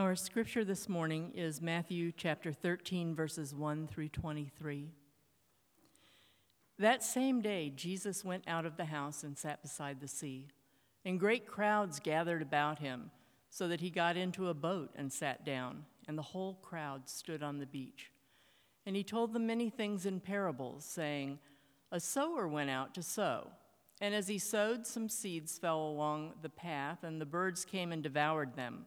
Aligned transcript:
Our 0.00 0.16
scripture 0.16 0.64
this 0.64 0.88
morning 0.88 1.32
is 1.34 1.60
Matthew 1.60 2.10
chapter 2.16 2.54
13, 2.54 3.14
verses 3.14 3.54
1 3.54 3.86
through 3.86 4.08
23. 4.08 4.88
That 6.78 7.04
same 7.04 7.42
day, 7.42 7.70
Jesus 7.76 8.24
went 8.24 8.44
out 8.48 8.64
of 8.64 8.78
the 8.78 8.86
house 8.86 9.22
and 9.22 9.36
sat 9.36 9.60
beside 9.60 10.00
the 10.00 10.08
sea, 10.08 10.48
and 11.04 11.20
great 11.20 11.46
crowds 11.46 12.00
gathered 12.00 12.40
about 12.40 12.78
him, 12.78 13.10
so 13.50 13.68
that 13.68 13.82
he 13.82 13.90
got 13.90 14.16
into 14.16 14.48
a 14.48 14.54
boat 14.54 14.90
and 14.96 15.12
sat 15.12 15.44
down, 15.44 15.84
and 16.08 16.16
the 16.16 16.22
whole 16.22 16.54
crowd 16.62 17.06
stood 17.06 17.42
on 17.42 17.58
the 17.58 17.66
beach. 17.66 18.10
And 18.86 18.96
he 18.96 19.04
told 19.04 19.34
them 19.34 19.46
many 19.46 19.68
things 19.68 20.06
in 20.06 20.18
parables, 20.18 20.86
saying, 20.86 21.38
A 21.92 22.00
sower 22.00 22.48
went 22.48 22.70
out 22.70 22.94
to 22.94 23.02
sow. 23.02 23.48
And 24.00 24.14
as 24.14 24.28
he 24.28 24.38
sowed, 24.38 24.86
some 24.86 25.10
seeds 25.10 25.58
fell 25.58 25.82
along 25.82 26.32
the 26.40 26.48
path, 26.48 27.04
and 27.04 27.20
the 27.20 27.26
birds 27.26 27.66
came 27.66 27.92
and 27.92 28.02
devoured 28.02 28.56
them. 28.56 28.86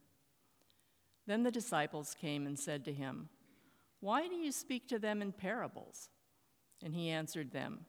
Then 1.31 1.43
the 1.43 1.49
disciples 1.49 2.13
came 2.19 2.45
and 2.45 2.59
said 2.59 2.83
to 2.83 2.91
him, 2.91 3.29
Why 4.01 4.27
do 4.27 4.35
you 4.35 4.51
speak 4.51 4.89
to 4.89 4.99
them 4.99 5.21
in 5.21 5.31
parables? 5.31 6.09
And 6.83 6.93
he 6.93 7.09
answered 7.09 7.53
them, 7.53 7.85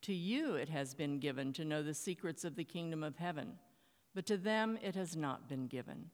To 0.00 0.14
you 0.14 0.54
it 0.54 0.70
has 0.70 0.94
been 0.94 1.18
given 1.18 1.52
to 1.52 1.64
know 1.66 1.82
the 1.82 1.92
secrets 1.92 2.42
of 2.42 2.56
the 2.56 2.64
kingdom 2.64 3.04
of 3.04 3.18
heaven, 3.18 3.58
but 4.14 4.24
to 4.24 4.38
them 4.38 4.78
it 4.82 4.94
has 4.94 5.14
not 5.14 5.46
been 5.46 5.66
given. 5.66 6.06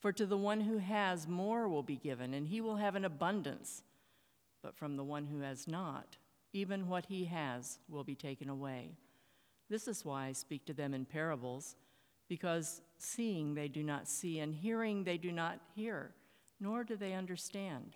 For 0.00 0.10
to 0.10 0.26
the 0.26 0.36
one 0.36 0.62
who 0.62 0.78
has, 0.78 1.28
more 1.28 1.68
will 1.68 1.84
be 1.84 1.98
given, 1.98 2.34
and 2.34 2.48
he 2.48 2.60
will 2.60 2.78
have 2.78 2.96
an 2.96 3.04
abundance. 3.04 3.84
But 4.64 4.76
from 4.76 4.96
the 4.96 5.04
one 5.04 5.26
who 5.26 5.38
has 5.42 5.68
not, 5.68 6.16
even 6.52 6.88
what 6.88 7.06
he 7.06 7.26
has 7.26 7.78
will 7.88 8.02
be 8.02 8.16
taken 8.16 8.48
away. 8.48 8.96
This 9.70 9.86
is 9.86 10.04
why 10.04 10.26
I 10.26 10.32
speak 10.32 10.64
to 10.66 10.74
them 10.74 10.94
in 10.94 11.04
parables 11.04 11.76
because 12.28 12.82
seeing 12.98 13.54
they 13.54 13.68
do 13.68 13.82
not 13.82 14.08
see, 14.08 14.38
and 14.38 14.54
hearing 14.54 15.04
they 15.04 15.16
do 15.16 15.32
not 15.32 15.60
hear, 15.74 16.12
nor 16.60 16.84
do 16.84 16.96
they 16.96 17.12
understand. 17.12 17.94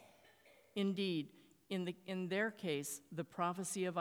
Indeed, 0.75 1.29
in, 1.69 1.84
the, 1.84 1.95
in 2.06 2.29
their 2.29 2.51
case, 2.51 3.01
the 3.12 3.25
prophecy 3.25 3.84
of 3.84 3.97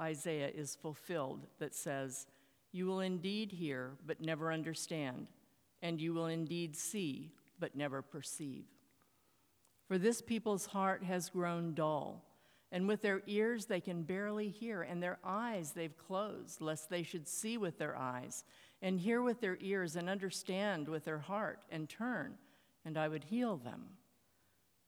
Isaiah 0.00 0.50
is 0.54 0.74
fulfilled 0.74 1.46
that 1.58 1.74
says, 1.74 2.26
You 2.72 2.86
will 2.86 3.00
indeed 3.00 3.52
hear, 3.52 3.92
but 4.06 4.20
never 4.20 4.52
understand, 4.52 5.28
and 5.82 6.00
you 6.00 6.14
will 6.14 6.26
indeed 6.26 6.76
see, 6.76 7.32
but 7.58 7.76
never 7.76 8.00
perceive. 8.00 8.64
For 9.86 9.98
this 9.98 10.22
people's 10.22 10.66
heart 10.66 11.04
has 11.04 11.28
grown 11.28 11.74
dull, 11.74 12.24
and 12.72 12.88
with 12.88 13.02
their 13.02 13.22
ears 13.26 13.66
they 13.66 13.80
can 13.80 14.02
barely 14.02 14.48
hear, 14.48 14.82
and 14.82 15.02
their 15.02 15.18
eyes 15.22 15.72
they've 15.72 15.96
closed, 15.96 16.60
lest 16.60 16.88
they 16.88 17.02
should 17.02 17.28
see 17.28 17.58
with 17.58 17.78
their 17.78 17.96
eyes 17.96 18.44
and 18.82 18.98
hear 18.98 19.22
with 19.22 19.40
their 19.40 19.58
ears 19.60 19.96
and 19.96 20.08
understand 20.08 20.88
with 20.88 21.04
their 21.04 21.18
heart 21.18 21.60
and 21.70 21.88
turn, 21.88 22.34
and 22.84 22.96
I 22.96 23.08
would 23.08 23.24
heal 23.24 23.56
them. 23.56 23.84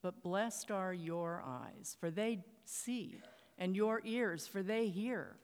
But 0.03 0.23
blessed 0.23 0.71
are 0.71 0.95
your 0.95 1.43
eyes, 1.47 1.97
for 2.01 2.11
they 2.11 2.45
see, 2.65 3.21
and 3.59 3.77
your 3.77 4.01
ears, 4.05 4.47
for 4.47 4.62
they 4.62 4.89
hear. 4.89 5.37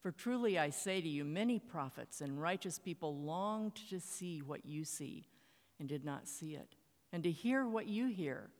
For 0.00 0.12
truly 0.12 0.58
I 0.58 0.70
say 0.70 1.00
to 1.00 1.08
you, 1.08 1.24
many 1.24 1.58
prophets 1.58 2.20
and 2.20 2.40
righteous 2.40 2.78
people 2.78 3.16
longed 3.16 3.74
to 3.90 3.98
see 3.98 4.40
what 4.40 4.64
you 4.64 4.84
see 4.84 5.26
and 5.78 5.88
did 5.88 6.04
not 6.04 6.28
see 6.28 6.54
it, 6.54 6.76
and 7.12 7.22
to 7.24 7.30
hear 7.30 7.66
what 7.66 7.86
you 7.86 8.06
hear 8.06 8.50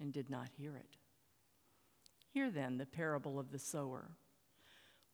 and 0.00 0.12
did 0.12 0.30
not 0.30 0.48
hear 0.58 0.74
it. 0.76 0.96
Hear 2.32 2.50
then 2.50 2.78
the 2.78 2.86
parable 2.86 3.38
of 3.38 3.50
the 3.50 3.58
sower. 3.58 4.10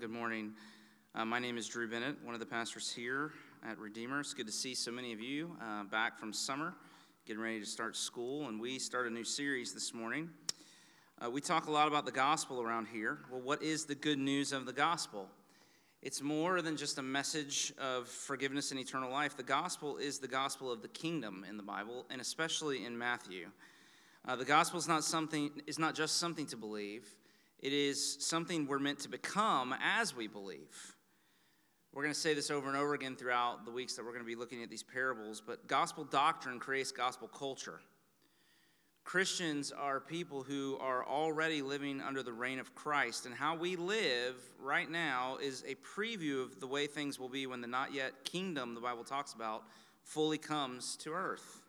Good 0.00 0.08
morning. 0.08 0.54
Uh, 1.14 1.26
my 1.26 1.38
name 1.38 1.58
is 1.58 1.68
Drew 1.68 1.86
Bennett, 1.86 2.16
one 2.24 2.32
of 2.32 2.40
the 2.40 2.46
pastors 2.46 2.90
here 2.90 3.32
at 3.68 3.78
Redeemer. 3.78 4.20
It's 4.20 4.32
good 4.32 4.46
to 4.46 4.52
see 4.52 4.74
so 4.74 4.90
many 4.90 5.12
of 5.12 5.20
you 5.20 5.54
uh, 5.62 5.84
back 5.84 6.18
from 6.18 6.32
summer, 6.32 6.72
getting 7.26 7.42
ready 7.42 7.60
to 7.60 7.66
start 7.66 7.94
school. 7.94 8.48
And 8.48 8.58
we 8.58 8.78
start 8.78 9.06
a 9.08 9.10
new 9.10 9.24
series 9.24 9.74
this 9.74 9.92
morning. 9.92 10.30
Uh, 11.22 11.30
we 11.30 11.42
talk 11.42 11.66
a 11.66 11.70
lot 11.70 11.86
about 11.86 12.06
the 12.06 12.12
gospel 12.12 12.62
around 12.62 12.88
here. 12.88 13.18
Well, 13.30 13.42
what 13.42 13.62
is 13.62 13.84
the 13.84 13.94
good 13.94 14.18
news 14.18 14.52
of 14.52 14.64
the 14.64 14.72
gospel? 14.72 15.28
It's 16.00 16.22
more 16.22 16.62
than 16.62 16.78
just 16.78 16.96
a 16.96 17.02
message 17.02 17.74
of 17.78 18.08
forgiveness 18.08 18.70
and 18.70 18.80
eternal 18.80 19.10
life. 19.10 19.36
The 19.36 19.42
gospel 19.42 19.98
is 19.98 20.18
the 20.18 20.28
gospel 20.28 20.72
of 20.72 20.80
the 20.80 20.88
kingdom 20.88 21.44
in 21.46 21.58
the 21.58 21.62
Bible, 21.62 22.06
and 22.08 22.22
especially 22.22 22.86
in 22.86 22.96
Matthew. 22.96 23.50
Uh, 24.26 24.34
the 24.36 24.46
gospel 24.46 24.78
is 24.78 24.88
not 24.88 25.04
something 25.04 25.50
is 25.66 25.78
not 25.78 25.94
just 25.94 26.16
something 26.16 26.46
to 26.46 26.56
believe. 26.56 27.06
It 27.60 27.72
is 27.74 28.16
something 28.24 28.66
we're 28.66 28.78
meant 28.78 29.00
to 29.00 29.08
become 29.08 29.74
as 29.82 30.16
we 30.16 30.26
believe. 30.26 30.96
We're 31.92 32.02
going 32.02 32.14
to 32.14 32.20
say 32.20 32.34
this 32.34 32.50
over 32.50 32.68
and 32.68 32.76
over 32.76 32.94
again 32.94 33.16
throughout 33.16 33.64
the 33.64 33.70
weeks 33.70 33.94
that 33.96 34.04
we're 34.04 34.12
going 34.12 34.24
to 34.24 34.28
be 34.28 34.36
looking 34.36 34.62
at 34.62 34.70
these 34.70 34.82
parables, 34.82 35.42
but 35.44 35.66
gospel 35.66 36.04
doctrine 36.04 36.58
creates 36.58 36.92
gospel 36.92 37.28
culture. 37.28 37.80
Christians 39.04 39.72
are 39.72 39.98
people 39.98 40.42
who 40.42 40.78
are 40.80 41.04
already 41.04 41.62
living 41.62 42.00
under 42.00 42.22
the 42.22 42.32
reign 42.32 42.60
of 42.60 42.74
Christ, 42.74 43.26
and 43.26 43.34
how 43.34 43.56
we 43.56 43.74
live 43.76 44.36
right 44.58 44.88
now 44.88 45.38
is 45.42 45.64
a 45.66 45.74
preview 45.76 46.42
of 46.42 46.60
the 46.60 46.66
way 46.66 46.86
things 46.86 47.18
will 47.18 47.28
be 47.28 47.46
when 47.46 47.60
the 47.60 47.66
not 47.66 47.92
yet 47.92 48.24
kingdom 48.24 48.74
the 48.74 48.80
Bible 48.80 49.04
talks 49.04 49.32
about 49.32 49.64
fully 50.04 50.38
comes 50.38 50.96
to 50.98 51.12
earth. 51.12 51.60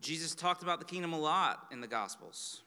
Jesus 0.00 0.34
talked 0.34 0.62
about 0.62 0.78
the 0.78 0.86
kingdom 0.86 1.12
a 1.12 1.18
lot 1.18 1.66
in 1.70 1.80
the 1.80 1.86
Gospels. 1.86 2.62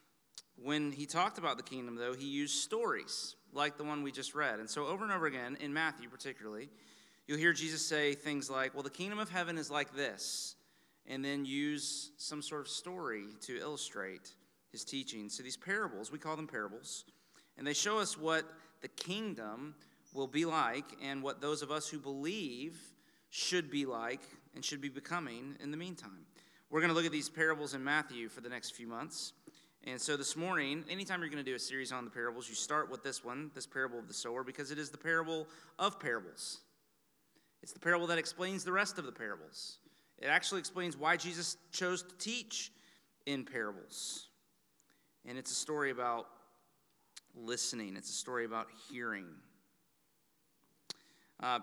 When 0.56 0.92
he 0.92 1.06
talked 1.06 1.38
about 1.38 1.58
the 1.58 1.64
kingdom, 1.64 1.96
though, 1.96 2.14
he 2.14 2.28
used 2.28 2.62
stories 2.62 3.36
like 3.54 3.78
the 3.78 3.84
one 3.84 4.04
we 4.04 4.12
just 4.12 4.36
read. 4.36 4.60
And 4.60 4.70
so, 4.70 4.86
over 4.86 5.04
and 5.04 5.12
over 5.14 5.26
again, 5.26 5.58
in 5.60 5.74
Matthew 5.74 6.10
particularly, 6.10 6.70
you'll 7.28 7.38
hear 7.38 7.54
Jesus 7.54 7.86
say 7.86 8.14
things 8.14 8.50
like, 8.50 8.74
Well, 8.74 8.84
the 8.84 8.90
kingdom 8.90 9.20
of 9.20 9.30
heaven 9.30 9.58
is 9.58 9.72
like 9.72 9.96
this, 9.96 10.56
and 11.08 11.24
then 11.24 11.46
use 11.46 12.12
some 12.18 12.42
sort 12.42 12.62
of 12.62 12.68
story 12.68 13.26
to 13.42 13.60
illustrate 13.60 14.34
his 14.72 14.84
teaching. 14.84 15.30
So, 15.30 15.44
these 15.44 15.58
parables, 15.58 16.12
we 16.12 16.20
call 16.20 16.36
them 16.36 16.48
parables, 16.48 17.06
and 17.58 17.66
they 17.66 17.74
show 17.74 18.00
us 18.00 18.18
what 18.18 18.46
the 18.82 18.88
kingdom 18.88 19.76
will 20.14 20.28
be 20.28 20.46
like 20.46 20.86
and 21.02 21.24
what 21.24 21.42
those 21.42 21.62
of 21.62 21.72
us 21.72 21.88
who 21.88 22.00
believe 22.00 22.78
should 23.30 23.72
be 23.72 23.86
like 23.86 24.22
and 24.56 24.64
should 24.64 24.82
be 24.82 24.90
becoming 24.90 25.56
in 25.62 25.72
the 25.72 25.78
meantime. 25.78 26.26
We're 26.70 26.82
going 26.82 26.90
to 26.90 26.96
look 26.96 27.06
at 27.06 27.12
these 27.12 27.30
parables 27.30 27.74
in 27.74 27.84
Matthew 27.84 28.30
for 28.30 28.42
the 28.42 28.50
next 28.50 28.72
few 28.72 28.88
months. 28.88 29.34
And 29.86 30.00
so 30.00 30.16
this 30.16 30.36
morning, 30.36 30.84
anytime 30.90 31.22
you're 31.22 31.30
going 31.30 31.44
to 31.44 31.50
do 31.50 31.56
a 31.56 31.60
series 31.60 31.92
on 31.92 32.06
the 32.06 32.12
parables, 32.12 32.48
you 32.48 32.54
start 32.54 32.92
with 32.92 33.04
this 33.04 33.24
one, 33.24 33.50
this 33.56 33.66
parable 33.66 33.98
of 33.98 34.08
the 34.08 34.14
sower, 34.14 34.44
because 34.44 34.70
it 34.70 34.78
is 34.78 34.92
the 34.92 34.98
parable 34.98 35.48
of 35.80 36.00
parables. 36.00 36.60
It's 37.64 37.74
the 37.74 37.80
parable 37.80 38.06
that 38.08 38.20
explains 38.20 38.64
the 38.64 38.72
rest 38.72 39.00
of 39.00 39.06
the 39.06 39.12
parables. 39.12 39.78
It 40.20 40.28
actually 40.28 40.60
explains 40.60 40.96
why 40.96 41.18
Jesus 41.18 41.58
chose 41.72 42.04
to 42.04 42.16
teach 42.18 42.72
in 43.26 43.44
parables. 43.44 44.28
And 45.26 45.38
it's 45.38 45.52
a 45.52 45.56
story 45.56 45.90
about 45.90 46.28
listening, 47.36 47.96
it's 47.96 48.10
a 48.10 48.14
story 48.14 48.46
about 48.46 48.68
hearing. 48.90 49.26
Uh, 51.42 51.60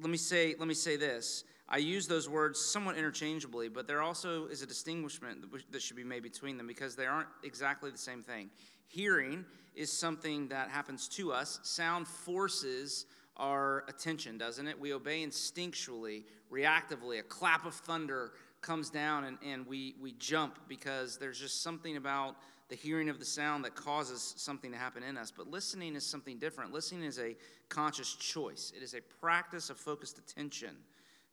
let 0.00 0.10
me 0.10 0.16
say 0.16 0.54
let 0.58 0.68
me 0.68 0.74
say 0.74 0.96
this 0.96 1.44
i 1.68 1.76
use 1.76 2.06
those 2.06 2.28
words 2.28 2.60
somewhat 2.60 2.96
interchangeably 2.96 3.68
but 3.68 3.86
there 3.86 4.02
also 4.02 4.46
is 4.46 4.62
a 4.62 4.66
distinguishment 4.66 5.44
that 5.70 5.82
should 5.82 5.96
be 5.96 6.04
made 6.04 6.22
between 6.22 6.56
them 6.56 6.66
because 6.66 6.96
they 6.96 7.06
aren't 7.06 7.28
exactly 7.42 7.90
the 7.90 7.98
same 7.98 8.22
thing 8.22 8.50
hearing 8.86 9.44
is 9.74 9.92
something 9.92 10.48
that 10.48 10.68
happens 10.68 11.08
to 11.08 11.32
us 11.32 11.60
sound 11.62 12.06
forces 12.06 13.06
our 13.36 13.84
attention 13.88 14.38
doesn't 14.38 14.68
it 14.68 14.78
we 14.78 14.92
obey 14.92 15.24
instinctually 15.24 16.24
reactively 16.52 17.18
a 17.18 17.22
clap 17.22 17.66
of 17.66 17.74
thunder 17.74 18.32
comes 18.64 18.88
down 18.90 19.24
and, 19.24 19.38
and 19.46 19.66
we, 19.66 19.94
we 20.00 20.12
jump 20.12 20.58
because 20.68 21.18
there's 21.18 21.38
just 21.38 21.62
something 21.62 21.96
about 21.96 22.36
the 22.68 22.74
hearing 22.74 23.10
of 23.10 23.18
the 23.18 23.24
sound 23.24 23.64
that 23.64 23.74
causes 23.74 24.34
something 24.38 24.72
to 24.72 24.78
happen 24.78 25.02
in 25.02 25.18
us. 25.18 25.30
But 25.30 25.48
listening 25.48 25.94
is 25.94 26.04
something 26.04 26.38
different. 26.38 26.72
Listening 26.72 27.04
is 27.04 27.18
a 27.18 27.36
conscious 27.68 28.14
choice, 28.14 28.72
it 28.76 28.82
is 28.82 28.94
a 28.94 29.00
practice 29.20 29.70
of 29.70 29.76
focused 29.78 30.18
attention. 30.18 30.74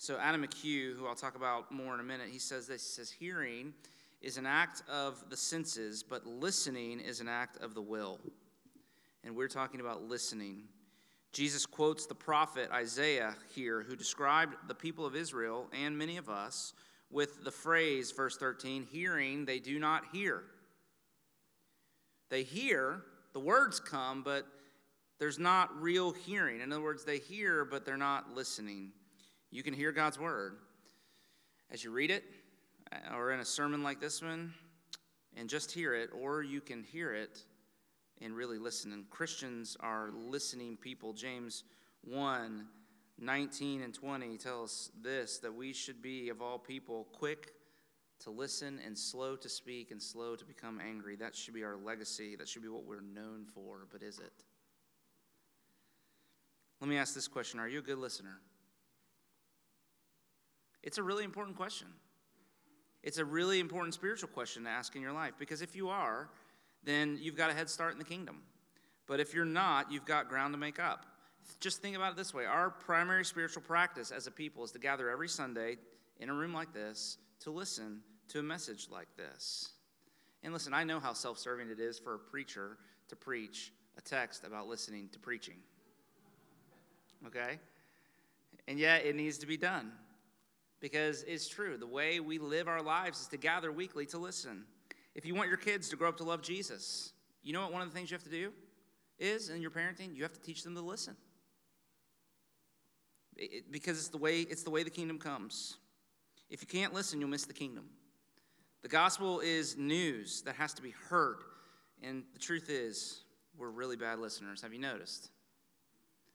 So, 0.01 0.18
Adam 0.18 0.44
McHugh, 0.44 0.98
who 0.98 1.06
I'll 1.06 1.13
talk 1.13 1.36
about 1.36 1.71
more 1.71 1.94
in 1.94 2.00
a 2.00 2.03
minute, 2.03 2.30
he 2.31 2.39
says 2.39 2.65
this 2.65 2.81
he 2.81 2.89
says, 2.89 3.12
Hearing 3.12 3.71
is 4.19 4.38
an 4.38 4.48
act 4.48 4.81
of 4.89 5.24
the 5.30 5.38
senses, 5.38 6.01
but 6.01 6.25
listening 6.25 7.00
is 7.00 7.21
an 7.21 7.27
act 7.27 7.62
of 7.62 7.75
the 7.75 7.83
will. 7.83 8.19
And 9.24 9.36
we're 9.36 9.48
talking 9.48 9.80
about 9.80 10.01
listening. 10.01 10.63
Jesus 11.33 11.68
quotes 11.68 12.07
the 12.07 12.15
prophet 12.15 12.71
Isaiah 12.74 13.36
here, 13.53 13.83
who 13.83 13.95
described 13.95 14.56
the 14.68 14.74
people 14.74 15.06
of 15.06 15.15
Israel 15.15 15.68
and 15.71 15.95
many 15.95 16.18
of 16.18 16.30
us 16.30 16.74
with 17.12 17.44
the 17.44 17.51
phrase, 17.51 18.12
verse 18.12 18.38
13, 18.38 18.88
hearing, 18.92 19.45
they 19.45 19.59
do 19.59 19.77
not 19.77 20.06
hear. 20.12 20.42
They 22.31 22.42
hear, 22.42 23.03
the 23.33 23.39
words 23.39 23.80
come, 23.80 24.24
but 24.24 24.48
there's 25.19 25.38
not 25.38 25.80
real 25.80 26.12
hearing. 26.12 26.59
In 26.62 26.74
other 26.74 26.81
words, 26.81 27.06
they 27.06 27.19
hear, 27.19 27.65
but 27.65 27.86
they're 27.86 27.98
not 27.98 28.33
listening. 28.33 28.94
You 29.51 29.63
can 29.63 29.74
hear 29.74 29.92
God's 29.92 30.18
word 30.18 30.56
as 31.69 31.83
you 31.83 31.92
read 31.92 32.09
it, 32.09 32.24
uh, 32.92 33.15
or 33.15 33.31
in 33.31 33.42
a 33.42 33.45
sermon 33.45 33.83
like 33.83 34.00
this 34.00 34.21
one, 34.21 34.53
and 35.36 35.50
just 35.50 35.74
hear 35.74 35.94
it, 35.94 36.09
or 36.18 36.42
you 36.42 36.62
can 36.62 36.83
hear 36.83 37.13
it 37.13 37.44
and 38.21 38.33
really 38.33 38.57
listen. 38.57 38.94
And 38.94 39.09
Christians 39.09 39.75
are 39.81 40.09
listening 40.13 40.77
people. 40.77 41.12
James 41.13 41.63
1 42.03 42.65
19 43.19 43.83
and 43.83 43.94
20 43.94 44.38
tell 44.38 44.63
us 44.63 44.89
this 45.00 45.38
that 45.39 45.53
we 45.53 45.74
should 45.74 46.01
be, 46.01 46.30
of 46.30 46.42
all 46.42 46.57
people, 46.57 47.07
quick 47.12 47.51
to 48.21 48.31
listen 48.31 48.80
and 48.86 48.98
slow 48.98 49.36
to 49.36 49.50
speak 49.50 49.92
and 49.92 50.01
slow 50.01 50.36
to 50.36 50.45
become 50.45 50.80
angry. 50.80 51.18
That 51.18 51.36
should 51.36 51.53
be 51.53 51.63
our 51.63 51.75
legacy. 51.75 52.36
That 52.38 52.48
should 52.48 52.63
be 52.63 52.69
what 52.69 52.86
we're 52.86 53.01
known 53.01 53.45
for, 53.53 53.86
but 53.92 54.01
is 54.01 54.18
it? 54.19 54.31
Let 56.80 56.89
me 56.89 56.98
ask 56.98 57.13
this 57.13 57.27
question 57.27 57.59
Are 57.59 57.68
you 57.68 57.80
a 57.80 57.83
good 57.83 58.00
listener? 58.00 58.39
It's 60.83 60.98
a 60.98 61.04
really 61.04 61.24
important 61.24 61.57
question. 61.57 61.88
It's 63.04 63.18
a 63.18 63.25
really 63.25 63.60
important 63.60 63.94
spiritual 63.94 64.30
question 64.30 64.63
to 64.63 64.69
ask 64.69 64.95
in 64.95 65.01
your 65.01 65.12
life 65.12 65.33
because 65.39 65.62
if 65.62 65.75
you 65.75 65.89
are, 65.89 66.30
then 66.83 67.18
you've 67.22 67.36
got 67.36 67.50
a 67.50 67.54
head 67.54 67.69
start 67.69 67.94
in 67.94 68.00
the 68.00 68.06
kingdom. 68.06 68.42
But 69.07 69.19
if 69.19 69.33
you're 69.33 69.45
not, 69.45 69.92
you've 69.92 70.06
got 70.06 70.30
ground 70.30 70.54
to 70.54 70.60
make 70.60 70.80
up. 70.80 71.06
Just 71.60 71.81
think 71.81 71.95
about 71.95 72.12
it 72.12 72.18
this 72.18 72.33
way 72.33 72.45
our 72.45 72.69
primary 72.69 73.25
spiritual 73.25 73.63
practice 73.63 74.12
as 74.12 74.28
a 74.28 74.31
people 74.31 74.63
is 74.63 74.72
to 74.72 74.80
gather 74.80 75.10
every 75.10 75.28
Sunday 75.28 75.78
in 76.19 76.30
a 76.30 76.33
room 76.33 76.54
like 76.54 76.74
this 76.74 77.18
to 77.42 77.50
listen 77.50 78.01
to 78.30 78.39
a 78.39 78.44
message 78.44 78.88
like 78.92 79.07
this. 79.18 79.72
And 80.44 80.54
listen, 80.54 80.74
I 80.74 80.84
know 80.84 81.00
how 81.00 81.13
self 81.13 81.38
serving 81.38 81.69
it 81.69 81.80
is 81.80 82.00
for 82.00 82.16
a 82.16 82.19
preacher 82.19 82.77
to 83.10 83.16
preach 83.16 83.74
a 83.98 84.01
text 84.01 84.44
about 84.45 84.68
listening 84.68 85.10
to 85.12 85.19
preaching. 85.19 85.57
Okay? 87.25 87.60
And 88.68 88.80
yet 88.80 89.06
it 89.06 89.16
needs 89.16 89.39
to 89.39 89.48
be 89.48 89.57
done 89.57 89.92
because 90.81 91.24
it's 91.24 91.48
true. 91.48 91.78
The 91.78 91.88
way 91.88 92.19
we 92.19 92.39
live 92.39 92.68
our 92.68 92.81
lives 92.81 93.22
is 93.22 93.28
to 93.28 93.38
gather 93.38 93.72
weekly 93.72 94.06
to 94.07 94.18
listen. 94.18 94.66
If 95.16 95.25
you 95.25 95.36
want 95.36 95.48
your 95.48 95.57
kids 95.57 95.89
to 95.89 95.95
grow 95.95 96.10
up 96.10 96.18
to 96.18 96.24
love 96.24 96.42
Jesus, 96.42 97.13
you 97.44 97.54
know 97.54 97.62
what 97.62 97.72
one 97.72 97.81
of 97.81 97.89
the 97.89 97.94
things 97.95 98.10
you 98.10 98.16
have 98.16 98.24
to 98.24 98.30
do 98.30 98.51
is 99.19 99.50
in 99.50 99.62
your 99.62 99.72
parenting? 99.72 100.16
You 100.16 100.24
have 100.24 100.33
to 100.33 100.42
teach 100.42 100.63
them 100.63 100.75
to 100.75 100.81
listen. 100.81 101.16
It, 103.38 103.72
because 103.72 103.98
it's 103.98 104.10
the 104.10 104.18
way 104.18 104.42
it's 104.42 104.63
the 104.63 104.69
way 104.69 104.83
the 104.83 104.89
kingdom 104.89 105.18
comes. 105.18 105.78
If 106.50 106.62
you 106.62 106.68
can't 106.68 106.94
listen, 106.94 107.22
you'll 107.22 107.30
miss 107.30 107.45
the 107.45 107.54
kingdom. 107.54 107.86
The 108.81 108.89
gospel 108.89 109.39
is 109.39 109.77
news 109.77 110.42
that 110.42 110.56
has 110.56 110.74
to 110.74 110.81
be 110.81 110.94
heard. 111.10 111.38
And 112.04 112.24
the 112.34 112.39
truth 112.39 112.69
is, 112.69 113.24
we're 113.57 113.69
really 113.69 113.95
bad 113.95 114.19
listeners. 114.19 114.62
Have 114.62 114.74
you 114.74 114.80
noticed? 114.80 115.30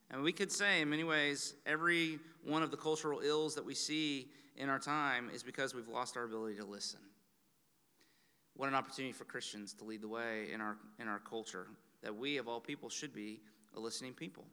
And 0.09 0.23
we 0.23 0.31
could 0.31 0.51
say, 0.51 0.81
in 0.81 0.89
many 0.89 1.03
ways, 1.03 1.53
every 1.65 2.19
one 2.43 2.63
of 2.63 2.71
the 2.71 2.77
cultural 2.77 3.19
ills 3.19 3.55
that 3.55 3.65
we 3.65 3.75
see 3.75 4.29
in 4.55 4.69
our 4.69 4.79
time 4.79 5.29
is 5.33 5.43
because 5.43 5.75
we've 5.75 5.89
lost 5.89 6.15
our 6.15 6.23
ability 6.23 6.55
to 6.57 6.65
listen. 6.65 6.99
What 8.55 8.69
an 8.69 8.75
opportunity 8.75 9.11
for 9.11 9.25
Christians 9.25 9.73
to 9.73 9.83
lead 9.83 10.01
the 10.01 10.07
way 10.07 10.47
in 10.53 10.61
our, 10.61 10.77
in 10.99 11.07
our 11.07 11.19
culture, 11.19 11.67
that 12.01 12.15
we, 12.15 12.37
of 12.37 12.47
all 12.47 12.59
people, 12.59 12.89
should 12.89 13.13
be 13.13 13.41
a 13.75 13.79
listening 13.79 14.13
people. 14.13 14.45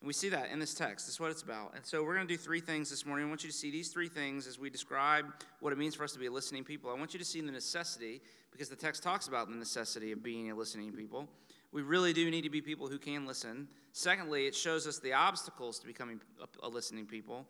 And 0.00 0.06
we 0.06 0.14
see 0.14 0.30
that 0.30 0.48
in 0.50 0.58
this 0.58 0.72
text. 0.72 1.06
That's 1.06 1.20
what 1.20 1.30
it's 1.30 1.42
about. 1.42 1.74
And 1.76 1.84
so 1.84 2.02
we're 2.02 2.14
going 2.14 2.26
to 2.26 2.32
do 2.32 2.38
three 2.38 2.60
things 2.60 2.88
this 2.88 3.04
morning. 3.04 3.26
I 3.26 3.28
want 3.28 3.44
you 3.44 3.50
to 3.50 3.56
see 3.56 3.70
these 3.70 3.90
three 3.90 4.08
things 4.08 4.46
as 4.46 4.58
we 4.58 4.70
describe 4.70 5.26
what 5.60 5.74
it 5.74 5.78
means 5.78 5.94
for 5.94 6.04
us 6.04 6.12
to 6.14 6.18
be 6.18 6.26
a 6.26 6.30
listening 6.30 6.64
people. 6.64 6.90
I 6.90 6.94
want 6.94 7.12
you 7.12 7.18
to 7.18 7.24
see 7.24 7.42
the 7.42 7.52
necessity, 7.52 8.22
because 8.50 8.70
the 8.70 8.76
text 8.76 9.02
talks 9.02 9.28
about 9.28 9.50
the 9.50 9.56
necessity 9.56 10.10
of 10.10 10.22
being 10.22 10.50
a 10.50 10.54
listening 10.54 10.90
people. 10.90 11.28
We 11.72 11.82
really 11.82 12.12
do 12.12 12.30
need 12.30 12.42
to 12.42 12.50
be 12.50 12.60
people 12.60 12.88
who 12.88 12.98
can 12.98 13.26
listen. 13.26 13.68
Secondly, 13.92 14.46
it 14.46 14.54
shows 14.54 14.86
us 14.86 14.98
the 14.98 15.12
obstacles 15.12 15.78
to 15.78 15.86
becoming 15.86 16.20
a, 16.62 16.68
listening 16.68 17.06
people. 17.06 17.46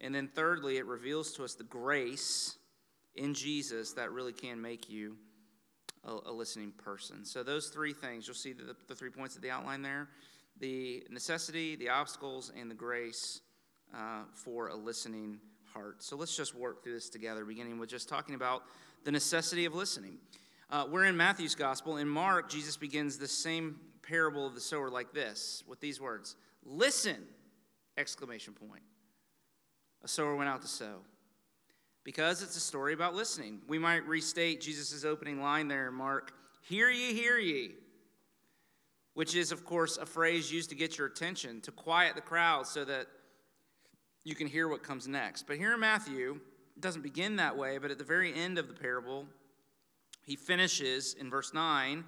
And 0.00 0.14
then 0.14 0.28
thirdly, 0.34 0.78
it 0.78 0.86
reveals 0.86 1.32
to 1.32 1.44
us 1.44 1.54
the 1.54 1.64
grace 1.64 2.56
in 3.14 3.34
Jesus 3.34 3.92
that 3.92 4.10
really 4.10 4.32
can 4.32 4.60
make 4.60 4.90
you 4.90 5.16
a, 6.04 6.18
a 6.26 6.32
listening 6.32 6.72
person. 6.72 7.24
So, 7.24 7.42
those 7.42 7.68
three 7.68 7.92
things, 7.92 8.26
you'll 8.26 8.34
see 8.34 8.52
the, 8.52 8.74
the 8.88 8.94
three 8.94 9.10
points 9.10 9.36
of 9.36 9.42
the 9.42 9.50
outline 9.50 9.82
there 9.82 10.08
the 10.60 11.02
necessity, 11.10 11.76
the 11.76 11.88
obstacles, 11.88 12.52
and 12.56 12.70
the 12.70 12.74
grace 12.74 13.40
uh, 13.94 14.22
for 14.34 14.68
a 14.68 14.76
listening 14.76 15.38
heart. 15.72 16.02
So 16.02 16.16
let's 16.16 16.36
just 16.36 16.54
work 16.54 16.82
through 16.82 16.94
this 16.94 17.08
together, 17.08 17.44
beginning 17.44 17.78
with 17.78 17.88
just 17.88 18.08
talking 18.08 18.34
about 18.34 18.62
the 19.04 19.12
necessity 19.12 19.64
of 19.64 19.74
listening. 19.74 20.18
Uh, 20.72 20.86
we're 20.90 21.04
in 21.04 21.16
Matthew's 21.16 21.54
gospel. 21.54 21.98
In 21.98 22.08
Mark, 22.08 22.48
Jesus 22.50 22.78
begins 22.78 23.18
the 23.18 23.28
same 23.28 23.78
parable 24.00 24.46
of 24.46 24.54
the 24.54 24.60
sower 24.60 24.88
like 24.88 25.12
this, 25.12 25.62
with 25.68 25.80
these 25.80 26.00
words 26.00 26.34
Listen! 26.64 27.18
Exclamation 27.98 28.54
point. 28.54 28.82
A 30.02 30.08
sower 30.08 30.34
went 30.34 30.48
out 30.48 30.62
to 30.62 30.68
sow. 30.68 31.00
Because 32.04 32.42
it's 32.42 32.56
a 32.56 32.60
story 32.60 32.94
about 32.94 33.14
listening. 33.14 33.60
We 33.68 33.78
might 33.78 34.08
restate 34.08 34.62
Jesus' 34.62 35.04
opening 35.04 35.42
line 35.42 35.68
there 35.68 35.88
in 35.88 35.94
Mark 35.94 36.32
Hear 36.62 36.88
ye, 36.88 37.12
hear 37.12 37.38
ye 37.38 37.74
which 39.14 39.34
is, 39.34 39.52
of 39.52 39.64
course, 39.64 39.98
a 39.98 40.06
phrase 40.06 40.50
used 40.50 40.70
to 40.70 40.74
get 40.74 40.96
your 40.96 41.06
attention, 41.06 41.60
to 41.62 41.70
quiet 41.70 42.14
the 42.14 42.20
crowd 42.22 42.66
so 42.66 42.84
that 42.84 43.06
you 44.24 44.34
can 44.34 44.46
hear 44.46 44.68
what 44.68 44.82
comes 44.82 45.06
next. 45.06 45.46
But 45.46 45.58
here 45.58 45.74
in 45.74 45.80
Matthew, 45.80 46.40
it 46.76 46.80
doesn't 46.80 47.02
begin 47.02 47.36
that 47.36 47.56
way, 47.56 47.78
but 47.78 47.90
at 47.90 47.98
the 47.98 48.04
very 48.04 48.34
end 48.34 48.56
of 48.58 48.68
the 48.68 48.74
parable, 48.74 49.26
he 50.24 50.36
finishes 50.36 51.14
in 51.14 51.30
verse 51.30 51.52
9 51.52 52.04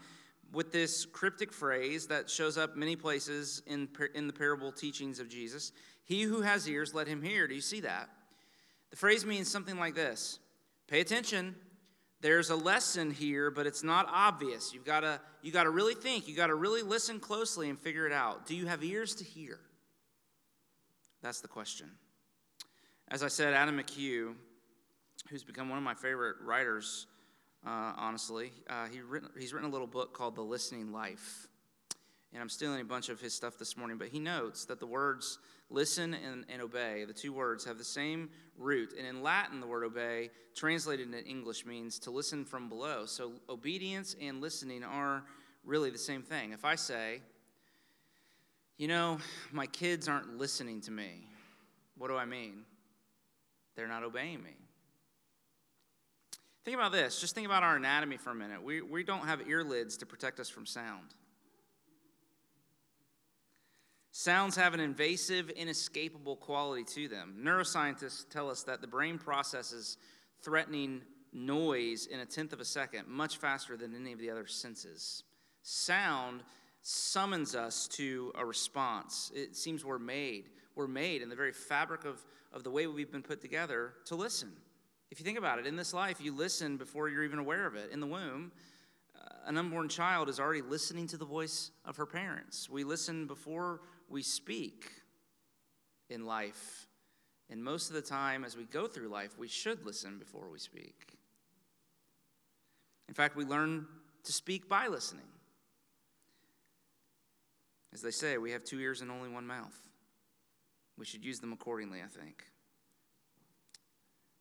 with 0.52 0.72
this 0.72 1.04
cryptic 1.04 1.52
phrase 1.52 2.06
that 2.06 2.30
shows 2.30 2.56
up 2.56 2.76
many 2.76 2.96
places 2.96 3.62
in, 3.66 3.88
in 4.14 4.26
the 4.26 4.32
parable 4.32 4.70
teachings 4.70 5.18
of 5.18 5.28
Jesus 5.28 5.72
He 6.04 6.22
who 6.22 6.42
has 6.42 6.68
ears, 6.68 6.94
let 6.94 7.08
him 7.08 7.22
hear. 7.22 7.48
Do 7.48 7.54
you 7.54 7.60
see 7.60 7.80
that? 7.80 8.08
The 8.90 8.96
phrase 8.96 9.26
means 9.26 9.50
something 9.50 9.78
like 9.78 9.94
this 9.94 10.38
Pay 10.86 11.00
attention, 11.00 11.56
there's 12.20 12.50
a 12.50 12.56
lesson 12.56 13.10
here, 13.10 13.50
but 13.50 13.66
it's 13.66 13.82
not 13.82 14.06
obvious. 14.10 14.72
You've 14.72 14.84
got 14.84 15.00
to 15.00 15.20
you 15.42 15.52
got 15.52 15.64
to 15.64 15.70
really 15.70 15.94
think, 15.94 16.26
you 16.28 16.34
got 16.34 16.46
to 16.46 16.54
really 16.54 16.82
listen 16.82 17.20
closely 17.20 17.68
and 17.68 17.78
figure 17.78 18.06
it 18.06 18.12
out. 18.12 18.46
Do 18.46 18.54
you 18.54 18.66
have 18.66 18.82
ears 18.82 19.14
to 19.16 19.24
hear? 19.24 19.58
That's 21.22 21.40
the 21.40 21.48
question. 21.48 21.90
As 23.08 23.22
I 23.22 23.28
said, 23.28 23.52
Adam 23.52 23.78
McHugh, 23.78 24.34
who's 25.28 25.44
become 25.44 25.68
one 25.68 25.76
of 25.76 25.84
my 25.84 25.94
favorite 25.94 26.36
writers, 26.42 27.06
uh, 27.66 27.92
honestly, 27.96 28.52
uh, 28.68 28.86
he 28.92 29.00
written, 29.00 29.30
he's 29.38 29.52
written 29.52 29.68
a 29.68 29.72
little 29.72 29.86
book 29.86 30.12
called 30.12 30.36
The 30.36 30.42
Listening 30.42 30.92
Life. 30.92 31.48
And 32.32 32.42
I'm 32.42 32.48
stealing 32.48 32.80
a 32.80 32.84
bunch 32.84 33.08
of 33.08 33.20
his 33.20 33.32
stuff 33.32 33.58
this 33.58 33.76
morning, 33.76 33.96
but 33.96 34.08
he 34.08 34.18
notes 34.18 34.64
that 34.64 34.80
the 34.80 34.86
words 34.86 35.38
listen 35.70 36.14
and, 36.14 36.44
and 36.48 36.60
obey, 36.60 37.04
the 37.04 37.12
two 37.12 37.32
words, 37.32 37.64
have 37.64 37.78
the 37.78 37.84
same 37.84 38.28
root. 38.58 38.92
And 38.98 39.06
in 39.06 39.22
Latin, 39.22 39.60
the 39.60 39.66
word 39.66 39.84
obey, 39.84 40.30
translated 40.54 41.06
into 41.06 41.24
English, 41.24 41.64
means 41.64 41.98
to 42.00 42.10
listen 42.10 42.44
from 42.44 42.68
below. 42.68 43.06
So 43.06 43.32
obedience 43.48 44.16
and 44.20 44.40
listening 44.40 44.82
are 44.82 45.24
really 45.64 45.90
the 45.90 45.98
same 45.98 46.22
thing. 46.22 46.52
If 46.52 46.64
I 46.64 46.74
say, 46.74 47.20
you 48.76 48.88
know, 48.88 49.18
my 49.52 49.66
kids 49.66 50.08
aren't 50.08 50.36
listening 50.36 50.80
to 50.82 50.90
me, 50.90 51.28
what 51.96 52.08
do 52.08 52.16
I 52.16 52.24
mean? 52.24 52.64
They're 53.76 53.88
not 53.88 54.02
obeying 54.02 54.42
me. 54.42 54.56
Think 56.64 56.76
about 56.76 56.92
this. 56.92 57.20
Just 57.20 57.34
think 57.34 57.46
about 57.46 57.62
our 57.62 57.76
anatomy 57.76 58.16
for 58.16 58.30
a 58.30 58.34
minute. 58.34 58.62
We, 58.62 58.80
we 58.80 59.04
don't 59.04 59.26
have 59.26 59.40
earlids 59.40 59.98
to 59.98 60.06
protect 60.06 60.40
us 60.40 60.48
from 60.48 60.64
sound. 60.64 61.14
Sounds 64.12 64.56
have 64.56 64.72
an 64.72 64.80
invasive, 64.80 65.50
inescapable 65.50 66.36
quality 66.36 66.84
to 66.84 67.08
them. 67.08 67.34
Neuroscientists 67.42 68.28
tell 68.30 68.48
us 68.48 68.62
that 68.62 68.80
the 68.80 68.86
brain 68.86 69.18
processes 69.18 69.98
threatening 70.40 71.02
noise 71.32 72.06
in 72.06 72.20
a 72.20 72.24
tenth 72.24 72.52
of 72.52 72.60
a 72.60 72.64
second 72.64 73.08
much 73.08 73.38
faster 73.38 73.76
than 73.76 73.94
any 73.94 74.12
of 74.12 74.18
the 74.18 74.30
other 74.30 74.46
senses. 74.46 75.24
Sound 75.62 76.42
summons 76.80 77.54
us 77.54 77.88
to 77.88 78.32
a 78.36 78.46
response. 78.46 79.32
It 79.34 79.56
seems 79.56 79.84
we're 79.84 79.98
made. 79.98 80.50
We're 80.76 80.86
made 80.86 81.20
in 81.20 81.28
the 81.28 81.36
very 81.36 81.52
fabric 81.52 82.04
of, 82.04 82.24
of 82.52 82.62
the 82.62 82.70
way 82.70 82.86
we've 82.86 83.10
been 83.10 83.22
put 83.22 83.40
together 83.40 83.94
to 84.06 84.14
listen. 84.14 84.52
If 85.14 85.20
you 85.20 85.24
think 85.24 85.38
about 85.38 85.60
it, 85.60 85.66
in 85.68 85.76
this 85.76 85.94
life, 85.94 86.20
you 86.20 86.34
listen 86.34 86.76
before 86.76 87.08
you're 87.08 87.22
even 87.22 87.38
aware 87.38 87.68
of 87.68 87.76
it. 87.76 87.92
In 87.92 88.00
the 88.00 88.06
womb, 88.06 88.50
uh, 89.14 89.28
an 89.46 89.56
unborn 89.56 89.88
child 89.88 90.28
is 90.28 90.40
already 90.40 90.60
listening 90.60 91.06
to 91.06 91.16
the 91.16 91.24
voice 91.24 91.70
of 91.84 91.96
her 91.98 92.04
parents. 92.04 92.68
We 92.68 92.82
listen 92.82 93.28
before 93.28 93.82
we 94.08 94.24
speak 94.24 94.90
in 96.10 96.26
life. 96.26 96.88
And 97.48 97.62
most 97.62 97.90
of 97.90 97.94
the 97.94 98.02
time, 98.02 98.42
as 98.42 98.56
we 98.56 98.64
go 98.64 98.88
through 98.88 99.06
life, 99.06 99.38
we 99.38 99.46
should 99.46 99.86
listen 99.86 100.18
before 100.18 100.50
we 100.50 100.58
speak. 100.58 101.16
In 103.06 103.14
fact, 103.14 103.36
we 103.36 103.44
learn 103.44 103.86
to 104.24 104.32
speak 104.32 104.68
by 104.68 104.88
listening. 104.88 105.28
As 107.92 108.02
they 108.02 108.10
say, 108.10 108.36
we 108.36 108.50
have 108.50 108.64
two 108.64 108.80
ears 108.80 109.00
and 109.00 109.12
only 109.12 109.28
one 109.28 109.46
mouth. 109.46 109.78
We 110.98 111.04
should 111.04 111.24
use 111.24 111.38
them 111.38 111.52
accordingly, 111.52 112.00
I 112.02 112.08
think. 112.08 112.46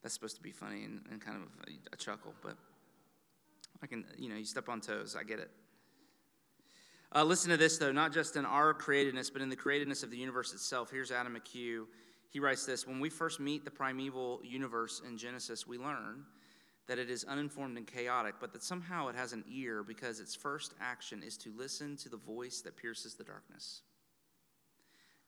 That's 0.03 0.13
supposed 0.13 0.35
to 0.35 0.43
be 0.43 0.51
funny 0.51 0.83
and, 0.83 1.01
and 1.09 1.21
kind 1.21 1.37
of 1.37 1.43
a, 1.67 1.77
a 1.93 1.97
chuckle, 1.97 2.33
but 2.43 2.57
I 3.81 3.87
can, 3.87 4.05
you 4.17 4.29
know, 4.29 4.35
you 4.35 4.45
step 4.45 4.69
on 4.69 4.81
toes. 4.81 5.15
I 5.17 5.23
get 5.23 5.39
it. 5.39 5.49
Uh, 7.15 7.23
listen 7.23 7.51
to 7.51 7.57
this, 7.57 7.77
though, 7.77 7.91
not 7.91 8.11
just 8.11 8.35
in 8.35 8.45
our 8.45 8.73
createdness, 8.73 9.31
but 9.31 9.41
in 9.41 9.49
the 9.49 9.55
createdness 9.55 10.03
of 10.03 10.11
the 10.11 10.17
universe 10.17 10.53
itself. 10.53 10.89
Here's 10.91 11.11
Adam 11.11 11.35
McHugh. 11.35 11.85
He 12.29 12.39
writes 12.39 12.65
this 12.65 12.87
When 12.87 12.99
we 12.99 13.09
first 13.09 13.39
meet 13.39 13.63
the 13.63 13.71
primeval 13.71 14.41
universe 14.43 15.01
in 15.07 15.17
Genesis, 15.17 15.67
we 15.67 15.77
learn 15.77 16.25
that 16.87 16.99
it 16.99 17.09
is 17.09 17.23
uninformed 17.23 17.77
and 17.77 17.87
chaotic, 17.87 18.35
but 18.41 18.51
that 18.51 18.63
somehow 18.63 19.07
it 19.07 19.15
has 19.15 19.31
an 19.31 19.43
ear 19.49 19.83
because 19.83 20.19
its 20.19 20.35
first 20.35 20.73
action 20.81 21.23
is 21.23 21.37
to 21.37 21.53
listen 21.55 21.95
to 21.97 22.09
the 22.09 22.17
voice 22.17 22.61
that 22.61 22.75
pierces 22.75 23.13
the 23.13 23.23
darkness. 23.23 23.83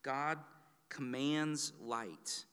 God 0.03 0.39
commands 0.89 1.71
light 1.81 2.45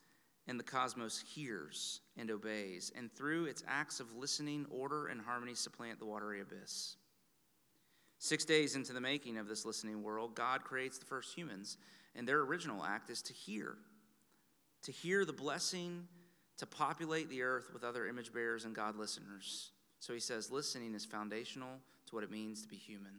and 0.46 0.58
the 0.58 0.64
cosmos 0.64 1.22
hears 1.34 2.00
and 2.16 2.30
obeys, 2.30 2.90
and 2.96 3.12
through 3.12 3.46
its 3.46 3.62
acts 3.68 4.00
of 4.00 4.14
listening, 4.16 4.66
order 4.70 5.06
and 5.06 5.20
harmony 5.20 5.54
supplant 5.54 5.99
the 5.99 6.06
watery 6.06 6.40
abyss. 6.40 6.96
Six 8.18 8.44
days 8.44 8.76
into 8.76 8.92
the 8.92 9.00
making 9.00 9.37
of 9.37 9.49
this 9.49 9.64
listening 9.64 10.02
world, 10.02 10.34
God 10.34 10.62
creates 10.64 10.99
the 10.99 11.06
first 11.06 11.34
humans, 11.34 11.76
and 12.14 12.26
their 12.26 12.40
original 12.40 12.84
act 12.84 13.11
is 13.11 13.22
to 13.22 13.32
hear. 13.32 13.76
To 14.84 14.92
hear 14.92 15.25
the 15.25 15.32
blessing, 15.32 16.06
to 16.58 16.66
populate 16.66 17.28
the 17.28 17.42
earth 17.42 17.70
with 17.72 17.84
other 17.84 18.06
image 18.06 18.32
bearers 18.32 18.64
and 18.64 18.75
God 18.75 18.96
listeners. 18.96 19.70
So 20.00 20.12
he 20.12 20.20
says 20.20 20.50
listening 20.50 20.94
is 20.94 21.04
foundational 21.04 21.78
to 22.06 22.14
what 22.14 22.25
it 22.25 22.30
means 22.30 22.62
to 22.62 22.68
be 22.68 22.76
human. 22.76 23.12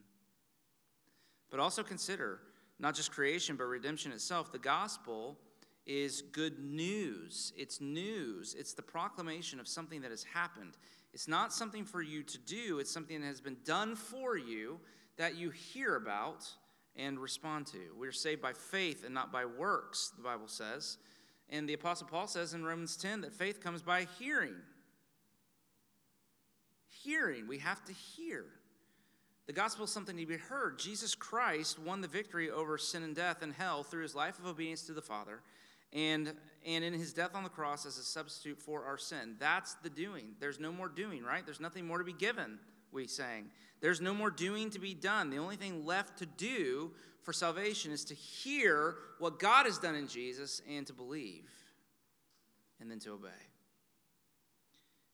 But 1.50 1.60
also 1.60 1.84
consider 1.84 2.40
not 2.80 2.96
just 2.96 3.12
creation, 3.12 3.56
but 3.56 3.66
redemption 3.66 4.12
itself. 4.12 4.52
The 4.52 4.60
gospel 4.60 5.38
is 5.86 6.22
good 6.22 6.60
news. 6.60 7.54
It's 7.58 7.82
news. 7.82 8.56
It's 8.58 8.74
the 8.74 8.82
proclamation 8.82 9.60
of 9.60 9.68
something 9.68 10.02
that 10.02 10.12
has 10.12 10.24
happened. 10.24 10.78
It's 11.14 11.28
not 11.28 11.54
something 11.54 11.86
for 11.86 12.02
you 12.02 12.24
to 12.24 12.38
do, 12.40 12.80
it's 12.80 12.92
something 12.92 13.22
that 13.22 13.28
has 13.28 13.42
been 13.42 13.58
done 13.66 13.96
for 13.96 14.38
you 14.38 14.80
that 15.18 15.36
you 15.36 15.52
hear 15.52 15.96
about 15.96 16.48
and 16.96 17.20
respond 17.20 17.68
to. 17.68 17.80
We're 17.98 18.12
saved 18.12 18.42
by 18.42 18.54
faith 18.54 19.04
and 19.06 19.14
not 19.14 19.32
by 19.32 19.46
works, 19.46 20.12
the 20.16 20.24
Bible 20.24 20.48
says. 20.48 20.98
And 21.50 21.68
the 21.68 21.74
Apostle 21.74 22.08
Paul 22.08 22.28
says 22.28 22.54
in 22.54 22.64
Romans 22.64 22.96
10 22.98 23.22
that 23.22 23.34
faith 23.34 23.62
comes 23.62 23.82
by 23.82 24.08
hearing. 24.18 24.56
Hearing. 26.90 27.48
We 27.48 27.60
have 27.60 27.84
to 27.86 27.94
hear. 27.94 28.46
The 29.46 29.54
gospel 29.54 29.86
is 29.86 29.92
something 29.92 30.16
to 30.18 30.26
be 30.26 30.38
heard. 30.38 30.80
Jesus 30.80 31.16
Christ 31.16 31.78
won 31.78 32.02
the 32.02 32.08
victory 32.08 32.50
over 32.50 32.78
sin 32.78 33.04
and 33.04 33.16
death 33.16 33.42
and 33.42 33.54
hell 33.54 33.84
through 33.84 34.04
his 34.04 34.16
life 34.16 34.40
of 34.40 34.48
obedience 34.48 34.84
to 34.84 34.94
the 34.94 35.02
Father 35.02 35.42
and, 35.94 36.34
and 36.66 36.84
in 36.84 36.94
his 36.94 37.14
death 37.14 37.36
on 37.36 37.44
the 37.44 37.50
cross 37.50 37.86
as 37.86 37.98
a 37.98 38.04
substitute 38.04 38.60
for 38.60 38.86
our 38.86 38.98
sin. 38.98 39.36
That's 39.40 39.76
the 39.76 39.90
doing. 39.90 40.36
There's 40.40 40.60
no 40.60 40.72
more 40.72 40.90
doing, 40.90 41.24
right? 41.24 41.46
There's 41.46 41.60
nothing 41.60 41.86
more 41.86 42.00
to 42.00 42.04
be 42.04 42.14
given, 42.14 42.60
we 42.92 43.08
sang. 43.08 43.46
There's 43.80 44.02
no 44.02 44.14
more 44.14 44.32
doing 44.32 44.70
to 44.72 44.80
be 44.80 44.94
done. 44.94 45.30
The 45.30 45.38
only 45.38 45.56
thing 45.56 45.86
left 45.86 46.20
to 46.20 46.26
do 46.26 46.92
for 47.22 47.34
salvation 47.34 47.92
is 47.92 48.06
to 48.06 48.14
hear 48.14 48.96
what 49.20 49.40
God 49.40 49.66
has 49.66 49.78
done 49.78 49.96
in 49.96 50.08
Jesus 50.08 50.62
and 50.70 50.86
to 50.88 50.94
believe, 50.94 51.50
and 52.80 52.90
then 52.90 53.00
to 53.00 53.12
obey. 53.12 53.30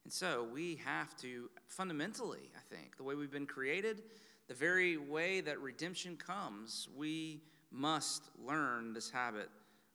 And 0.04 0.14
so 0.14 0.48
we 0.52 0.80
have 0.86 1.16
to 1.18 1.50
fundamentally, 1.68 2.52
I 2.56 2.76
think, 2.76 2.98
the 2.98 3.04
way 3.04 3.16
we've 3.16 3.32
been 3.32 3.46
created, 3.46 4.02
the 4.48 4.56
very 4.56 4.98
way 4.98 5.42
that 5.42 5.60
redemption 5.60 6.16
comes, 6.16 6.88
we 6.98 7.42
must 7.72 8.24
learn 8.44 8.94
this 8.94 9.12
habit 9.12 9.50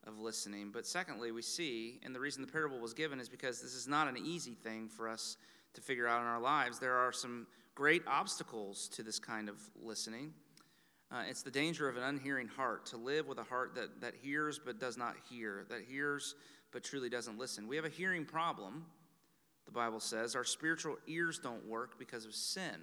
of 0.06 0.18
listening. 0.18 0.70
But 0.72 0.86
secondly, 0.86 1.32
we 1.32 1.42
see, 1.42 2.00
and 2.04 2.14
the 2.14 2.20
reason 2.20 2.42
the 2.42 2.50
parable 2.50 2.78
was 2.78 2.94
given 2.94 3.20
is 3.20 3.28
because 3.28 3.60
this 3.60 3.74
is 3.74 3.88
not 3.88 4.08
an 4.08 4.16
easy 4.16 4.54
thing 4.54 4.88
for 4.88 5.08
us 5.08 5.36
to 5.74 5.80
figure 5.80 6.06
out 6.06 6.20
in 6.20 6.26
our 6.26 6.40
lives. 6.40 6.78
There 6.78 6.94
are 6.94 7.12
some 7.12 7.46
great 7.74 8.02
obstacles 8.06 8.88
to 8.88 9.02
this 9.02 9.18
kind 9.18 9.48
of 9.48 9.56
listening. 9.82 10.32
Uh, 11.10 11.22
it's 11.28 11.42
the 11.42 11.50
danger 11.50 11.88
of 11.88 11.96
an 11.96 12.02
unhearing 12.02 12.48
heart, 12.48 12.86
to 12.86 12.96
live 12.96 13.26
with 13.26 13.38
a 13.38 13.44
heart 13.44 13.74
that, 13.74 14.00
that 14.00 14.14
hears 14.20 14.58
but 14.58 14.80
does 14.80 14.96
not 14.96 15.14
hear, 15.28 15.64
that 15.68 15.82
hears 15.88 16.34
but 16.72 16.82
truly 16.82 17.08
doesn't 17.08 17.38
listen. 17.38 17.68
We 17.68 17.76
have 17.76 17.84
a 17.84 17.90
hearing 17.90 18.24
problem, 18.24 18.84
the 19.64 19.70
Bible 19.70 20.00
says. 20.00 20.34
Our 20.34 20.44
spiritual 20.44 20.96
ears 21.06 21.38
don't 21.38 21.64
work 21.66 21.98
because 21.98 22.24
of 22.24 22.34
sin. 22.34 22.80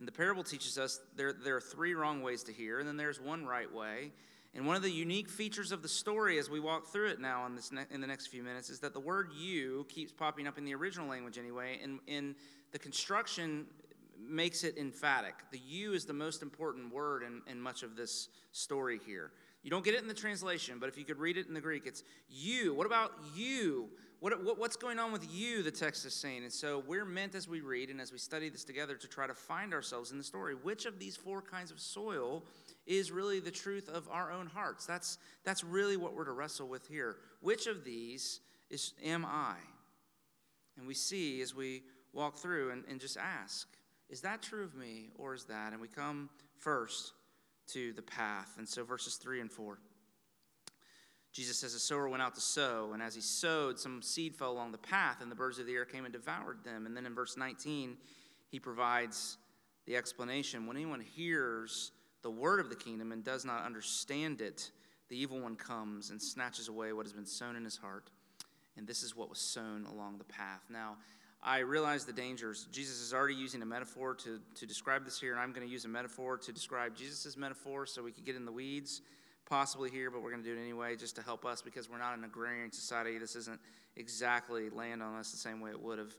And 0.00 0.08
the 0.08 0.12
parable 0.12 0.42
teaches 0.42 0.78
us 0.78 0.98
there, 1.14 1.34
there 1.34 1.54
are 1.54 1.60
three 1.60 1.92
wrong 1.92 2.22
ways 2.22 2.42
to 2.44 2.52
hear, 2.52 2.78
and 2.78 2.88
then 2.88 2.96
there's 2.96 3.20
one 3.20 3.44
right 3.44 3.70
way. 3.72 4.12
And 4.54 4.66
one 4.66 4.74
of 4.74 4.82
the 4.82 4.90
unique 4.90 5.28
features 5.28 5.72
of 5.72 5.82
the 5.82 5.88
story 5.88 6.38
as 6.38 6.48
we 6.48 6.58
walk 6.58 6.86
through 6.86 7.10
it 7.10 7.20
now 7.20 7.44
in, 7.44 7.54
this 7.54 7.70
ne- 7.70 7.84
in 7.90 8.00
the 8.00 8.06
next 8.06 8.28
few 8.28 8.42
minutes 8.42 8.70
is 8.70 8.80
that 8.80 8.94
the 8.94 9.00
word 9.00 9.28
you 9.36 9.86
keeps 9.90 10.10
popping 10.10 10.46
up 10.46 10.56
in 10.56 10.64
the 10.64 10.74
original 10.74 11.06
language 11.06 11.36
anyway, 11.36 11.78
and 11.82 12.00
in 12.06 12.34
the 12.72 12.78
construction 12.78 13.66
makes 14.18 14.64
it 14.64 14.78
emphatic. 14.78 15.34
The 15.52 15.58
you 15.58 15.92
is 15.92 16.06
the 16.06 16.14
most 16.14 16.40
important 16.40 16.94
word 16.94 17.22
in, 17.22 17.42
in 17.46 17.60
much 17.60 17.82
of 17.82 17.94
this 17.94 18.28
story 18.52 18.98
here. 19.04 19.32
You 19.62 19.70
don't 19.70 19.84
get 19.84 19.92
it 19.92 20.00
in 20.00 20.08
the 20.08 20.14
translation, 20.14 20.78
but 20.80 20.88
if 20.88 20.96
you 20.96 21.04
could 21.04 21.18
read 21.18 21.36
it 21.36 21.46
in 21.46 21.52
the 21.52 21.60
Greek, 21.60 21.82
it's 21.84 22.04
you. 22.30 22.72
What 22.72 22.86
about 22.86 23.12
you? 23.36 23.90
What, 24.20 24.44
what, 24.44 24.58
what's 24.58 24.76
going 24.76 24.98
on 24.98 25.12
with 25.12 25.26
you, 25.32 25.62
the 25.62 25.70
text 25.70 26.04
is 26.04 26.12
saying? 26.12 26.42
And 26.42 26.52
so 26.52 26.84
we're 26.86 27.06
meant 27.06 27.34
as 27.34 27.48
we 27.48 27.62
read 27.62 27.88
and 27.88 28.00
as 28.00 28.12
we 28.12 28.18
study 28.18 28.50
this 28.50 28.64
together 28.64 28.94
to 28.94 29.08
try 29.08 29.26
to 29.26 29.32
find 29.32 29.72
ourselves 29.72 30.12
in 30.12 30.18
the 30.18 30.24
story. 30.24 30.54
Which 30.54 30.84
of 30.84 30.98
these 30.98 31.16
four 31.16 31.40
kinds 31.40 31.70
of 31.70 31.80
soil 31.80 32.44
is 32.86 33.10
really 33.10 33.40
the 33.40 33.50
truth 33.50 33.88
of 33.88 34.06
our 34.10 34.30
own 34.30 34.46
hearts? 34.46 34.84
That's, 34.84 35.16
that's 35.42 35.64
really 35.64 35.96
what 35.96 36.14
we're 36.14 36.26
to 36.26 36.32
wrestle 36.32 36.68
with 36.68 36.86
here. 36.86 37.16
Which 37.40 37.66
of 37.66 37.82
these 37.82 38.40
is 38.68 38.92
am 39.02 39.24
I? 39.24 39.54
And 40.76 40.86
we 40.86 40.94
see 40.94 41.40
as 41.40 41.54
we 41.54 41.82
walk 42.12 42.36
through 42.36 42.72
and, 42.72 42.84
and 42.90 43.00
just 43.00 43.16
ask, 43.16 43.68
is 44.10 44.20
that 44.20 44.42
true 44.42 44.64
of 44.64 44.74
me 44.74 45.08
or 45.16 45.34
is 45.34 45.44
that? 45.44 45.72
And 45.72 45.80
we 45.80 45.88
come 45.88 46.28
first 46.58 47.12
to 47.68 47.94
the 47.94 48.02
path. 48.02 48.54
And 48.58 48.68
so 48.68 48.84
verses 48.84 49.14
3 49.14 49.40
and 49.40 49.50
4. 49.50 49.78
Jesus 51.32 51.58
says, 51.58 51.74
A 51.74 51.78
sower 51.78 52.08
went 52.08 52.22
out 52.22 52.34
to 52.34 52.40
sow, 52.40 52.90
and 52.92 53.02
as 53.02 53.14
he 53.14 53.20
sowed, 53.20 53.78
some 53.78 54.02
seed 54.02 54.34
fell 54.34 54.50
along 54.50 54.72
the 54.72 54.78
path, 54.78 55.18
and 55.20 55.30
the 55.30 55.36
birds 55.36 55.58
of 55.58 55.66
the 55.66 55.74
air 55.74 55.84
came 55.84 56.04
and 56.04 56.12
devoured 56.12 56.64
them. 56.64 56.86
And 56.86 56.96
then 56.96 57.06
in 57.06 57.14
verse 57.14 57.36
19, 57.36 57.96
he 58.48 58.58
provides 58.58 59.38
the 59.86 59.96
explanation. 59.96 60.66
When 60.66 60.76
anyone 60.76 61.00
hears 61.00 61.92
the 62.22 62.30
word 62.30 62.58
of 62.58 62.68
the 62.68 62.76
kingdom 62.76 63.12
and 63.12 63.22
does 63.22 63.44
not 63.44 63.64
understand 63.64 64.40
it, 64.40 64.70
the 65.08 65.16
evil 65.16 65.40
one 65.40 65.56
comes 65.56 66.10
and 66.10 66.20
snatches 66.20 66.68
away 66.68 66.92
what 66.92 67.06
has 67.06 67.12
been 67.12 67.26
sown 67.26 67.56
in 67.56 67.64
his 67.64 67.76
heart. 67.76 68.10
And 68.76 68.86
this 68.86 69.02
is 69.02 69.16
what 69.16 69.28
was 69.28 69.38
sown 69.38 69.86
along 69.86 70.18
the 70.18 70.24
path. 70.24 70.62
Now, 70.68 70.96
I 71.42 71.60
realize 71.60 72.04
the 72.04 72.12
dangers. 72.12 72.66
Jesus 72.70 73.00
is 73.00 73.14
already 73.14 73.34
using 73.34 73.62
a 73.62 73.66
metaphor 73.66 74.14
to, 74.16 74.40
to 74.56 74.66
describe 74.66 75.04
this 75.04 75.18
here, 75.18 75.32
and 75.32 75.40
I'm 75.40 75.52
going 75.52 75.66
to 75.66 75.72
use 75.72 75.84
a 75.84 75.88
metaphor 75.88 76.36
to 76.38 76.52
describe 76.52 76.96
Jesus' 76.96 77.36
metaphor 77.36 77.86
so 77.86 78.02
we 78.02 78.12
could 78.12 78.24
get 78.24 78.36
in 78.36 78.44
the 78.44 78.52
weeds 78.52 79.00
possibly 79.46 79.90
here, 79.90 80.10
but 80.10 80.22
we're 80.22 80.30
going 80.30 80.42
to 80.42 80.48
do 80.48 80.56
it 80.56 80.60
anyway 80.60 80.96
just 80.96 81.16
to 81.16 81.22
help 81.22 81.44
us 81.44 81.62
because 81.62 81.90
we're 81.90 81.98
not 81.98 82.16
an 82.16 82.24
agrarian 82.24 82.72
society. 82.72 83.18
This 83.18 83.36
isn't 83.36 83.60
exactly 83.96 84.70
land 84.70 85.02
on 85.02 85.16
us 85.16 85.30
the 85.30 85.36
same 85.36 85.60
way 85.60 85.70
it 85.70 85.82
would 85.82 85.98
have 85.98 86.16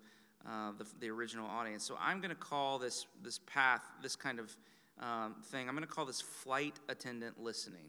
uh, 0.48 0.72
the, 0.78 0.86
the 1.00 1.10
original 1.10 1.48
audience. 1.48 1.84
So 1.84 1.98
I'm 2.00 2.20
going 2.20 2.30
to 2.30 2.36
call 2.36 2.80
this, 2.80 3.06
this 3.24 3.40
path, 3.40 3.82
this 4.02 4.16
kind 4.16 4.40
of 4.40 4.56
um, 5.00 5.36
thing, 5.46 5.68
I'm 5.70 5.76
going 5.76 5.88
to 5.88 5.94
call 5.94 6.06
this 6.06 6.22
flight 6.22 6.76
attendant 6.90 7.42
listening. 7.42 7.86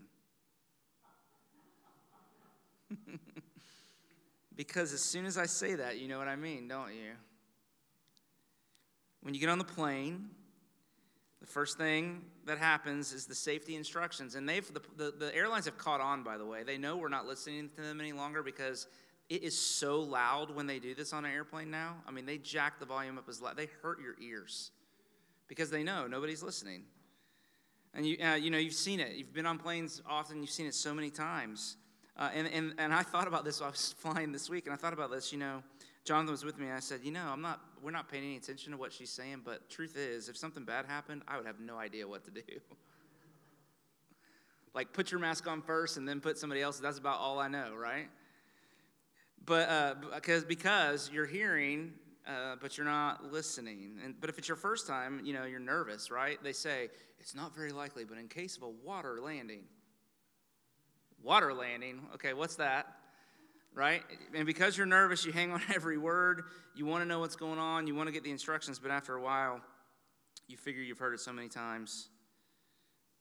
because 4.57 4.93
as 4.93 5.01
soon 5.01 5.27
as 5.27 5.37
I 5.39 5.47
say 5.47 5.75
that, 5.75 5.99
you 5.99 6.09
know 6.09 6.19
what 6.19 6.29
I 6.29 6.37
mean, 6.37 6.69
don't 6.69 6.95
you? 6.95 7.13
when 9.23 9.35
you 9.35 9.41
get 9.41 9.49
on 9.49 9.59
the 9.59 9.65
plane, 9.65 10.29
the 11.43 11.49
first 11.49 11.77
thing 11.77 12.23
that 12.47 12.57
happens 12.57 13.13
is 13.13 13.27
the 13.27 13.35
safety 13.35 13.75
instructions. 13.75 14.37
And 14.37 14.49
they've, 14.49 14.67
the, 14.73 14.81
the, 14.97 15.11
the, 15.11 15.35
airlines 15.35 15.65
have 15.65 15.77
caught 15.77 16.01
on, 16.01 16.23
by 16.23 16.39
the 16.39 16.47
way. 16.47 16.63
They 16.63 16.79
know 16.79 16.97
we're 16.97 17.09
not 17.09 17.27
listening 17.27 17.69
to 17.71 17.83
them 17.83 18.01
any 18.01 18.13
longer 18.13 18.45
because 18.45 18.87
it 19.29 19.43
is 19.43 19.59
so 19.59 20.01
loud 20.01 20.55
when 20.55 20.69
they 20.69 20.79
do 20.79 20.95
this 20.95 21.13
on 21.13 21.25
an 21.25 21.33
airplane 21.33 21.69
now. 21.69 21.97
I 22.07 22.13
mean, 22.13 22.27
they 22.27 22.39
jack 22.39 22.79
the 22.79 22.87
volume 22.87 23.19
up 23.19 23.29
as 23.29 23.43
loud. 23.43 23.57
They 23.57 23.69
hurt 23.83 24.01
your 24.01 24.15
ears 24.23 24.71
because 25.49 25.69
they 25.69 25.83
know 25.83 26.07
nobody's 26.07 26.45
listening. 26.45 26.85
And 27.93 28.07
you, 28.07 28.19
uh, 28.25 28.37
you 28.37 28.51
know, 28.51 28.59
you've 28.59 28.73
seen 28.73 29.01
it. 29.01 29.17
You've 29.17 29.35
been 29.35 29.47
on 29.47 29.59
planes 29.59 30.01
often. 30.09 30.43
You've 30.43 30.51
seen 30.51 30.67
it 30.67 30.75
so 30.75 30.95
many 30.95 31.11
times. 31.11 31.77
Uh, 32.17 32.31
and, 32.33 32.47
and, 32.47 32.75
and 32.79 32.95
I 32.95 33.03
thought 33.03 33.27
about 33.27 33.45
this. 33.45 33.61
While 33.61 33.71
I 33.71 33.73
was 33.73 33.93
flying 33.99 34.31
this 34.31 34.49
week, 34.49 34.67
and 34.67 34.73
I 34.73 34.77
thought 34.77 34.93
about 34.93 35.11
this. 35.11 35.33
You 35.33 35.39
know, 35.39 35.65
Jonathan 36.05 36.31
was 36.31 36.45
with 36.45 36.57
me, 36.57 36.67
and 36.67 36.77
I 36.77 36.81
said, 36.81 37.01
you 37.03 37.11
know, 37.11 37.27
I'm 37.27 37.43
not 37.43 37.61
we're 37.83 37.91
not 37.91 38.09
paying 38.09 38.25
any 38.25 38.37
attention 38.37 38.73
to 38.73 38.79
what 38.79 38.93
she's 38.93 39.11
saying, 39.11 39.43
but 39.45 39.69
truth 39.69 39.97
is, 39.97 40.29
if 40.29 40.37
something 40.37 40.65
bad 40.65 40.87
happened, 40.87 41.23
I 41.27 41.37
would 41.37 41.47
have 41.47 41.59
no 41.59 41.77
idea 41.77 42.07
what 42.07 42.25
to 42.25 42.31
do. 42.31 42.43
like, 44.75 44.93
put 44.93 45.11
your 45.11 45.21
mask 45.21 45.49
on 45.49 45.63
first 45.63 45.97
and 45.97 46.09
then 46.09 46.21
put 46.21 46.39
somebody 46.39 46.63
else. 46.63 46.79
That's 46.79 46.99
about 46.99 47.19
all 47.19 47.41
I 47.41 47.49
know, 47.49 47.75
right? 47.75 48.09
But 49.45 49.69
uh, 49.69 49.95
because 50.15 50.45
because 50.45 51.11
you're 51.13 51.27
hearing, 51.27 51.95
uh, 52.29 52.55
but 52.61 52.79
you're 52.79 52.87
not 52.87 53.33
listening. 53.33 53.99
And 54.05 54.15
but 54.21 54.31
if 54.31 54.39
it's 54.39 54.47
your 54.47 54.57
first 54.57 54.87
time, 54.87 55.21
you 55.25 55.33
know 55.33 55.45
you're 55.45 55.59
nervous, 55.59 56.13
right? 56.13 56.39
They 56.45 56.53
say 56.53 56.91
it's 57.19 57.35
not 57.35 57.55
very 57.55 57.73
likely, 57.73 58.05
but 58.05 58.19
in 58.19 58.29
case 58.29 58.57
of 58.57 58.63
a 58.63 58.69
water 58.69 59.21
landing, 59.21 59.65
water 61.21 61.53
landing. 61.53 62.03
Okay, 62.15 62.35
what's 62.35 62.55
that? 62.57 62.87
Right? 63.75 64.03
And 64.35 64.47
because 64.47 64.77
you're 64.77 64.87
nervous, 64.87 65.25
you 65.25 65.33
hang 65.33 65.53
on 65.53 65.63
every 65.75 65.99
word. 65.99 66.43
You 66.75 66.87
want 66.87 67.03
to 67.03 67.07
know 67.07 67.21
what's 67.21 67.37
going 67.37 67.59
on. 67.59 67.87
You 67.87 67.95
want 67.95 68.09
to 68.09 68.13
get 68.13 68.25
the 68.25 68.31
instructions, 68.31 68.79
but 68.79 68.91
after 68.91 69.15
a 69.15 69.23
while, 69.23 69.61
you 70.49 70.57
figure 70.57 70.83
you've 70.83 70.99
heard 70.99 71.15
it 71.15 71.21
so 71.21 71.33
many 71.33 71.49
times. 71.49 72.09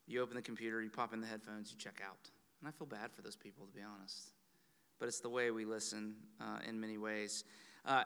You 0.08 0.22
open 0.22 0.36
the 0.36 0.42
computer, 0.42 0.82
you 0.82 0.90
pop 0.90 1.14
in 1.14 1.22
the 1.22 1.28
headphones, 1.28 1.72
you 1.72 1.78
check 1.78 2.02
out. 2.06 2.30
And 2.60 2.68
I 2.68 2.72
feel 2.72 2.88
bad 2.88 3.12
for 3.14 3.22
those 3.22 3.36
people, 3.36 3.66
to 3.66 3.72
be 3.72 3.82
honest. 3.82 4.34
But 5.00 5.08
it's 5.08 5.20
the 5.20 5.30
way 5.30 5.52
we 5.52 5.66
listen 5.66 6.16
uh, 6.40 6.60
in 6.68 6.80
many 6.80 6.98
ways. 6.98 7.44
Uh, 7.86 8.04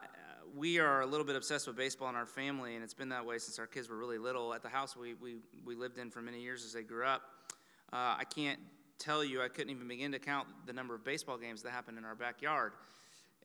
we 0.54 0.78
are 0.78 1.02
a 1.02 1.06
little 1.06 1.26
bit 1.26 1.36
obsessed 1.36 1.66
with 1.66 1.76
baseball 1.76 2.08
in 2.08 2.14
our 2.14 2.26
family, 2.26 2.74
and 2.74 2.84
it's 2.84 2.94
been 2.94 3.10
that 3.10 3.26
way 3.26 3.38
since 3.38 3.58
our 3.58 3.66
kids 3.66 3.88
were 3.88 3.96
really 3.96 4.18
little. 4.18 4.54
At 4.54 4.62
the 4.62 4.68
house 4.68 4.96
we, 4.96 5.14
we, 5.14 5.36
we 5.64 5.74
lived 5.74 5.98
in 5.98 6.10
for 6.10 6.22
many 6.22 6.40
years 6.40 6.64
as 6.64 6.72
they 6.72 6.82
grew 6.82 7.04
up, 7.04 7.22
uh, 7.92 8.16
I 8.18 8.24
can't 8.24 8.60
tell 8.98 9.24
you, 9.24 9.42
I 9.42 9.48
couldn't 9.48 9.70
even 9.70 9.88
begin 9.88 10.12
to 10.12 10.18
count 10.18 10.48
the 10.66 10.72
number 10.72 10.94
of 10.94 11.04
baseball 11.04 11.38
games 11.38 11.62
that 11.62 11.70
happened 11.70 11.98
in 11.98 12.04
our 12.04 12.14
backyard. 12.14 12.72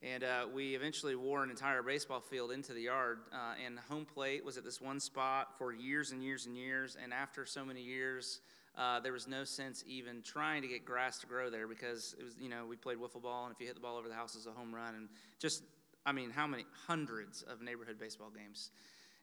And 0.03 0.23
uh, 0.23 0.47
we 0.51 0.73
eventually 0.73 1.15
wore 1.15 1.43
an 1.43 1.51
entire 1.51 1.83
baseball 1.83 2.21
field 2.21 2.51
into 2.51 2.73
the 2.73 2.81
yard. 2.81 3.19
Uh, 3.31 3.53
and 3.63 3.77
home 3.89 4.05
plate 4.05 4.43
was 4.43 4.57
at 4.57 4.63
this 4.63 4.81
one 4.81 4.99
spot 4.99 5.57
for 5.57 5.71
years 5.71 6.11
and 6.11 6.23
years 6.23 6.47
and 6.47 6.57
years. 6.57 6.97
And 7.01 7.13
after 7.13 7.45
so 7.45 7.63
many 7.63 7.81
years, 7.81 8.41
uh, 8.77 8.99
there 8.99 9.11
was 9.13 9.27
no 9.27 9.43
sense 9.43 9.83
even 9.85 10.21
trying 10.21 10.61
to 10.61 10.67
get 10.67 10.85
grass 10.85 11.19
to 11.19 11.27
grow 11.27 11.49
there 11.49 11.67
because 11.67 12.15
it 12.17 12.23
was, 12.23 12.35
you 12.39 12.49
know, 12.49 12.65
we 12.65 12.75
played 12.75 12.97
wiffle 12.97 13.21
ball, 13.21 13.45
and 13.45 13.53
if 13.53 13.59
you 13.59 13.67
hit 13.67 13.75
the 13.75 13.81
ball 13.81 13.97
over 13.97 14.07
the 14.07 14.15
house, 14.15 14.35
it's 14.35 14.45
a 14.45 14.51
home 14.51 14.73
run. 14.73 14.95
And 14.95 15.09
just, 15.39 15.63
I 16.05 16.13
mean, 16.13 16.29
how 16.29 16.47
many 16.47 16.65
hundreds 16.87 17.41
of 17.43 17.61
neighborhood 17.61 17.99
baseball 17.99 18.29
games 18.29 18.71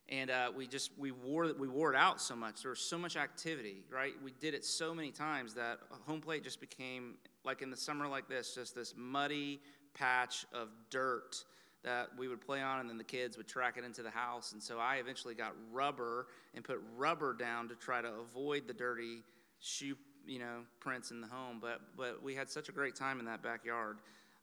and 0.09 0.31
uh, 0.31 0.51
we 0.55 0.67
just 0.67 0.91
we 0.99 1.11
wore 1.11 1.53
we 1.59 1.69
wore 1.69 1.93
it 1.93 1.97
out 1.97 2.21
so 2.21 2.35
much. 2.35 2.63
There 2.63 2.71
was 2.71 2.81
so 2.81 2.97
much 2.97 3.17
activity, 3.17 3.85
right? 3.91 4.15
We 4.25 4.33
did 4.41 4.55
it 4.55 4.65
so 4.65 4.95
many 4.95 5.11
times 5.11 5.55
that 5.55 5.79
home 6.07 6.21
plate 6.21 6.45
just 6.45 6.61
became 6.61 7.15
like 7.45 7.63
in 7.63 7.71
the 7.71 7.77
summer 7.77 8.09
like 8.09 8.29
this, 8.29 8.55
just 8.55 8.75
this 8.75 8.95
muddy 8.97 9.61
patch 9.95 10.47
of 10.53 10.69
dirt 10.91 11.45
that 11.85 12.09
we 12.19 12.27
would 12.27 12.41
play 12.41 12.61
on, 12.61 12.81
and 12.81 12.91
then 12.91 12.99
the 12.99 13.05
kids 13.05 13.37
would 13.37 13.47
track 13.47 13.77
it 13.77 13.85
into 13.85 14.03
the 14.03 14.11
house. 14.11 14.53
And 14.53 14.63
so 14.63 14.79
I 14.79 14.97
eventually 14.97 15.35
got 15.35 15.55
rubber 15.73 16.27
and 16.55 16.65
put 16.65 16.81
rubber 16.97 17.35
down 17.35 17.69
to 17.69 17.75
try 17.75 18.03
to 18.03 18.09
avoid 18.09 18.67
the 18.67 18.73
dirty 18.73 19.23
shoe, 19.61 19.97
you 20.27 20.39
know, 20.39 20.61
prints 20.81 21.11
in 21.11 21.21
the 21.21 21.29
home. 21.29 21.59
But 21.61 21.81
but 21.97 22.23
we 22.23 22.35
had 22.35 22.49
such 22.49 22.69
a 22.69 22.73
great 22.73 22.95
time 22.95 23.21
in 23.21 23.27
that 23.27 23.43
backyard. 23.43 23.99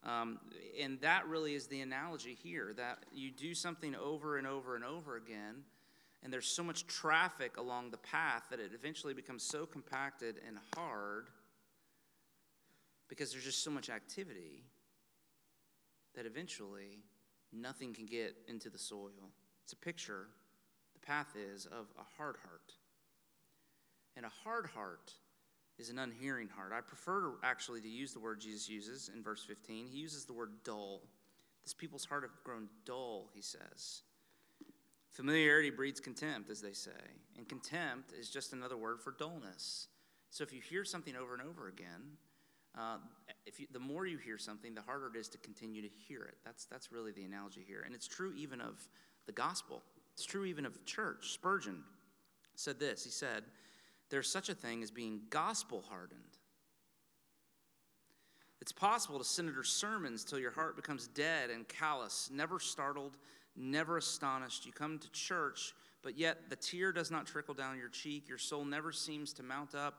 Um, 0.06 0.39
and 0.80 1.00
that 1.02 1.28
really 1.28 1.56
is 1.56 1.68
the 1.68 1.82
analogy 1.82 2.38
here 2.41 2.74
that 2.78 3.00
you 3.12 3.32
do 3.32 3.56
something 3.56 3.96
over 3.96 4.38
and 4.38 4.46
over 4.46 4.76
and 4.76 4.84
over 4.84 5.15
again, 5.15 5.63
and 6.24 6.32
there's 6.32 6.48
so 6.48 6.63
much 6.63 6.86
traffic 6.86 7.58
along 7.58 7.91
the 7.91 7.98
path 7.98 8.44
that 8.52 8.60
it 8.60 8.72
eventually 8.74 9.13
becomes 9.13 9.44
so 9.44 9.65
compacted 9.65 10.39
and 10.48 10.58
hard 10.76 11.28
because 13.10 13.32
there's 13.32 13.44
just 13.44 13.63
so 13.63 13.72
much 13.72 13.89
activity 13.89 14.63
that 16.15 16.26
eventually 16.26 17.04
nothing 17.52 17.94
can 17.94 18.06
get 18.06 18.36
into 18.48 18.70
the 18.70 18.78
soil. 18.78 19.32
It's 19.63 19.74
a 19.74 19.78
picture, 19.78 20.28
the 20.94 21.06
path 21.06 21.36
is, 21.36 21.65
of 21.65 21.88
a 21.98 22.04
hard 22.18 22.38
heart. 22.44 22.74
And 24.18 24.26
a 24.26 24.32
hard 24.44 24.68
heart 24.68 25.13
is 25.77 25.89
an 25.89 25.99
unhearing 25.99 26.47
heart. 26.47 26.71
I 26.73 26.81
prefer 26.81 27.33
actually 27.43 27.81
to 27.81 27.89
use 27.89 28.13
the 28.13 28.19
word 28.19 28.39
Jesus 28.39 28.69
uses 28.69 29.09
in 29.13 29.21
verse 29.21 29.43
15. 29.43 29.88
He 29.88 29.99
uses 29.99 30.25
the 30.25 30.33
word 30.33 30.51
dull. 30.63 31.01
This 31.63 31.73
people's 31.73 32.05
heart 32.05 32.23
have 32.23 32.31
grown 32.43 32.67
dull, 32.85 33.29
he 33.33 33.41
says. 33.41 34.03
Familiarity 35.11 35.69
breeds 35.69 35.99
contempt, 35.99 36.49
as 36.49 36.61
they 36.61 36.73
say, 36.73 36.91
and 37.38 37.47
contempt 37.47 38.11
is 38.17 38.29
just 38.29 38.53
another 38.53 38.75
word 38.75 39.01
for 39.01 39.11
dullness. 39.11 39.88
So 40.29 40.43
if 40.43 40.51
you 40.51 40.61
hear 40.61 40.83
something 40.83 41.15
over 41.15 41.33
and 41.33 41.41
over 41.41 41.69
again, 41.69 42.17
uh, 42.77 42.97
if 43.45 43.59
you, 43.59 43.67
the 43.71 43.79
more 43.79 44.05
you 44.05 44.17
hear 44.17 44.38
something, 44.38 44.75
the 44.75 44.81
harder 44.81 45.09
it 45.13 45.17
is 45.17 45.29
to 45.29 45.38
continue 45.38 45.81
to 45.81 45.88
hear 45.88 46.23
it. 46.23 46.35
That's, 46.43 46.65
that's 46.65 46.91
really 46.91 47.13
the 47.13 47.23
analogy 47.23 47.63
here. 47.65 47.83
And 47.85 47.95
it's 47.95 48.07
true 48.07 48.33
even 48.35 48.59
of 48.59 48.85
the 49.25 49.31
gospel, 49.31 49.81
it's 50.13 50.25
true 50.25 50.45
even 50.45 50.65
of 50.65 50.83
church. 50.85 51.31
Spurgeon 51.31 51.83
said 52.55 52.79
this 52.79 53.03
He 53.03 53.09
said, 53.09 53.43
there's 54.15 54.32
such 54.32 54.47
a 54.47 54.56
thing 54.56 54.82
as 54.82 54.91
being 54.91 55.19
gospel 55.30 55.84
hardened. 55.89 56.21
It's 58.62 58.71
possible 58.71 59.19
to 59.19 59.25
senator 59.25 59.65
sermons 59.65 60.23
till 60.23 60.39
your 60.39 60.51
heart 60.51 60.78
becomes 60.78 61.10
dead 61.10 61.49
and 61.49 61.67
callous, 61.67 62.30
never 62.32 62.58
startled, 62.62 63.17
never 63.58 63.97
astonished. 63.97 64.65
You 64.65 64.71
come 64.71 64.99
to 64.99 65.12
church, 65.12 65.73
but 66.01 66.17
yet 66.17 66.49
the 66.49 66.56
tear 66.56 66.93
does 66.93 67.12
not 67.12 67.28
trickle 67.28 67.54
down 67.54 67.78
your 67.78 67.89
cheek. 67.89 68.30
Your 68.30 68.38
soul 68.38 68.63
never 68.63 68.93
seems 68.93 69.34
to 69.34 69.43
mount 69.43 69.75
up 69.75 69.95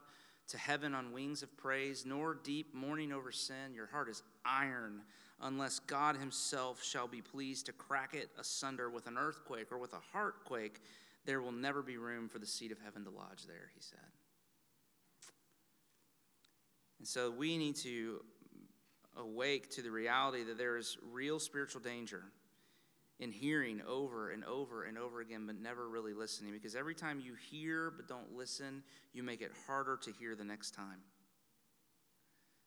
to 0.49 0.57
heaven 0.57 0.95
on 0.95 1.13
wings 1.13 1.43
of 1.43 1.55
praise, 1.59 2.07
nor 2.07 2.39
deep 2.43 2.75
mourning 2.75 3.13
over 3.13 3.31
sin. 3.31 3.75
Your 3.75 3.87
heart 3.87 4.09
is 4.09 4.23
iron, 4.47 5.03
unless 5.43 5.79
God 5.79 6.17
Himself 6.17 6.83
shall 6.83 7.07
be 7.07 7.21
pleased 7.21 7.67
to 7.67 7.73
crack 7.75 8.15
it 8.15 8.31
asunder 8.39 8.89
with 8.89 9.09
an 9.09 9.19
earthquake 9.19 9.71
or 9.71 9.77
with 9.77 9.93
a 9.93 10.01
heartquake 10.11 10.81
there 11.27 11.41
will 11.41 11.53
never 11.53 11.83
be 11.83 11.97
room 11.97 12.29
for 12.29 12.39
the 12.39 12.47
seat 12.47 12.73
of 12.73 12.79
heaven 12.83 13.05
to 13.05 13.11
lodge 13.11 13.45
there, 13.47 13.71
he 13.75 13.81
said. 13.81 13.99
And 16.99 17.07
so 17.07 17.31
we 17.31 17.59
need 17.59 17.77
to 17.77 18.21
awake 19.17 19.71
to 19.71 19.83
the 19.83 19.91
reality 19.91 20.45
that 20.45 20.59
there 20.59 20.77
is 20.77 20.97
real 21.13 21.39
spiritual 21.39 21.81
danger 21.81 22.23
in 23.19 23.33
hearing 23.33 23.81
over 23.89 24.31
and 24.31 24.45
over 24.45 24.85
and 24.85 24.99
over 24.99 25.21
again, 25.21 25.47
but 25.47 25.59
never 25.59 25.89
really 25.89 26.13
listening. 26.13 26.53
Because 26.53 26.75
every 26.75 26.95
time 26.95 27.21
you 27.21 27.35
hear 27.51 27.91
but 27.91 28.09
don't 28.09 28.35
listen, 28.35 28.83
you 29.13 29.23
make 29.23 29.41
it 29.41 29.53
harder 29.67 29.99
to 30.03 30.13
hear 30.13 30.35
the 30.35 30.45
next 30.45 30.73
time. 30.73 31.01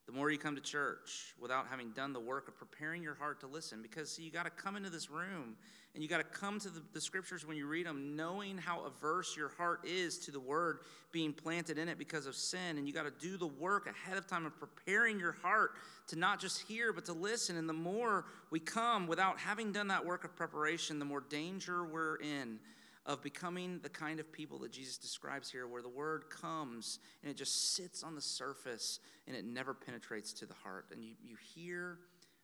The 0.07 0.15
more 0.15 0.31
you 0.31 0.39
come 0.39 0.55
to 0.55 0.61
church 0.61 1.35
without 1.39 1.67
having 1.69 1.91
done 1.91 2.13
the 2.13 2.19
work 2.19 2.47
of 2.47 2.57
preparing 2.57 3.03
your 3.03 3.13
heart 3.13 3.39
to 3.41 3.47
listen, 3.47 3.83
because 3.83 4.09
see, 4.09 4.23
you 4.23 4.31
got 4.31 4.45
to 4.45 4.49
come 4.49 4.75
into 4.75 4.89
this 4.89 5.11
room 5.11 5.55
and 5.93 6.03
you 6.03 6.09
got 6.09 6.17
to 6.17 6.23
come 6.23 6.59
to 6.59 6.69
the, 6.69 6.81
the, 6.93 7.01
scriptures 7.01 7.47
when 7.47 7.57
you 7.57 7.65
read 7.65 7.87
them, 7.87 8.15
knowing 8.15 8.57
how 8.57 8.85
averse 8.85 9.35
your 9.35 9.49
heart 9.49 9.81
is 9.85 10.19
to 10.19 10.31
the 10.31 10.39
word 10.39 10.79
being 11.11 11.33
planted 11.33 11.79
in 11.79 11.89
it 11.89 11.97
because 11.97 12.27
of 12.27 12.35
sin. 12.35 12.77
And 12.77 12.87
you 12.87 12.93
got 12.93 13.03
to 13.03 13.27
do 13.27 13.37
the 13.37 13.47
work 13.47 13.87
ahead 13.87 14.17
of 14.17 14.27
time 14.27 14.45
of 14.45 14.57
preparing 14.59 15.19
your 15.19 15.31
heart 15.31 15.71
to 16.07 16.15
not 16.15 16.39
just 16.39 16.61
hear, 16.61 16.93
but 16.93 17.05
to 17.05 17.13
listen. 17.13 17.57
And 17.57 17.67
the 17.67 17.73
more 17.73 18.25
we 18.51 18.59
come 18.59 19.07
without 19.07 19.39
having 19.39 19.71
done 19.71 19.87
that 19.87 20.05
work 20.05 20.23
of 20.23 20.35
preparation, 20.35 20.99
the 20.99 21.05
more 21.05 21.23
danger 21.27 21.83
we're 21.83 22.17
in 22.17 22.59
of 23.05 23.23
becoming 23.23 23.79
the 23.81 23.89
kind 23.89 24.19
of 24.19 24.31
people 24.31 24.59
that 24.59 24.71
Jesus 24.71 24.97
describes 24.97 25.49
here, 25.49 25.65
where 25.65 25.81
the 25.81 25.89
word 25.89 26.25
comes 26.29 26.99
and 27.23 27.31
it 27.31 27.35
just 27.35 27.73
sits 27.73 28.03
on 28.03 28.13
the 28.13 28.21
surface 28.21 28.99
and 29.27 29.35
it 29.35 29.43
never 29.43 29.73
penetrates 29.73 30.31
to 30.33 30.45
the 30.45 30.53
heart. 30.53 30.85
And 30.91 31.03
you, 31.03 31.13
you 31.23 31.35
hear 31.55 31.97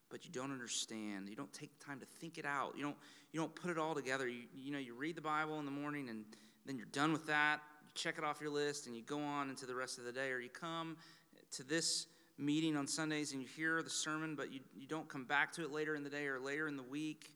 but 0.09 0.25
you 0.25 0.31
don't 0.31 0.51
understand. 0.51 1.29
You 1.29 1.35
don't 1.35 1.51
take 1.53 1.71
time 1.85 1.99
to 1.99 2.05
think 2.05 2.37
it 2.37 2.45
out. 2.45 2.73
You 2.77 2.83
don't, 2.83 2.95
you 3.31 3.39
don't 3.39 3.53
put 3.53 3.71
it 3.71 3.77
all 3.77 3.95
together. 3.95 4.27
You, 4.27 4.43
you 4.55 4.71
know, 4.71 4.79
you 4.79 4.93
read 4.93 5.15
the 5.15 5.21
Bible 5.21 5.59
in 5.59 5.65
the 5.65 5.71
morning 5.71 6.09
and 6.09 6.23
then 6.65 6.77
you're 6.77 6.87
done 6.87 7.11
with 7.11 7.27
that. 7.27 7.61
You 7.83 7.91
check 7.95 8.17
it 8.17 8.23
off 8.23 8.39
your 8.41 8.51
list 8.51 8.87
and 8.87 8.95
you 8.95 9.01
go 9.01 9.19
on 9.19 9.49
into 9.49 9.65
the 9.65 9.75
rest 9.75 9.97
of 9.97 10.05
the 10.05 10.11
day. 10.11 10.29
Or 10.31 10.39
you 10.39 10.49
come 10.49 10.97
to 11.51 11.63
this 11.63 12.07
meeting 12.37 12.75
on 12.75 12.87
Sundays 12.87 13.31
and 13.31 13.41
you 13.41 13.47
hear 13.47 13.81
the 13.81 13.89
sermon, 13.89 14.35
but 14.35 14.51
you, 14.51 14.59
you 14.75 14.87
don't 14.87 15.07
come 15.07 15.25
back 15.25 15.51
to 15.53 15.63
it 15.63 15.71
later 15.71 15.95
in 15.95 16.03
the 16.03 16.09
day 16.09 16.27
or 16.27 16.39
later 16.39 16.67
in 16.67 16.77
the 16.77 16.83
week. 16.83 17.31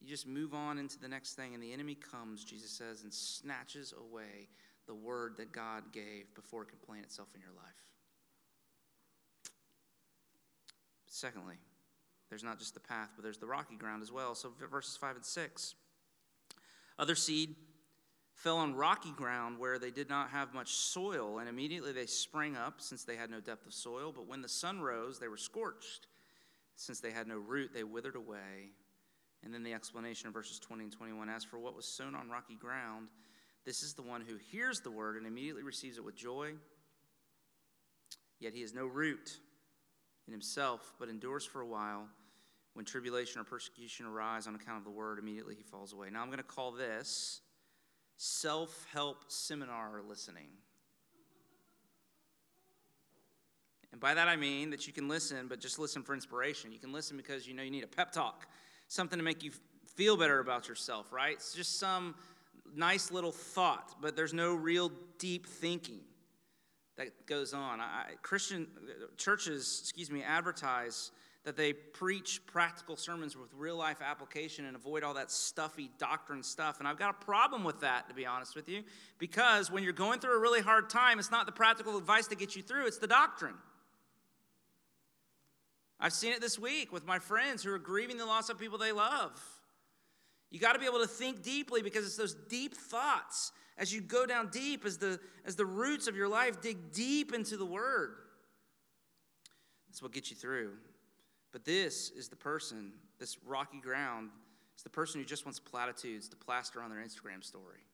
You 0.00 0.08
just 0.08 0.26
move 0.26 0.52
on 0.52 0.78
into 0.78 0.98
the 0.98 1.08
next 1.08 1.34
thing. 1.34 1.54
And 1.54 1.62
the 1.62 1.72
enemy 1.72 1.94
comes, 1.94 2.44
Jesus 2.44 2.70
says, 2.70 3.02
and 3.02 3.12
snatches 3.12 3.94
away 3.98 4.48
the 4.86 4.94
word 4.94 5.36
that 5.36 5.52
God 5.52 5.92
gave 5.92 6.34
before 6.34 6.62
it 6.62 6.68
can 6.68 6.78
plant 6.78 7.04
itself 7.04 7.28
in 7.34 7.40
your 7.40 7.52
life. 7.52 7.72
Secondly, 11.06 11.56
there's 12.32 12.42
not 12.42 12.58
just 12.58 12.72
the 12.72 12.80
path, 12.80 13.10
but 13.14 13.22
there's 13.22 13.36
the 13.36 13.46
rocky 13.46 13.76
ground 13.76 14.02
as 14.02 14.10
well. 14.10 14.34
So 14.34 14.50
verses 14.70 14.96
5 14.96 15.16
and 15.16 15.24
6. 15.24 15.74
Other 16.98 17.14
seed 17.14 17.54
fell 18.32 18.56
on 18.56 18.74
rocky 18.74 19.12
ground 19.12 19.58
where 19.58 19.78
they 19.78 19.90
did 19.90 20.08
not 20.08 20.30
have 20.30 20.54
much 20.54 20.70
soil, 20.72 21.40
and 21.40 21.46
immediately 21.46 21.92
they 21.92 22.06
sprang 22.06 22.56
up, 22.56 22.80
since 22.80 23.04
they 23.04 23.16
had 23.16 23.28
no 23.28 23.40
depth 23.40 23.66
of 23.66 23.74
soil. 23.74 24.14
But 24.16 24.28
when 24.28 24.40
the 24.40 24.48
sun 24.48 24.80
rose, 24.80 25.18
they 25.18 25.28
were 25.28 25.36
scorched. 25.36 26.06
Since 26.74 27.00
they 27.00 27.10
had 27.10 27.28
no 27.28 27.36
root, 27.36 27.72
they 27.74 27.84
withered 27.84 28.16
away. 28.16 28.70
And 29.44 29.52
then 29.52 29.62
the 29.62 29.74
explanation 29.74 30.26
of 30.26 30.32
verses 30.32 30.58
20 30.58 30.84
and 30.84 30.92
21 30.92 31.28
As 31.28 31.44
for 31.44 31.58
what 31.58 31.76
was 31.76 31.84
sown 31.84 32.14
on 32.14 32.30
rocky 32.30 32.56
ground, 32.56 33.08
this 33.66 33.82
is 33.82 33.92
the 33.92 34.00
one 34.00 34.22
who 34.22 34.38
hears 34.50 34.80
the 34.80 34.90
word 34.90 35.16
and 35.16 35.26
immediately 35.26 35.64
receives 35.64 35.98
it 35.98 36.04
with 36.04 36.16
joy. 36.16 36.52
Yet 38.40 38.54
he 38.54 38.62
has 38.62 38.72
no 38.72 38.86
root 38.86 39.36
in 40.26 40.32
himself, 40.32 40.94
but 40.98 41.10
endures 41.10 41.44
for 41.44 41.60
a 41.60 41.66
while. 41.66 42.08
When 42.74 42.84
tribulation 42.84 43.40
or 43.40 43.44
persecution 43.44 44.06
arise 44.06 44.46
on 44.46 44.54
account 44.54 44.78
of 44.78 44.84
the 44.84 44.90
word, 44.90 45.18
immediately 45.18 45.54
he 45.54 45.62
falls 45.62 45.92
away. 45.92 46.08
Now 46.10 46.22
I'm 46.22 46.28
going 46.28 46.38
to 46.38 46.42
call 46.44 46.72
this 46.72 47.40
self 48.16 48.86
help 48.92 49.24
seminar 49.28 50.00
listening. 50.08 50.48
And 53.92 54.00
by 54.00 54.14
that 54.14 54.26
I 54.26 54.36
mean 54.36 54.70
that 54.70 54.86
you 54.86 54.92
can 54.92 55.06
listen, 55.06 55.48
but 55.48 55.60
just 55.60 55.78
listen 55.78 56.02
for 56.02 56.14
inspiration. 56.14 56.72
You 56.72 56.78
can 56.78 56.92
listen 56.92 57.16
because 57.16 57.46
you 57.46 57.52
know 57.52 57.62
you 57.62 57.70
need 57.70 57.84
a 57.84 57.88
pep 57.88 58.10
talk, 58.10 58.46
something 58.88 59.18
to 59.18 59.24
make 59.24 59.42
you 59.42 59.52
feel 59.94 60.16
better 60.16 60.40
about 60.40 60.68
yourself, 60.68 61.12
right? 61.12 61.34
It's 61.34 61.54
just 61.54 61.78
some 61.78 62.14
nice 62.74 63.10
little 63.10 63.32
thought, 63.32 63.96
but 64.00 64.16
there's 64.16 64.32
no 64.32 64.54
real 64.54 64.90
deep 65.18 65.46
thinking 65.46 66.00
that 66.96 67.26
goes 67.26 67.52
on. 67.52 67.80
I, 67.80 68.12
Christian 68.22 68.66
uh, 68.76 69.06
churches, 69.16 69.80
excuse 69.82 70.10
me, 70.10 70.22
advertise 70.22 71.10
that 71.44 71.56
they 71.56 71.72
preach 71.72 72.40
practical 72.46 72.96
sermons 72.96 73.36
with 73.36 73.50
real 73.54 73.76
life 73.76 73.98
application 74.00 74.64
and 74.64 74.76
avoid 74.76 75.02
all 75.02 75.14
that 75.14 75.30
stuffy 75.30 75.90
doctrine 75.98 76.42
stuff. 76.42 76.78
And 76.78 76.86
I've 76.86 76.98
got 76.98 77.10
a 77.10 77.24
problem 77.24 77.64
with 77.64 77.80
that, 77.80 78.08
to 78.08 78.14
be 78.14 78.26
honest 78.26 78.54
with 78.54 78.68
you, 78.68 78.84
because 79.18 79.70
when 79.70 79.82
you're 79.82 79.92
going 79.92 80.20
through 80.20 80.36
a 80.36 80.40
really 80.40 80.60
hard 80.60 80.88
time, 80.88 81.18
it's 81.18 81.32
not 81.32 81.46
the 81.46 81.52
practical 81.52 81.96
advice 81.98 82.28
to 82.28 82.36
get 82.36 82.54
you 82.54 82.62
through, 82.62 82.86
it's 82.86 82.98
the 82.98 83.08
doctrine. 83.08 83.54
I've 85.98 86.12
seen 86.12 86.32
it 86.32 86.40
this 86.40 86.58
week 86.58 86.92
with 86.92 87.06
my 87.06 87.18
friends 87.18 87.62
who 87.62 87.72
are 87.72 87.78
grieving 87.78 88.18
the 88.18 88.26
loss 88.26 88.48
of 88.48 88.58
people 88.58 88.78
they 88.78 88.92
love. 88.92 89.40
You 90.50 90.60
got 90.60 90.74
to 90.74 90.78
be 90.78 90.86
able 90.86 91.00
to 91.00 91.06
think 91.06 91.42
deeply 91.42 91.82
because 91.82 92.04
it's 92.04 92.16
those 92.16 92.34
deep 92.48 92.74
thoughts 92.74 93.52
as 93.78 93.92
you 93.92 94.00
go 94.00 94.26
down 94.26 94.48
deep, 94.48 94.84
as 94.84 94.98
the, 94.98 95.18
as 95.46 95.56
the 95.56 95.64
roots 95.64 96.06
of 96.06 96.16
your 96.16 96.28
life 96.28 96.60
dig 96.60 96.92
deep 96.92 97.32
into 97.32 97.56
the 97.56 97.64
Word. 97.64 98.16
That's 99.88 100.02
what 100.02 100.12
gets 100.12 100.30
you 100.30 100.36
through. 100.36 100.72
But 101.52 101.64
this 101.64 102.10
is 102.10 102.28
the 102.28 102.36
person, 102.36 102.92
this 103.18 103.36
rocky 103.46 103.80
ground, 103.80 104.30
is 104.76 104.82
the 104.82 104.90
person 104.90 105.20
who 105.20 105.26
just 105.26 105.44
wants 105.44 105.60
platitudes 105.60 106.28
to 106.28 106.36
plaster 106.36 106.82
on 106.82 106.90
their 106.90 106.98
Instagram 106.98 107.44
story. 107.44 107.84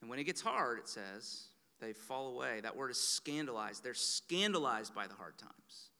And 0.00 0.10
when 0.10 0.18
it 0.18 0.24
gets 0.24 0.40
hard, 0.40 0.78
it 0.78 0.88
says, 0.88 1.44
they 1.80 1.92
fall 1.92 2.34
away. 2.34 2.60
That 2.60 2.76
word 2.76 2.90
is 2.90 2.98
scandalized. 2.98 3.84
They're 3.84 3.94
scandalized 3.94 4.94
by 4.94 5.06
the 5.06 5.14
hard 5.14 5.36
times 5.36 5.90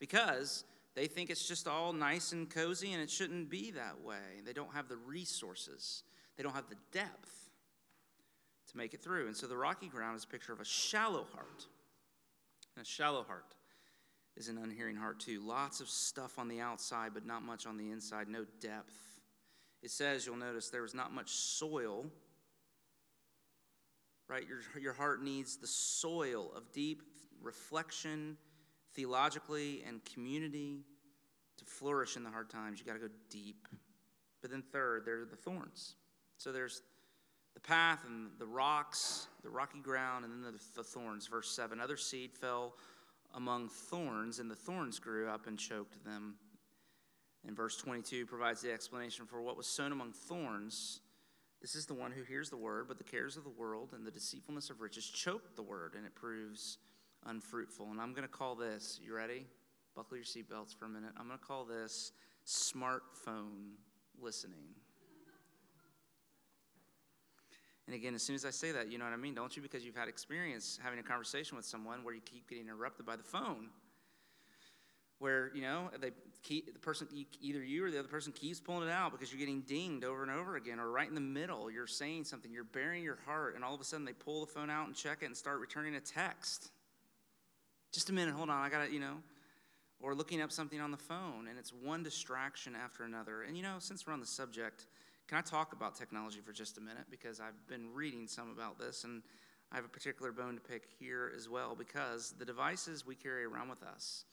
because 0.00 0.64
they 0.94 1.06
think 1.06 1.28
it's 1.30 1.46
just 1.46 1.68
all 1.68 1.92
nice 1.92 2.32
and 2.32 2.48
cozy 2.48 2.92
and 2.92 3.02
it 3.02 3.10
shouldn't 3.10 3.50
be 3.50 3.72
that 3.72 4.00
way. 4.02 4.40
They 4.44 4.52
don't 4.52 4.72
have 4.72 4.88
the 4.88 4.96
resources, 4.96 6.04
they 6.36 6.42
don't 6.42 6.54
have 6.54 6.68
the 6.68 6.76
depth 6.92 7.50
to 8.70 8.76
make 8.76 8.94
it 8.94 9.02
through. 9.02 9.26
And 9.26 9.36
so 9.36 9.46
the 9.46 9.56
rocky 9.56 9.88
ground 9.88 10.16
is 10.16 10.24
a 10.24 10.28
picture 10.28 10.52
of 10.52 10.60
a 10.60 10.64
shallow 10.64 11.26
heart. 11.34 11.66
A 12.80 12.84
shallow 12.84 13.24
heart 13.24 13.56
is 14.38 14.48
an 14.48 14.58
unhearing 14.58 14.96
heart, 14.96 15.20
too. 15.20 15.40
Lots 15.44 15.80
of 15.80 15.88
stuff 15.88 16.38
on 16.38 16.48
the 16.48 16.60
outside, 16.60 17.10
but 17.12 17.26
not 17.26 17.42
much 17.42 17.66
on 17.66 17.76
the 17.76 17.90
inside, 17.90 18.28
no 18.28 18.44
depth. 18.60 18.96
It 19.82 19.90
says, 19.90 20.26
you'll 20.26 20.36
notice, 20.36 20.70
there 20.70 20.82
was 20.82 20.94
not 20.94 21.12
much 21.12 21.30
soil 21.30 22.06
right? 24.28 24.46
Your, 24.46 24.60
your 24.80 24.92
heart 24.92 25.22
needs 25.22 25.56
the 25.56 25.66
soil 25.66 26.52
of 26.54 26.70
deep 26.72 27.02
reflection 27.42 28.36
theologically 28.94 29.82
and 29.86 30.04
community 30.04 30.84
to 31.56 31.64
flourish 31.64 32.16
in 32.16 32.24
the 32.24 32.30
hard 32.30 32.50
times. 32.50 32.78
You 32.78 32.86
got 32.86 32.94
to 32.94 32.98
go 33.00 33.14
deep. 33.30 33.66
But 34.40 34.50
then, 34.50 34.62
third, 34.62 35.04
there 35.04 35.22
are 35.22 35.24
the 35.24 35.36
thorns. 35.36 35.96
So 36.36 36.52
there's 36.52 36.82
the 37.54 37.60
path 37.60 38.00
and 38.06 38.30
the 38.38 38.46
rocks, 38.46 39.26
the 39.42 39.50
rocky 39.50 39.80
ground, 39.80 40.24
and 40.24 40.32
then 40.32 40.52
the, 40.52 40.60
the 40.76 40.84
thorns. 40.84 41.26
Verse 41.26 41.50
7 41.50 41.80
Other 41.80 41.96
seed 41.96 42.32
fell 42.32 42.74
among 43.34 43.68
thorns, 43.68 44.38
and 44.38 44.50
the 44.50 44.56
thorns 44.56 44.98
grew 44.98 45.28
up 45.28 45.46
and 45.46 45.58
choked 45.58 46.04
them. 46.04 46.34
And 47.46 47.56
verse 47.56 47.76
22 47.76 48.26
provides 48.26 48.60
the 48.60 48.72
explanation 48.72 49.26
for 49.26 49.40
what 49.40 49.56
was 49.56 49.66
sown 49.66 49.92
among 49.92 50.12
thorns. 50.12 51.00
This 51.60 51.74
is 51.74 51.86
the 51.86 51.94
one 51.94 52.12
who 52.12 52.22
hears 52.22 52.50
the 52.50 52.56
word, 52.56 52.86
but 52.88 52.98
the 52.98 53.04
cares 53.04 53.36
of 53.36 53.44
the 53.44 53.50
world 53.50 53.90
and 53.94 54.06
the 54.06 54.10
deceitfulness 54.10 54.70
of 54.70 54.80
riches 54.80 55.06
choke 55.06 55.56
the 55.56 55.62
word, 55.62 55.94
and 55.96 56.04
it 56.06 56.14
proves 56.14 56.78
unfruitful. 57.26 57.86
And 57.90 58.00
I'm 58.00 58.12
going 58.12 58.22
to 58.22 58.28
call 58.28 58.54
this, 58.54 59.00
you 59.02 59.14
ready? 59.14 59.46
Buckle 59.94 60.16
your 60.16 60.26
seatbelts 60.26 60.76
for 60.76 60.84
a 60.84 60.88
minute. 60.88 61.10
I'm 61.16 61.26
going 61.26 61.38
to 61.38 61.44
call 61.44 61.64
this 61.64 62.12
smartphone 62.46 63.74
listening. 64.20 64.74
And 67.88 67.94
again, 67.94 68.14
as 68.14 68.22
soon 68.22 68.34
as 68.36 68.44
I 68.44 68.50
say 68.50 68.70
that, 68.72 68.92
you 68.92 68.98
know 68.98 69.06
what 69.06 69.14
I 69.14 69.16
mean, 69.16 69.34
don't 69.34 69.56
you? 69.56 69.62
Because 69.62 69.82
you've 69.82 69.96
had 69.96 70.08
experience 70.08 70.78
having 70.84 70.98
a 70.98 71.02
conversation 71.02 71.56
with 71.56 71.64
someone 71.64 72.04
where 72.04 72.14
you 72.14 72.20
keep 72.20 72.46
getting 72.46 72.66
interrupted 72.66 73.06
by 73.06 73.16
the 73.16 73.22
phone. 73.22 73.70
Where, 75.20 75.50
you 75.54 75.62
know, 75.62 75.88
they 75.98 76.10
keep, 76.42 76.74
the 76.74 76.78
person, 76.78 77.08
either 77.40 77.64
you 77.64 77.86
or 77.86 77.90
the 77.90 77.98
other 77.98 78.08
person 78.08 78.30
keeps 78.30 78.60
pulling 78.60 78.86
it 78.86 78.92
out 78.92 79.12
because 79.12 79.32
you're 79.32 79.38
getting 79.38 79.62
dinged 79.62 80.04
over 80.04 80.22
and 80.22 80.30
over 80.30 80.56
again, 80.56 80.78
or 80.78 80.90
right 80.90 81.08
in 81.08 81.14
the 81.14 81.20
middle, 81.22 81.70
you're 81.70 81.86
saying 81.86 82.24
something, 82.24 82.52
you're 82.52 82.62
bearing 82.62 83.02
your 83.02 83.20
heart, 83.24 83.54
and 83.54 83.64
all 83.64 83.74
of 83.74 83.80
a 83.80 83.84
sudden 83.84 84.04
they 84.04 84.12
pull 84.12 84.44
the 84.44 84.52
phone 84.52 84.68
out 84.68 84.86
and 84.86 84.94
check 84.94 85.22
it 85.22 85.24
and 85.24 85.34
start 85.34 85.58
returning 85.58 85.94
a 85.94 86.00
text. 86.00 86.70
Just 87.90 88.10
a 88.10 88.12
minute, 88.12 88.34
hold 88.34 88.50
on, 88.50 88.62
I 88.62 88.68
gotta, 88.68 88.92
you 88.92 89.00
know, 89.00 89.16
or 89.98 90.14
looking 90.14 90.42
up 90.42 90.52
something 90.52 90.78
on 90.78 90.90
the 90.90 90.98
phone, 90.98 91.48
and 91.48 91.58
it's 91.58 91.72
one 91.72 92.02
distraction 92.02 92.76
after 92.76 93.04
another. 93.04 93.44
And 93.44 93.56
you 93.56 93.62
know, 93.62 93.76
since 93.78 94.06
we're 94.06 94.12
on 94.12 94.20
the 94.20 94.26
subject, 94.26 94.88
can 95.28 95.38
I 95.38 95.42
talk 95.42 95.72
about 95.72 95.94
technology 95.94 96.40
for 96.40 96.52
just 96.52 96.78
a 96.78 96.80
minute? 96.80 97.04
Because 97.10 97.40
I've 97.40 97.66
been 97.68 97.92
reading 97.94 98.26
some 98.26 98.50
about 98.50 98.78
this, 98.78 99.04
and 99.04 99.22
I 99.70 99.76
have 99.76 99.84
a 99.84 99.88
particular 99.88 100.32
bone 100.32 100.54
to 100.54 100.60
pick 100.60 100.88
here 100.98 101.32
as 101.36 101.48
well, 101.48 101.74
because 101.78 102.34
the 102.38 102.44
devices 102.44 103.06
we 103.06 103.14
carry 103.14 103.44
around 103.44 103.68
with 103.68 103.82
us 103.82 104.24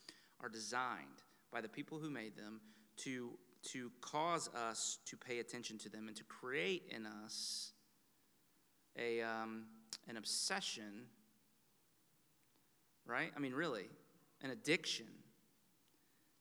are 0.42 0.50
designed 0.50 1.22
by 1.52 1.62
the 1.62 1.70
people 1.70 2.00
who 2.00 2.10
made 2.10 2.36
them 2.36 2.62
to, 2.98 3.32
to 3.72 3.92
cause 4.02 4.50
us 4.56 5.00
to 5.06 5.18
pay 5.18 5.40
attention 5.40 5.78
to 5.80 5.90
them 5.90 6.08
and 6.08 6.16
to 6.16 6.24
create 6.24 6.84
in 6.90 7.06
us 7.06 7.74
a, 8.98 9.22
um, 9.22 9.66
an 10.08 10.18
obsession 10.18 11.08
right? 13.06 13.32
I 13.36 13.40
mean, 13.40 13.54
really, 13.54 13.86
an 14.42 14.52
addiction 14.52 15.08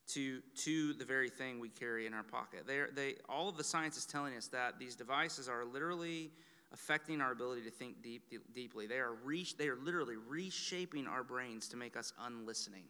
to, 0.09 0.41
to 0.57 0.93
the 0.95 1.05
very 1.05 1.31
thing 1.31 1.61
we 1.61 1.69
carry 1.69 2.07
in 2.07 2.15
our 2.15 2.23
pocket. 2.23 2.65
They're, 2.67 2.91
they, 2.95 3.15
all 3.29 3.49
of 3.49 3.57
the 3.57 3.65
science 3.65 3.97
is 3.97 4.05
telling 4.05 4.37
us 4.37 4.49
that 4.49 4.79
these 4.79 4.95
devices 4.95 5.49
are 5.49 5.65
literally 5.65 6.31
affecting 6.73 7.21
our 7.21 7.33
ability 7.33 7.63
to 7.63 7.71
think 7.71 8.03
deep, 8.03 8.23
deeply. 8.53 8.87
They 8.87 8.99
are, 8.99 9.15
re, 9.25 9.47
they 9.59 9.69
are 9.69 9.77
literally 9.77 10.17
reshaping 10.17 11.07
our 11.07 11.23
brains 11.23 11.69
to 11.69 11.77
make 11.77 11.97
us 11.97 12.13
unlistening. 12.27 12.85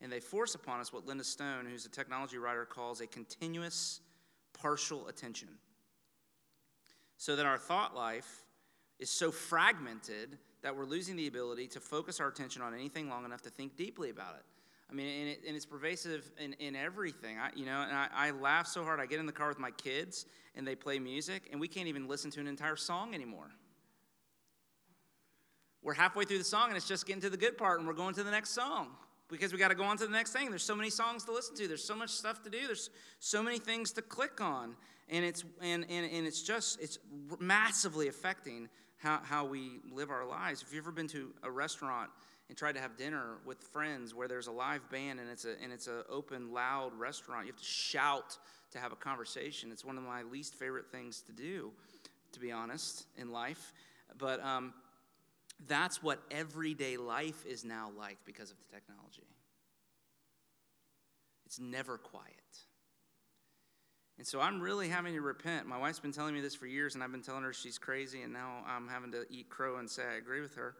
And 0.00 0.12
they 0.12 0.20
force 0.20 0.54
upon 0.54 0.80
us 0.80 0.92
what 0.92 1.06
Linda 1.06 1.24
Stone, 1.24 1.66
who's 1.70 1.86
a 1.86 1.88
technology 1.88 2.36
writer, 2.36 2.64
calls 2.64 3.00
a 3.00 3.06
continuous 3.06 4.00
partial 4.52 5.08
attention. 5.08 5.48
So 7.16 7.36
that 7.36 7.46
our 7.46 7.58
thought 7.58 7.94
life 7.94 8.44
is 8.98 9.10
so 9.10 9.30
fragmented 9.30 10.38
that 10.62 10.76
we're 10.76 10.84
losing 10.84 11.16
the 11.16 11.26
ability 11.26 11.68
to 11.68 11.80
focus 11.80 12.20
our 12.20 12.28
attention 12.28 12.62
on 12.62 12.74
anything 12.74 13.08
long 13.08 13.24
enough 13.24 13.42
to 13.42 13.50
think 13.50 13.76
deeply 13.76 14.10
about 14.10 14.34
it. 14.34 14.44
I 14.92 14.94
mean, 14.94 15.20
and, 15.20 15.28
it, 15.30 15.40
and 15.46 15.56
it's 15.56 15.64
pervasive 15.64 16.30
in, 16.38 16.52
in 16.54 16.76
everything. 16.76 17.38
I, 17.38 17.48
you 17.56 17.64
know, 17.64 17.80
and 17.80 17.96
I, 17.96 18.08
I 18.14 18.30
laugh 18.32 18.66
so 18.66 18.84
hard. 18.84 19.00
I 19.00 19.06
get 19.06 19.20
in 19.20 19.26
the 19.26 19.32
car 19.32 19.48
with 19.48 19.58
my 19.58 19.70
kids 19.70 20.26
and 20.54 20.68
they 20.68 20.74
play 20.74 20.98
music, 20.98 21.48
and 21.50 21.58
we 21.58 21.66
can't 21.66 21.88
even 21.88 22.06
listen 22.06 22.30
to 22.32 22.40
an 22.40 22.46
entire 22.46 22.76
song 22.76 23.14
anymore. 23.14 23.50
We're 25.82 25.94
halfway 25.94 26.26
through 26.26 26.38
the 26.38 26.44
song, 26.44 26.68
and 26.68 26.76
it's 26.76 26.86
just 26.86 27.06
getting 27.06 27.22
to 27.22 27.30
the 27.30 27.38
good 27.38 27.56
part, 27.56 27.78
and 27.78 27.88
we're 27.88 27.94
going 27.94 28.14
to 28.14 28.22
the 28.22 28.30
next 28.30 28.50
song 28.50 28.88
because 29.30 29.50
we 29.50 29.58
got 29.58 29.68
to 29.68 29.74
go 29.74 29.84
on 29.84 29.96
to 29.96 30.04
the 30.04 30.12
next 30.12 30.34
thing. 30.34 30.50
There's 30.50 30.62
so 30.62 30.76
many 30.76 30.90
songs 30.90 31.24
to 31.24 31.32
listen 31.32 31.56
to. 31.56 31.66
There's 31.66 31.82
so 31.82 31.96
much 31.96 32.10
stuff 32.10 32.42
to 32.42 32.50
do. 32.50 32.66
There's 32.66 32.90
so 33.18 33.42
many 33.42 33.58
things 33.58 33.92
to 33.92 34.02
click 34.02 34.42
on, 34.42 34.76
and 35.08 35.24
it's 35.24 35.42
and 35.62 35.86
and, 35.88 36.12
and 36.12 36.26
it's 36.26 36.42
just 36.42 36.80
it's 36.82 36.98
massively 37.40 38.08
affecting 38.08 38.68
how, 38.98 39.20
how 39.24 39.44
we 39.44 39.80
live 39.90 40.10
our 40.10 40.26
lives. 40.26 40.62
If 40.62 40.72
you've 40.72 40.84
ever 40.84 40.92
been 40.92 41.08
to 41.08 41.32
a 41.42 41.50
restaurant 41.50 42.10
and 42.52 42.58
tried 42.58 42.74
to 42.74 42.82
have 42.82 42.98
dinner 42.98 43.38
with 43.46 43.56
friends 43.62 44.14
where 44.14 44.28
there's 44.28 44.46
a 44.46 44.52
live 44.52 44.86
band 44.90 45.18
and 45.18 45.30
it's 45.30 45.46
a 45.46 45.54
and 45.62 45.72
it's 45.72 45.86
an 45.86 46.02
open, 46.10 46.52
loud 46.52 46.92
restaurant, 46.98 47.46
you 47.46 47.50
have 47.50 47.58
to 47.58 47.64
shout 47.64 48.36
to 48.72 48.78
have 48.78 48.92
a 48.92 48.96
conversation. 48.96 49.72
It's 49.72 49.86
one 49.86 49.96
of 49.96 50.04
my 50.04 50.22
least 50.24 50.54
favorite 50.56 50.92
things 50.92 51.22
to 51.22 51.32
do, 51.32 51.70
to 52.32 52.40
be 52.40 52.52
honest, 52.52 53.06
in 53.16 53.32
life. 53.32 53.72
But 54.18 54.44
um, 54.44 54.74
that's 55.66 56.02
what 56.02 56.20
everyday 56.30 56.98
life 56.98 57.46
is 57.46 57.64
now 57.64 57.90
like 57.96 58.18
because 58.26 58.50
of 58.50 58.58
the 58.58 58.70
technology. 58.70 59.22
It's 61.46 61.58
never 61.58 61.96
quiet. 61.96 62.34
And 64.18 64.26
so 64.26 64.42
I'm 64.42 64.60
really 64.60 64.90
having 64.90 65.14
to 65.14 65.22
repent. 65.22 65.66
My 65.66 65.78
wife's 65.78 66.00
been 66.00 66.12
telling 66.12 66.34
me 66.34 66.42
this 66.42 66.54
for 66.54 66.66
years, 66.66 66.96
and 66.96 67.02
I've 67.02 67.12
been 67.12 67.22
telling 67.22 67.44
her 67.44 67.54
she's 67.54 67.78
crazy, 67.78 68.20
and 68.20 68.32
now 68.34 68.62
I'm 68.68 68.88
having 68.88 69.10
to 69.12 69.24
eat 69.30 69.48
crow 69.48 69.78
and 69.78 69.88
say 69.88 70.02
I 70.02 70.16
agree 70.16 70.42
with 70.42 70.54
her. 70.56 70.74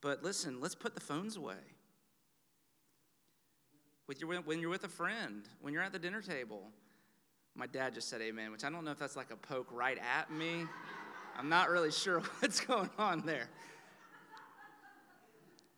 But 0.00 0.22
listen, 0.22 0.60
let's 0.60 0.74
put 0.74 0.94
the 0.94 1.00
phones 1.00 1.36
away. 1.36 1.54
Your, 4.18 4.36
when 4.42 4.60
you're 4.60 4.70
with 4.70 4.84
a 4.84 4.88
friend, 4.88 5.42
when 5.60 5.74
you're 5.74 5.82
at 5.82 5.92
the 5.92 5.98
dinner 5.98 6.22
table. 6.22 6.70
My 7.54 7.66
dad 7.66 7.94
just 7.94 8.08
said 8.08 8.20
amen, 8.20 8.52
which 8.52 8.64
I 8.64 8.70
don't 8.70 8.84
know 8.84 8.90
if 8.90 8.98
that's 8.98 9.16
like 9.16 9.30
a 9.30 9.36
poke 9.36 9.68
right 9.72 9.98
at 9.98 10.30
me. 10.30 10.66
I'm 11.38 11.48
not 11.48 11.70
really 11.70 11.90
sure 11.90 12.20
what's 12.40 12.60
going 12.60 12.90
on 12.98 13.22
there. 13.22 13.48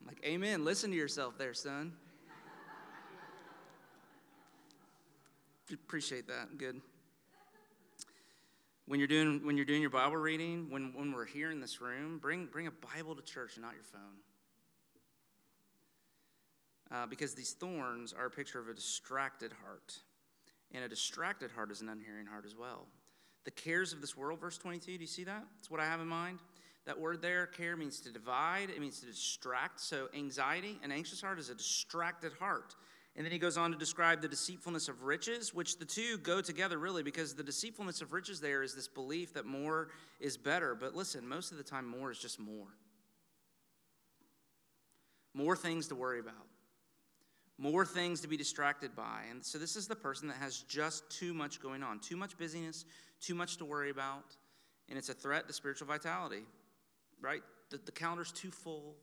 I'm 0.01 0.07
like, 0.07 0.21
amen. 0.25 0.65
Listen 0.65 0.91
to 0.91 0.97
yourself 0.97 1.39
there, 1.39 1.55
son. 1.55 1.93
Appreciate 5.73 6.27
that. 6.29 6.57
Good. 6.57 6.81
When 8.89 8.99
you're 8.99 9.07
doing 9.07 9.45
when 9.45 9.59
you're 9.59 9.67
doing 9.67 9.83
your 9.83 9.91
Bible 9.91 10.17
reading, 10.17 10.71
when, 10.71 10.95
when 10.95 11.13
we're 11.13 11.27
here 11.27 11.51
in 11.51 11.61
this 11.61 11.79
room, 11.83 12.19
bring 12.19 12.47
bring 12.47 12.67
a 12.67 12.71
Bible 12.71 13.15
to 13.15 13.23
church 13.23 13.57
and 13.57 13.63
not 13.63 13.75
your 13.75 13.85
phone. 13.85 14.01
Uh, 16.91 17.05
because 17.05 17.35
these 17.35 17.53
thorns 17.53 18.15
are 18.15 18.25
a 18.25 18.31
picture 18.31 18.59
of 18.59 18.69
a 18.69 18.73
distracted 18.73 19.53
heart. 19.63 19.95
And 20.73 20.83
a 20.83 20.89
distracted 20.89 21.51
heart 21.51 21.71
is 21.71 21.83
an 21.83 21.91
unhearing 21.91 22.27
heart 22.27 22.47
as 22.47 22.57
well. 22.57 22.87
The 23.45 23.51
cares 23.51 23.93
of 23.93 24.01
this 24.01 24.17
world, 24.17 24.41
verse 24.41 24.57
22, 24.57 24.87
do 24.87 24.93
you 24.93 25.07
see 25.07 25.25
that? 25.25 25.45
That's 25.57 25.71
what 25.71 25.81
I 25.81 25.85
have 25.85 26.01
in 26.01 26.09
mind. 26.09 26.39
That 26.87 26.99
word 26.99 27.21
there, 27.21 27.47
care, 27.47 27.77
means 27.77 28.01
to 28.01 28.11
divide, 28.11 28.71
it 28.71 28.81
means 28.81 29.01
to 29.01 29.07
distract. 29.07 29.81
So, 29.81 30.09
anxiety, 30.15 30.79
an 30.83 30.93
anxious 30.93 31.21
heart, 31.21 31.39
is 31.39 31.51
a 31.51 31.55
distracted 31.55 32.33
heart. 32.39 32.75
And 33.19 33.25
then 33.25 33.33
he 33.33 33.41
goes 33.41 33.59
on 33.59 33.73
to 33.73 33.77
describe 33.77 34.23
the 34.23 34.29
deceitfulness 34.29 34.87
of 34.89 35.03
riches, 35.03 35.53
which 35.53 35.81
the 35.81 35.85
two 35.85 36.19
go 36.19 36.41
together 36.41 36.79
really 36.79 37.03
because 37.03 37.35
the 37.35 37.43
deceitfulness 37.43 38.01
of 38.01 38.13
riches 38.13 38.41
there 38.41 38.63
is 38.63 38.77
this 38.77 38.87
belief 38.87 39.35
that 39.35 39.45
more 39.45 39.89
is 40.21 40.37
better. 40.37 40.77
But 40.77 40.95
listen, 40.95 41.29
most 41.29 41.51
of 41.51 41.59
the 41.59 41.65
time, 41.65 41.85
more 41.85 42.13
is 42.13 42.19
just 42.21 42.39
more. 42.39 42.69
More 45.35 45.57
things 45.57 45.89
to 45.89 45.97
worry 45.97 46.21
about, 46.21 46.47
more 47.59 47.85
things 47.85 48.21
to 48.21 48.29
be 48.29 48.37
distracted 48.37 48.95
by. 48.95 49.23
And 49.29 49.45
so, 49.45 49.59
this 49.59 49.75
is 49.75 49.89
the 49.89 49.97
person 49.97 50.29
that 50.29 50.37
has 50.37 50.63
just 50.69 51.11
too 51.11 51.35
much 51.35 51.61
going 51.61 51.83
on, 51.83 51.99
too 51.99 52.17
much 52.17 52.39
busyness, 52.39 52.85
too 53.21 53.35
much 53.35 53.57
to 53.57 53.65
worry 53.65 53.91
about. 53.91 54.37
And 54.89 54.97
it's 54.97 55.09
a 55.09 55.15
threat 55.15 55.49
to 55.49 55.53
spiritual 55.53 55.89
vitality, 55.89 56.45
right? 57.21 57.43
The, 57.71 57.79
the 57.85 57.93
calendar's 57.93 58.31
too 58.31 58.53
full, 58.53 58.95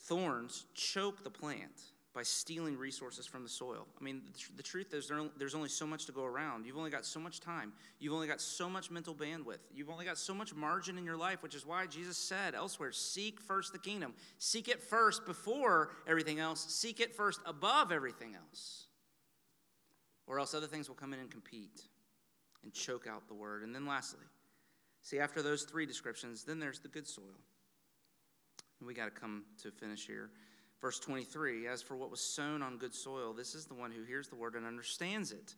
Thorns 0.00 0.66
choke 0.74 1.22
the 1.22 1.30
plant 1.30 1.92
by 2.12 2.22
stealing 2.24 2.76
resources 2.76 3.24
from 3.26 3.44
the 3.44 3.48
soil. 3.48 3.86
I 3.98 4.02
mean, 4.02 4.22
the, 4.26 4.56
the 4.56 4.62
truth 4.62 4.92
is, 4.94 5.06
there, 5.06 5.20
there's 5.38 5.54
only 5.54 5.68
so 5.68 5.86
much 5.86 6.06
to 6.06 6.12
go 6.12 6.24
around. 6.24 6.66
You've 6.66 6.76
only 6.76 6.90
got 6.90 7.04
so 7.04 7.20
much 7.20 7.38
time. 7.38 7.72
You've 8.00 8.14
only 8.14 8.26
got 8.26 8.40
so 8.40 8.68
much 8.68 8.90
mental 8.90 9.14
bandwidth. 9.14 9.60
You've 9.72 9.90
only 9.90 10.04
got 10.04 10.18
so 10.18 10.34
much 10.34 10.54
margin 10.54 10.98
in 10.98 11.04
your 11.04 11.16
life, 11.16 11.42
which 11.42 11.54
is 11.54 11.64
why 11.64 11.86
Jesus 11.86 12.16
said 12.16 12.56
elsewhere 12.56 12.90
seek 12.90 13.40
first 13.40 13.72
the 13.72 13.78
kingdom. 13.78 14.14
Seek 14.38 14.68
it 14.68 14.82
first 14.82 15.24
before 15.24 15.90
everything 16.06 16.40
else, 16.40 16.66
seek 16.68 16.98
it 16.98 17.14
first 17.14 17.40
above 17.46 17.92
everything 17.92 18.34
else. 18.34 18.86
Or 20.26 20.40
else 20.40 20.52
other 20.52 20.66
things 20.66 20.88
will 20.88 20.96
come 20.96 21.12
in 21.12 21.20
and 21.20 21.30
compete 21.30 21.82
and 22.64 22.72
choke 22.72 23.06
out 23.06 23.28
the 23.28 23.34
word. 23.34 23.62
And 23.62 23.72
then 23.74 23.86
lastly, 23.86 24.24
see, 25.02 25.20
after 25.20 25.42
those 25.42 25.62
three 25.62 25.86
descriptions, 25.86 26.42
then 26.42 26.58
there's 26.58 26.80
the 26.80 26.88
good 26.88 27.06
soil. 27.06 27.38
And 28.80 28.86
we 28.86 28.94
got 28.94 29.04
to 29.04 29.10
come 29.20 29.44
to 29.62 29.70
finish 29.70 30.06
here. 30.06 30.30
Verse 30.80 30.98
23 30.98 31.66
As 31.66 31.82
for 31.82 31.96
what 31.96 32.10
was 32.10 32.20
sown 32.20 32.62
on 32.62 32.78
good 32.78 32.94
soil, 32.94 33.32
this 33.32 33.54
is 33.54 33.66
the 33.66 33.74
one 33.74 33.90
who 33.90 34.02
hears 34.02 34.28
the 34.28 34.36
word 34.36 34.54
and 34.54 34.66
understands 34.66 35.32
it. 35.32 35.54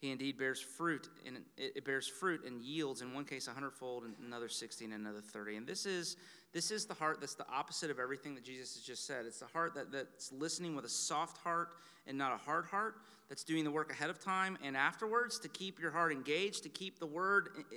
He 0.00 0.12
indeed 0.12 0.38
bears 0.38 0.60
fruit, 0.60 1.08
and 1.26 1.38
it 1.56 1.84
bears 1.84 2.06
fruit 2.06 2.44
and 2.44 2.62
yields 2.62 3.02
in 3.02 3.12
one 3.14 3.24
case 3.24 3.48
a 3.48 3.50
hundredfold, 3.50 4.04
and 4.04 4.14
another 4.24 4.48
sixty, 4.48 4.84
and 4.84 4.94
another 4.94 5.20
thirty. 5.20 5.56
And 5.56 5.66
this 5.66 5.86
is 5.86 6.16
this 6.52 6.70
is 6.70 6.86
the 6.86 6.94
heart 6.94 7.20
that's 7.20 7.34
the 7.34 7.46
opposite 7.52 7.90
of 7.90 7.98
everything 7.98 8.34
that 8.34 8.44
Jesus 8.44 8.74
has 8.74 8.82
just 8.82 9.06
said. 9.06 9.26
It's 9.26 9.40
the 9.40 9.46
heart 9.46 9.74
that, 9.74 9.92
that's 9.92 10.32
listening 10.32 10.74
with 10.74 10.84
a 10.84 10.88
soft 10.88 11.36
heart 11.38 11.68
and 12.06 12.16
not 12.16 12.32
a 12.32 12.38
hard 12.38 12.64
heart, 12.64 12.96
that's 13.28 13.44
doing 13.44 13.64
the 13.64 13.70
work 13.70 13.92
ahead 13.92 14.08
of 14.08 14.18
time 14.18 14.56
and 14.64 14.74
afterwards 14.74 15.38
to 15.40 15.48
keep 15.48 15.78
your 15.78 15.90
heart 15.90 16.10
engaged, 16.10 16.62
to 16.62 16.70
keep 16.70 16.98
the 16.98 17.06
word 17.06 17.50
eh, 17.58 17.76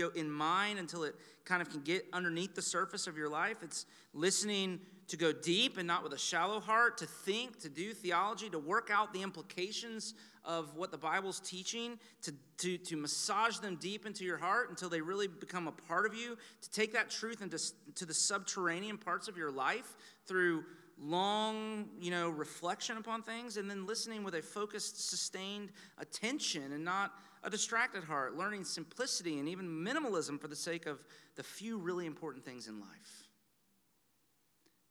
eh, 0.00 0.08
in 0.14 0.30
mind 0.30 0.78
until 0.78 1.02
it 1.02 1.16
kind 1.44 1.60
of 1.60 1.68
can 1.68 1.80
get 1.80 2.06
underneath 2.12 2.54
the 2.54 2.62
surface 2.62 3.08
of 3.08 3.16
your 3.16 3.28
life. 3.28 3.56
It's 3.62 3.86
listening 4.14 4.78
to 5.12 5.18
go 5.18 5.30
deep 5.30 5.76
and 5.76 5.86
not 5.86 6.02
with 6.02 6.14
a 6.14 6.18
shallow 6.18 6.58
heart, 6.58 6.96
to 6.96 7.04
think, 7.04 7.60
to 7.60 7.68
do 7.68 7.92
theology, 7.92 8.48
to 8.48 8.58
work 8.58 8.88
out 8.90 9.12
the 9.12 9.22
implications 9.22 10.14
of 10.42 10.74
what 10.74 10.90
the 10.90 10.96
Bible's 10.96 11.38
teaching, 11.38 11.98
to, 12.22 12.32
to, 12.56 12.78
to 12.78 12.96
massage 12.96 13.58
them 13.58 13.76
deep 13.76 14.06
into 14.06 14.24
your 14.24 14.38
heart 14.38 14.70
until 14.70 14.88
they 14.88 15.02
really 15.02 15.28
become 15.28 15.68
a 15.68 15.72
part 15.72 16.06
of 16.06 16.14
you, 16.14 16.38
to 16.62 16.70
take 16.70 16.94
that 16.94 17.10
truth 17.10 17.42
into 17.42 17.58
to 17.94 18.06
the 18.06 18.14
subterranean 18.14 18.96
parts 18.96 19.28
of 19.28 19.36
your 19.36 19.50
life 19.50 19.96
through 20.26 20.64
long, 20.98 21.90
you 22.00 22.10
know, 22.10 22.30
reflection 22.30 22.96
upon 22.96 23.22
things, 23.22 23.58
and 23.58 23.68
then 23.68 23.86
listening 23.86 24.24
with 24.24 24.34
a 24.34 24.40
focused, 24.40 25.10
sustained 25.10 25.72
attention 25.98 26.72
and 26.72 26.82
not 26.82 27.12
a 27.44 27.50
distracted 27.50 28.02
heart, 28.02 28.34
learning 28.38 28.64
simplicity 28.64 29.38
and 29.38 29.46
even 29.46 29.68
minimalism 29.68 30.40
for 30.40 30.48
the 30.48 30.56
sake 30.56 30.86
of 30.86 31.04
the 31.36 31.42
few 31.42 31.76
really 31.76 32.06
important 32.06 32.42
things 32.46 32.66
in 32.66 32.80
life. 32.80 33.21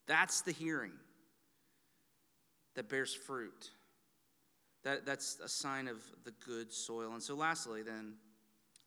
That's 0.06 0.42
the 0.42 0.52
hearing 0.52 0.92
that 2.74 2.88
bears 2.88 3.14
fruit. 3.14 3.70
That, 4.84 5.06
that's 5.06 5.38
a 5.42 5.48
sign 5.48 5.86
of 5.86 5.98
the 6.24 6.32
good 6.44 6.72
soil. 6.72 7.12
And 7.12 7.22
so, 7.22 7.34
lastly, 7.34 7.82
then, 7.82 8.14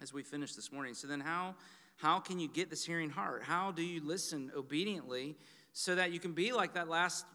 as 0.01 0.11
we 0.11 0.23
finish 0.23 0.53
this 0.53 0.71
morning, 0.71 0.93
so 0.93 1.07
then 1.07 1.21
how, 1.21 1.55
how 1.97 2.19
can 2.19 2.39
you 2.39 2.49
get 2.49 2.69
this 2.69 2.85
hearing 2.85 3.09
heart? 3.09 3.43
How 3.43 3.71
do 3.71 3.83
you 3.83 4.01
listen 4.03 4.51
obediently 4.55 5.35
so 5.71 5.95
that 5.95 6.11
you 6.11 6.19
can 6.19 6.33
be 6.33 6.51
like 6.51 6.73
that 6.73 6.89
last 6.89 7.25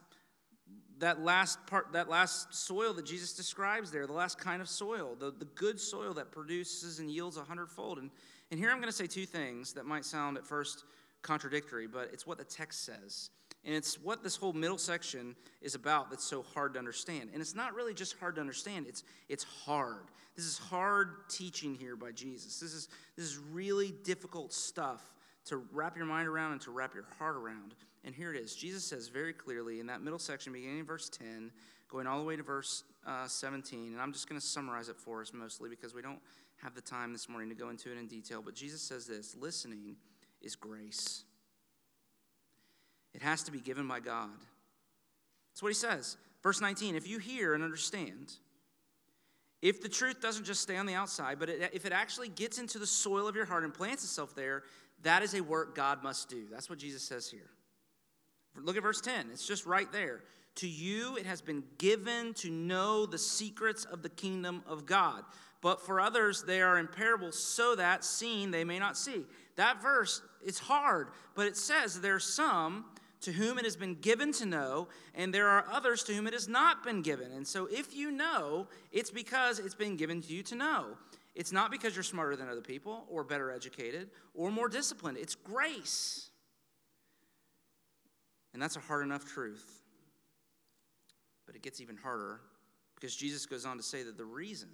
that 0.98 1.20
last 1.22 1.66
part 1.66 1.92
that 1.92 2.08
last 2.08 2.54
soil 2.54 2.92
that 2.92 3.06
jesus 3.06 3.32
describes 3.32 3.90
there 3.90 4.06
the 4.06 4.12
last 4.12 4.38
kind 4.38 4.60
of 4.60 4.68
soil 4.68 5.16
the, 5.18 5.30
the 5.38 5.46
good 5.54 5.80
soil 5.80 6.12
that 6.12 6.30
produces 6.30 6.98
and 6.98 7.10
yields 7.10 7.36
a 7.36 7.42
hundredfold 7.42 7.98
and, 7.98 8.10
and 8.50 8.60
here 8.60 8.70
i'm 8.70 8.76
going 8.76 8.88
to 8.88 8.92
say 8.92 9.06
two 9.06 9.26
things 9.26 9.72
that 9.72 9.86
might 9.86 10.04
sound 10.04 10.36
at 10.36 10.46
first 10.46 10.84
contradictory 11.22 11.86
but 11.86 12.10
it's 12.12 12.26
what 12.26 12.38
the 12.38 12.44
text 12.44 12.84
says 12.84 13.30
and 13.64 13.74
it's 13.74 14.00
what 14.00 14.22
this 14.22 14.36
whole 14.36 14.52
middle 14.52 14.78
section 14.78 15.36
is 15.60 15.74
about 15.74 16.10
that's 16.10 16.24
so 16.24 16.42
hard 16.54 16.74
to 16.74 16.78
understand. 16.78 17.30
And 17.32 17.42
it's 17.42 17.54
not 17.54 17.74
really 17.74 17.92
just 17.92 18.18
hard 18.18 18.36
to 18.36 18.40
understand, 18.40 18.86
it's, 18.86 19.04
it's 19.28 19.44
hard. 19.44 20.06
This 20.36 20.46
is 20.46 20.58
hard 20.58 21.28
teaching 21.28 21.74
here 21.74 21.96
by 21.96 22.12
Jesus. 22.12 22.60
This 22.60 22.72
is, 22.72 22.88
this 23.16 23.26
is 23.26 23.36
really 23.36 23.92
difficult 24.04 24.52
stuff 24.52 25.02
to 25.46 25.58
wrap 25.72 25.96
your 25.96 26.06
mind 26.06 26.28
around 26.28 26.52
and 26.52 26.60
to 26.62 26.70
wrap 26.70 26.94
your 26.94 27.06
heart 27.18 27.36
around. 27.36 27.74
And 28.04 28.14
here 28.14 28.32
it 28.32 28.40
is. 28.40 28.54
Jesus 28.54 28.84
says 28.84 29.08
very 29.08 29.32
clearly 29.32 29.80
in 29.80 29.86
that 29.86 30.00
middle 30.00 30.18
section, 30.18 30.52
beginning 30.52 30.78
in 30.78 30.86
verse 30.86 31.10
10, 31.10 31.50
going 31.88 32.06
all 32.06 32.18
the 32.18 32.24
way 32.24 32.36
to 32.36 32.42
verse 32.42 32.84
uh, 33.06 33.26
17, 33.26 33.92
and 33.92 34.00
I'm 34.00 34.12
just 34.12 34.28
going 34.28 34.40
to 34.40 34.46
summarize 34.46 34.88
it 34.88 34.96
for 34.96 35.20
us 35.20 35.32
mostly 35.34 35.68
because 35.68 35.92
we 35.94 36.00
don't 36.00 36.20
have 36.62 36.74
the 36.74 36.80
time 36.80 37.12
this 37.12 37.28
morning 37.28 37.48
to 37.48 37.54
go 37.54 37.68
into 37.68 37.90
it 37.90 37.98
in 37.98 38.06
detail. 38.06 38.40
But 38.42 38.54
Jesus 38.54 38.80
says 38.80 39.06
this 39.06 39.34
listening 39.38 39.96
is 40.40 40.56
grace. 40.56 41.24
It 43.14 43.22
has 43.22 43.42
to 43.44 43.52
be 43.52 43.60
given 43.60 43.88
by 43.88 44.00
God. 44.00 44.30
That's 45.52 45.62
what 45.62 45.68
he 45.68 45.74
says. 45.74 46.16
Verse 46.42 46.60
19 46.60 46.94
if 46.94 47.08
you 47.08 47.18
hear 47.18 47.54
and 47.54 47.62
understand, 47.62 48.32
if 49.62 49.82
the 49.82 49.88
truth 49.88 50.20
doesn't 50.20 50.44
just 50.44 50.62
stay 50.62 50.76
on 50.76 50.86
the 50.86 50.94
outside, 50.94 51.38
but 51.38 51.50
it, 51.50 51.70
if 51.74 51.84
it 51.84 51.92
actually 51.92 52.28
gets 52.28 52.58
into 52.58 52.78
the 52.78 52.86
soil 52.86 53.28
of 53.28 53.36
your 53.36 53.44
heart 53.44 53.64
and 53.64 53.74
plants 53.74 54.04
itself 54.04 54.34
there, 54.34 54.62
that 55.02 55.22
is 55.22 55.34
a 55.34 55.42
work 55.42 55.74
God 55.74 56.02
must 56.02 56.28
do. 56.28 56.44
That's 56.50 56.70
what 56.70 56.78
Jesus 56.78 57.02
says 57.02 57.30
here. 57.30 57.50
Look 58.56 58.76
at 58.76 58.82
verse 58.82 59.00
10. 59.00 59.28
It's 59.32 59.46
just 59.46 59.66
right 59.66 59.90
there. 59.92 60.22
To 60.56 60.68
you 60.68 61.16
it 61.16 61.26
has 61.26 61.40
been 61.40 61.62
given 61.78 62.34
to 62.34 62.50
know 62.50 63.06
the 63.06 63.18
secrets 63.18 63.84
of 63.84 64.02
the 64.02 64.08
kingdom 64.08 64.62
of 64.66 64.86
God. 64.86 65.24
But 65.62 65.84
for 65.84 66.00
others, 66.00 66.42
they 66.42 66.62
are 66.62 66.78
in 66.78 66.88
parables 66.88 67.38
so 67.38 67.76
that 67.76 68.02
seeing 68.02 68.50
they 68.50 68.64
may 68.64 68.78
not 68.78 68.96
see. 68.96 69.24
That 69.56 69.82
verse, 69.82 70.22
it's 70.44 70.58
hard, 70.58 71.08
but 71.34 71.46
it 71.46 71.56
says 71.56 72.00
there 72.00 72.14
are 72.14 72.20
some 72.20 72.86
to 73.22 73.32
whom 73.32 73.58
it 73.58 73.64
has 73.64 73.76
been 73.76 73.94
given 73.96 74.32
to 74.32 74.46
know, 74.46 74.88
and 75.14 75.32
there 75.32 75.48
are 75.48 75.66
others 75.70 76.02
to 76.04 76.14
whom 76.14 76.26
it 76.26 76.32
has 76.32 76.48
not 76.48 76.82
been 76.82 77.02
given. 77.02 77.32
And 77.32 77.46
so 77.46 77.66
if 77.70 77.94
you 77.94 78.10
know, 78.10 78.66
it's 78.92 79.10
because 79.10 79.58
it's 79.58 79.74
been 79.74 79.96
given 79.96 80.22
to 80.22 80.32
you 80.32 80.42
to 80.44 80.54
know. 80.54 80.96
It's 81.34 81.52
not 81.52 81.70
because 81.70 81.94
you're 81.94 82.02
smarter 82.02 82.36
than 82.36 82.48
other 82.48 82.60
people, 82.60 83.04
or 83.08 83.22
better 83.22 83.50
educated, 83.50 84.10
or 84.34 84.50
more 84.50 84.68
disciplined. 84.68 85.18
It's 85.18 85.34
grace. 85.34 86.30
And 88.52 88.60
that's 88.60 88.76
a 88.76 88.80
hard 88.80 89.04
enough 89.04 89.24
truth. 89.26 89.82
But 91.46 91.54
it 91.54 91.62
gets 91.62 91.80
even 91.80 91.96
harder 91.96 92.40
because 92.94 93.14
Jesus 93.14 93.46
goes 93.46 93.64
on 93.64 93.76
to 93.76 93.82
say 93.82 94.02
that 94.02 94.16
the 94.16 94.24
reason 94.24 94.68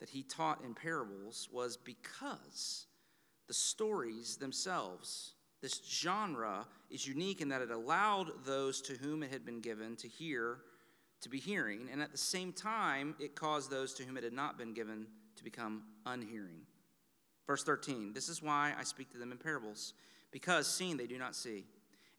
that 0.00 0.08
he 0.08 0.22
taught 0.22 0.62
in 0.64 0.74
parables 0.74 1.48
was 1.52 1.76
because 1.76 2.86
the 3.46 3.54
stories 3.54 4.36
themselves, 4.36 5.34
this 5.60 5.80
genre 5.88 6.66
is 6.90 7.06
unique 7.06 7.40
in 7.40 7.48
that 7.48 7.62
it 7.62 7.70
allowed 7.70 8.44
those 8.44 8.80
to 8.82 8.94
whom 8.94 9.22
it 9.22 9.30
had 9.30 9.44
been 9.44 9.60
given 9.60 9.96
to 9.96 10.08
hear 10.08 10.58
to 11.20 11.28
be 11.28 11.38
hearing, 11.38 11.88
and 11.90 12.00
at 12.00 12.12
the 12.12 12.18
same 12.18 12.52
time, 12.52 13.14
it 13.18 13.34
caused 13.34 13.70
those 13.70 13.92
to 13.94 14.04
whom 14.04 14.16
it 14.16 14.24
had 14.24 14.32
not 14.32 14.56
been 14.56 14.72
given 14.72 15.06
to 15.36 15.44
become 15.44 15.82
unhearing. 16.06 16.60
Verse 17.46 17.64
13 17.64 18.12
This 18.12 18.28
is 18.28 18.42
why 18.42 18.72
I 18.78 18.84
speak 18.84 19.10
to 19.10 19.18
them 19.18 19.32
in 19.32 19.38
parables, 19.38 19.94
because 20.30 20.72
seeing 20.72 20.96
they 20.96 21.06
do 21.06 21.18
not 21.18 21.34
see, 21.34 21.64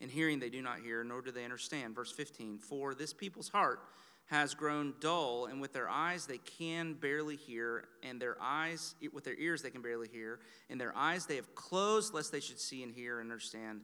and 0.01 0.11
hearing 0.11 0.39
they 0.39 0.49
do 0.49 0.61
not 0.61 0.79
hear, 0.79 1.03
nor 1.03 1.21
do 1.21 1.31
they 1.31 1.43
understand. 1.45 1.95
Verse 1.95 2.11
15 2.11 2.59
For 2.59 2.93
this 2.93 3.13
people's 3.13 3.49
heart 3.49 3.79
has 4.29 4.53
grown 4.53 4.93
dull, 4.99 5.47
and 5.47 5.59
with 5.59 5.73
their 5.73 5.89
eyes 5.89 6.27
they 6.27 6.37
can 6.37 6.93
barely 6.93 7.35
hear, 7.35 7.85
and 8.03 8.21
their 8.21 8.37
eyes, 8.39 8.93
with 9.11 9.23
their 9.23 9.37
ears 9.39 9.61
they 9.63 9.71
can 9.71 9.81
barely 9.81 10.07
hear, 10.07 10.39
and 10.69 10.79
their 10.79 10.95
eyes 10.95 11.25
they 11.25 11.35
have 11.35 11.55
closed, 11.55 12.13
lest 12.13 12.31
they 12.31 12.39
should 12.39 12.59
see 12.59 12.83
and 12.83 12.93
hear 12.93 13.19
and 13.19 13.31
understand 13.31 13.81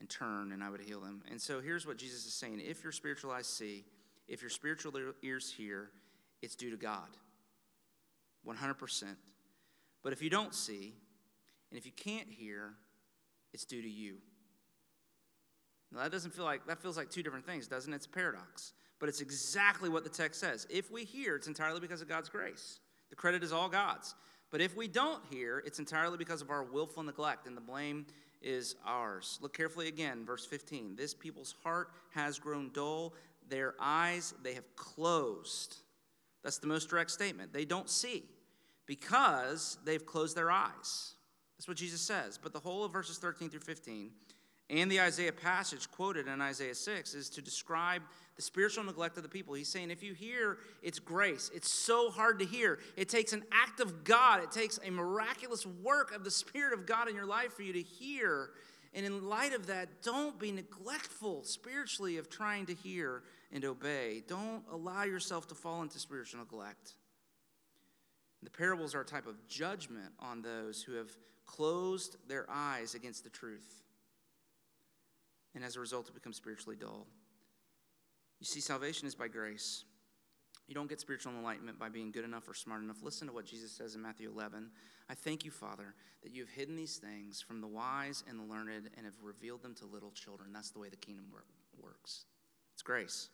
and 0.00 0.10
turn, 0.10 0.50
and 0.50 0.62
I 0.62 0.70
would 0.70 0.80
heal 0.80 1.00
them. 1.00 1.22
And 1.30 1.40
so 1.40 1.60
here's 1.60 1.86
what 1.86 1.98
Jesus 1.98 2.26
is 2.26 2.34
saying 2.34 2.60
If 2.64 2.82
your 2.82 2.92
spiritual 2.92 3.30
eyes 3.30 3.46
see, 3.46 3.84
if 4.26 4.42
your 4.42 4.50
spiritual 4.50 4.92
ears 5.22 5.52
hear, 5.56 5.90
it's 6.42 6.56
due 6.56 6.70
to 6.70 6.76
God. 6.76 7.08
100%. 8.46 9.04
But 10.02 10.12
if 10.12 10.20
you 10.20 10.30
don't 10.30 10.54
see, 10.54 10.94
and 11.70 11.78
if 11.78 11.86
you 11.86 11.92
can't 11.92 12.28
hear, 12.28 12.74
it's 13.52 13.64
due 13.64 13.82
to 13.82 13.88
you. 13.88 14.16
Now 15.92 16.02
that 16.02 16.12
doesn't 16.12 16.34
feel 16.34 16.44
like 16.44 16.66
that 16.66 16.82
feels 16.82 16.96
like 16.96 17.08
two 17.08 17.22
different 17.22 17.46
things, 17.46 17.68
doesn't 17.68 17.92
it? 17.92 17.96
It's 17.96 18.06
a 18.06 18.10
paradox. 18.10 18.72
But 19.04 19.10
it's 19.10 19.20
exactly 19.20 19.90
what 19.90 20.02
the 20.02 20.08
text 20.08 20.40
says. 20.40 20.66
If 20.70 20.90
we 20.90 21.04
hear, 21.04 21.36
it's 21.36 21.46
entirely 21.46 21.78
because 21.78 22.00
of 22.00 22.08
God's 22.08 22.30
grace. 22.30 22.78
The 23.10 23.16
credit 23.16 23.44
is 23.44 23.52
all 23.52 23.68
God's. 23.68 24.14
But 24.50 24.62
if 24.62 24.74
we 24.74 24.88
don't 24.88 25.22
hear, 25.28 25.62
it's 25.66 25.78
entirely 25.78 26.16
because 26.16 26.40
of 26.40 26.48
our 26.48 26.64
willful 26.64 27.02
neglect, 27.02 27.46
and 27.46 27.54
the 27.54 27.60
blame 27.60 28.06
is 28.40 28.76
ours. 28.82 29.38
Look 29.42 29.54
carefully 29.54 29.88
again, 29.88 30.24
verse 30.24 30.46
15. 30.46 30.96
This 30.96 31.12
people's 31.12 31.54
heart 31.62 31.90
has 32.14 32.38
grown 32.38 32.70
dull, 32.72 33.12
their 33.46 33.74
eyes 33.78 34.32
they 34.42 34.54
have 34.54 34.74
closed. 34.74 35.76
That's 36.42 36.56
the 36.56 36.66
most 36.66 36.88
direct 36.88 37.10
statement. 37.10 37.52
They 37.52 37.66
don't 37.66 37.90
see 37.90 38.24
because 38.86 39.76
they've 39.84 40.06
closed 40.06 40.34
their 40.34 40.50
eyes. 40.50 41.12
That's 41.58 41.68
what 41.68 41.76
Jesus 41.76 42.00
says. 42.00 42.38
But 42.42 42.54
the 42.54 42.58
whole 42.58 42.84
of 42.84 42.92
verses 42.94 43.18
13 43.18 43.50
through 43.50 43.60
15 43.60 44.12
and 44.70 44.90
the 44.90 45.00
Isaiah 45.00 45.32
passage 45.32 45.90
quoted 45.90 46.26
in 46.26 46.40
Isaiah 46.40 46.74
6 46.74 47.14
is 47.14 47.28
to 47.30 47.42
describe 47.42 48.02
the 48.36 48.42
spiritual 48.42 48.84
neglect 48.84 49.16
of 49.18 49.22
the 49.22 49.28
people. 49.28 49.54
He's 49.54 49.68
saying, 49.68 49.90
if 49.90 50.02
you 50.02 50.14
hear, 50.14 50.58
it's 50.82 50.98
grace. 50.98 51.50
It's 51.54 51.70
so 51.70 52.10
hard 52.10 52.38
to 52.38 52.46
hear. 52.46 52.78
It 52.96 53.08
takes 53.08 53.32
an 53.34 53.44
act 53.52 53.80
of 53.80 54.04
God, 54.04 54.42
it 54.42 54.50
takes 54.50 54.78
a 54.82 54.90
miraculous 54.90 55.66
work 55.66 56.14
of 56.14 56.24
the 56.24 56.30
Spirit 56.30 56.72
of 56.72 56.86
God 56.86 57.08
in 57.08 57.14
your 57.14 57.26
life 57.26 57.52
for 57.52 57.62
you 57.62 57.74
to 57.74 57.82
hear. 57.82 58.50
And 58.94 59.04
in 59.04 59.28
light 59.28 59.52
of 59.52 59.66
that, 59.66 60.02
don't 60.02 60.38
be 60.38 60.52
neglectful 60.52 61.42
spiritually 61.44 62.16
of 62.16 62.30
trying 62.30 62.66
to 62.66 62.74
hear 62.74 63.22
and 63.52 63.64
obey. 63.64 64.22
Don't 64.26 64.62
allow 64.72 65.02
yourself 65.02 65.48
to 65.48 65.54
fall 65.54 65.82
into 65.82 65.98
spiritual 65.98 66.40
neglect. 66.40 66.94
The 68.42 68.50
parables 68.50 68.94
are 68.94 69.00
a 69.00 69.04
type 69.04 69.26
of 69.26 69.46
judgment 69.48 70.12
on 70.20 70.42
those 70.42 70.82
who 70.82 70.92
have 70.94 71.10
closed 71.44 72.16
their 72.28 72.46
eyes 72.48 72.94
against 72.94 73.24
the 73.24 73.30
truth 73.30 73.83
and 75.54 75.64
as 75.64 75.76
a 75.76 75.80
result, 75.80 76.08
it 76.08 76.14
becomes 76.14 76.36
spiritually 76.36 76.76
dull. 76.76 77.06
You 78.40 78.46
see, 78.46 78.60
salvation 78.60 79.06
is 79.06 79.14
by 79.14 79.28
grace. 79.28 79.84
You 80.66 80.74
don't 80.74 80.88
get 80.88 81.00
spiritual 81.00 81.32
enlightenment 81.32 81.78
by 81.78 81.88
being 81.88 82.10
good 82.10 82.24
enough 82.24 82.48
or 82.48 82.54
smart 82.54 82.82
enough. 82.82 83.02
Listen 83.02 83.26
to 83.28 83.34
what 83.34 83.44
Jesus 83.44 83.70
says 83.70 83.94
in 83.94 84.02
Matthew 84.02 84.30
11. 84.30 84.70
I 85.10 85.14
thank 85.14 85.44
you, 85.44 85.50
Father, 85.50 85.94
that 86.22 86.32
you 86.32 86.42
have 86.42 86.50
hidden 86.50 86.74
these 86.74 86.96
things 86.96 87.42
from 87.42 87.60
the 87.60 87.66
wise 87.66 88.24
and 88.28 88.38
the 88.38 88.44
learned 88.44 88.88
and 88.96 89.04
have 89.04 89.14
revealed 89.22 89.62
them 89.62 89.74
to 89.76 89.86
little 89.86 90.10
children. 90.10 90.52
That's 90.52 90.70
the 90.70 90.78
way 90.78 90.88
the 90.88 90.96
kingdom 90.96 91.26
works. 91.78 92.24
It's 92.72 92.82
grace. 92.82 93.28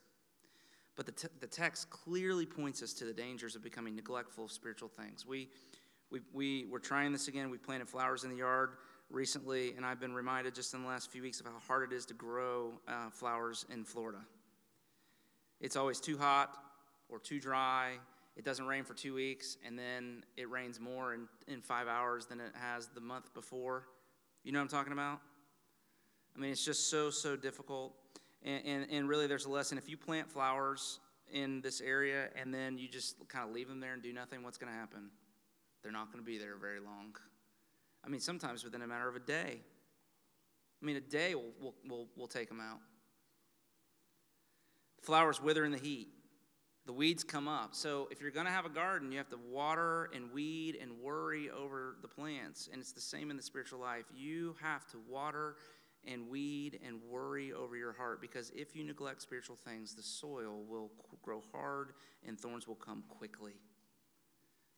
But 0.96 1.06
the, 1.06 1.12
t- 1.12 1.28
the 1.38 1.46
text 1.46 1.88
clearly 1.88 2.46
points 2.46 2.82
us 2.82 2.92
to 2.94 3.04
the 3.04 3.12
dangers 3.12 3.54
of 3.54 3.62
becoming 3.62 3.94
neglectful 3.94 4.44
of 4.44 4.52
spiritual 4.52 4.88
things. 4.88 5.24
We, 5.24 5.48
we, 6.10 6.20
we, 6.32 6.66
we're 6.70 6.80
trying 6.80 7.12
this 7.12 7.28
again. 7.28 7.48
We 7.48 7.58
planted 7.58 7.88
flowers 7.88 8.24
in 8.24 8.30
the 8.30 8.36
yard 8.36 8.70
recently, 9.10 9.74
and 9.76 9.84
I've 9.84 10.00
been 10.00 10.14
reminded 10.14 10.54
just 10.54 10.72
in 10.74 10.82
the 10.82 10.88
last 10.88 11.10
few 11.10 11.22
weeks 11.22 11.40
of 11.40 11.46
how 11.46 11.58
hard 11.66 11.90
it 11.90 11.94
is 11.94 12.06
to 12.06 12.14
grow 12.14 12.72
uh, 12.88 13.10
flowers 13.10 13.66
in 13.72 13.84
Florida. 13.84 14.20
It's 15.60 15.76
always 15.76 16.00
too 16.00 16.16
hot 16.16 16.56
or 17.08 17.18
too 17.18 17.40
dry. 17.40 17.94
It 18.36 18.44
doesn't 18.44 18.66
rain 18.66 18.84
for 18.84 18.94
two 18.94 19.14
weeks, 19.14 19.56
and 19.66 19.78
then 19.78 20.24
it 20.36 20.48
rains 20.48 20.80
more 20.80 21.14
in, 21.14 21.28
in 21.48 21.60
five 21.60 21.88
hours 21.88 22.26
than 22.26 22.40
it 22.40 22.52
has 22.54 22.88
the 22.88 23.00
month 23.00 23.34
before. 23.34 23.86
You 24.44 24.52
know 24.52 24.60
what 24.60 24.64
I'm 24.64 24.68
talking 24.68 24.92
about? 24.92 25.20
I 26.34 26.38
mean, 26.38 26.52
it's 26.52 26.64
just 26.64 26.88
so, 26.88 27.10
so 27.10 27.36
difficult. 27.36 27.92
And, 28.42 28.64
and, 28.64 28.90
and 28.90 29.08
really, 29.08 29.26
there's 29.26 29.44
a 29.44 29.50
lesson. 29.50 29.76
If 29.76 29.88
you 29.88 29.96
plant 29.96 30.30
flowers 30.30 31.00
in 31.32 31.60
this 31.60 31.80
area 31.80 32.28
and 32.40 32.52
then 32.52 32.78
you 32.78 32.88
just 32.88 33.16
kind 33.28 33.48
of 33.48 33.54
leave 33.54 33.68
them 33.68 33.80
there 33.80 33.92
and 33.92 34.02
do 34.02 34.12
nothing, 34.12 34.42
what's 34.42 34.58
going 34.58 34.72
to 34.72 34.78
happen? 34.78 35.10
They're 35.82 35.92
not 35.92 36.12
going 36.12 36.24
to 36.24 36.26
be 36.26 36.38
there 36.38 36.56
very 36.60 36.80
long. 36.80 37.14
I 38.04 38.08
mean, 38.08 38.20
sometimes 38.20 38.64
within 38.64 38.82
a 38.82 38.86
matter 38.86 39.08
of 39.08 39.16
a 39.16 39.20
day. 39.20 39.60
I 40.82 40.86
mean, 40.86 40.96
a 40.96 41.00
day 41.00 41.34
will, 41.34 41.52
will, 41.60 41.74
will, 41.88 42.08
will 42.16 42.26
take 42.26 42.48
them 42.48 42.60
out. 42.60 42.78
Flowers 45.02 45.42
wither 45.42 45.64
in 45.64 45.72
the 45.72 45.78
heat. 45.78 46.08
The 46.86 46.92
weeds 46.92 47.22
come 47.22 47.46
up. 47.46 47.74
So, 47.74 48.08
if 48.10 48.20
you're 48.20 48.30
going 48.30 48.46
to 48.46 48.52
have 48.52 48.64
a 48.64 48.70
garden, 48.70 49.12
you 49.12 49.18
have 49.18 49.28
to 49.30 49.38
water 49.50 50.10
and 50.14 50.32
weed 50.32 50.78
and 50.80 50.98
worry 51.00 51.50
over 51.50 51.96
the 52.00 52.08
plants. 52.08 52.68
And 52.72 52.80
it's 52.80 52.92
the 52.92 53.00
same 53.02 53.30
in 53.30 53.36
the 53.36 53.42
spiritual 53.42 53.80
life. 53.80 54.06
You 54.16 54.56
have 54.62 54.86
to 54.88 54.98
water 55.08 55.56
and 56.06 56.28
weed 56.28 56.80
and 56.86 56.98
worry 57.08 57.52
over 57.52 57.76
your 57.76 57.92
heart 57.92 58.20
because 58.20 58.50
if 58.54 58.74
you 58.74 58.84
neglect 58.84 59.20
spiritual 59.20 59.56
things, 59.56 59.94
the 59.94 60.02
soil 60.02 60.64
will 60.66 60.90
grow 61.22 61.42
hard 61.52 61.92
and 62.26 62.40
thorns 62.40 62.66
will 62.66 62.74
come 62.74 63.04
quickly. 63.08 63.54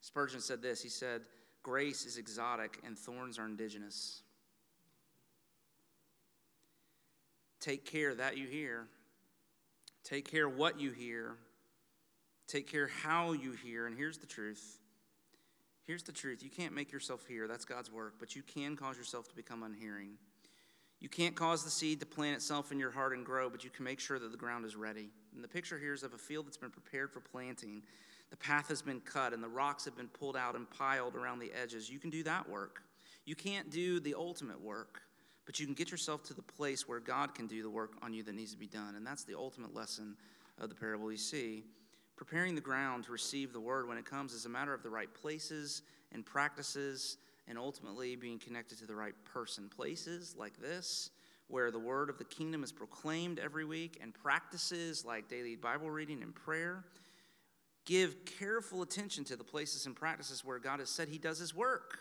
Spurgeon 0.00 0.40
said 0.40 0.62
this 0.62 0.82
He 0.82 0.88
said, 0.88 1.22
Grace 1.62 2.04
is 2.06 2.16
exotic 2.16 2.78
and 2.84 2.98
thorns 2.98 3.38
are 3.38 3.46
indigenous. 3.46 4.22
Take 7.60 7.84
care 7.84 8.14
that 8.14 8.36
you 8.36 8.46
hear. 8.46 8.88
Take 10.02 10.28
care 10.28 10.48
what 10.48 10.80
you 10.80 10.90
hear. 10.90 11.36
Take 12.48 12.70
care 12.70 12.88
how 12.88 13.32
you 13.32 13.52
hear. 13.52 13.86
And 13.86 13.96
here's 13.96 14.18
the 14.18 14.26
truth. 14.26 14.78
Here's 15.84 16.02
the 16.02 16.12
truth. 16.12 16.42
You 16.42 16.50
can't 16.50 16.74
make 16.74 16.90
yourself 16.90 17.24
hear. 17.26 17.46
That's 17.46 17.64
God's 17.64 17.90
work. 17.90 18.14
But 18.18 18.34
you 18.34 18.42
can 18.42 18.76
cause 18.76 18.96
yourself 18.96 19.28
to 19.28 19.36
become 19.36 19.62
unhearing. 19.62 20.18
You 21.00 21.08
can't 21.08 21.34
cause 21.34 21.64
the 21.64 21.70
seed 21.70 21.98
to 22.00 22.06
plant 22.06 22.36
itself 22.36 22.70
in 22.70 22.78
your 22.78 22.92
heart 22.92 23.12
and 23.12 23.26
grow, 23.26 23.50
but 23.50 23.64
you 23.64 23.70
can 23.70 23.84
make 23.84 23.98
sure 23.98 24.18
that 24.20 24.30
the 24.30 24.36
ground 24.36 24.64
is 24.64 24.76
ready. 24.76 25.10
And 25.34 25.42
the 25.42 25.48
picture 25.48 25.78
here 25.78 25.92
is 25.92 26.04
of 26.04 26.14
a 26.14 26.18
field 26.18 26.46
that's 26.46 26.56
been 26.56 26.70
prepared 26.70 27.10
for 27.10 27.20
planting. 27.20 27.82
The 28.32 28.38
path 28.38 28.68
has 28.68 28.80
been 28.80 29.00
cut 29.00 29.34
and 29.34 29.44
the 29.44 29.48
rocks 29.48 29.84
have 29.84 29.94
been 29.94 30.08
pulled 30.08 30.38
out 30.38 30.56
and 30.56 30.68
piled 30.70 31.16
around 31.16 31.38
the 31.38 31.52
edges. 31.52 31.90
You 31.90 31.98
can 31.98 32.08
do 32.08 32.22
that 32.22 32.48
work. 32.48 32.82
You 33.26 33.36
can't 33.36 33.70
do 33.70 34.00
the 34.00 34.14
ultimate 34.14 34.58
work, 34.58 35.02
but 35.44 35.60
you 35.60 35.66
can 35.66 35.74
get 35.74 35.90
yourself 35.90 36.22
to 36.24 36.34
the 36.34 36.40
place 36.40 36.88
where 36.88 36.98
God 36.98 37.34
can 37.34 37.46
do 37.46 37.62
the 37.62 37.68
work 37.68 37.92
on 38.00 38.14
you 38.14 38.22
that 38.22 38.34
needs 38.34 38.52
to 38.52 38.58
be 38.58 38.66
done. 38.66 38.94
And 38.94 39.06
that's 39.06 39.24
the 39.24 39.36
ultimate 39.36 39.74
lesson 39.74 40.16
of 40.58 40.70
the 40.70 40.74
parable 40.74 41.12
you 41.12 41.18
see. 41.18 41.64
Preparing 42.16 42.54
the 42.54 42.62
ground 42.62 43.04
to 43.04 43.12
receive 43.12 43.52
the 43.52 43.60
word 43.60 43.86
when 43.86 43.98
it 43.98 44.06
comes 44.06 44.32
is 44.32 44.46
a 44.46 44.48
matter 44.48 44.72
of 44.72 44.82
the 44.82 44.88
right 44.88 45.12
places 45.12 45.82
and 46.10 46.24
practices 46.24 47.18
and 47.48 47.58
ultimately 47.58 48.16
being 48.16 48.38
connected 48.38 48.78
to 48.78 48.86
the 48.86 48.94
right 48.94 49.14
person. 49.26 49.68
Places 49.68 50.34
like 50.38 50.58
this, 50.58 51.10
where 51.48 51.70
the 51.70 51.78
word 51.78 52.08
of 52.08 52.16
the 52.16 52.24
kingdom 52.24 52.64
is 52.64 52.72
proclaimed 52.72 53.38
every 53.38 53.66
week, 53.66 53.98
and 54.00 54.14
practices 54.14 55.04
like 55.04 55.28
daily 55.28 55.54
Bible 55.54 55.90
reading 55.90 56.22
and 56.22 56.34
prayer 56.34 56.82
Give 57.84 58.24
careful 58.38 58.82
attention 58.82 59.24
to 59.24 59.36
the 59.36 59.44
places 59.44 59.86
and 59.86 59.96
practices 59.96 60.44
where 60.44 60.58
God 60.58 60.80
has 60.80 60.90
said 60.90 61.08
He 61.08 61.18
does 61.18 61.38
His 61.38 61.54
work. 61.54 61.98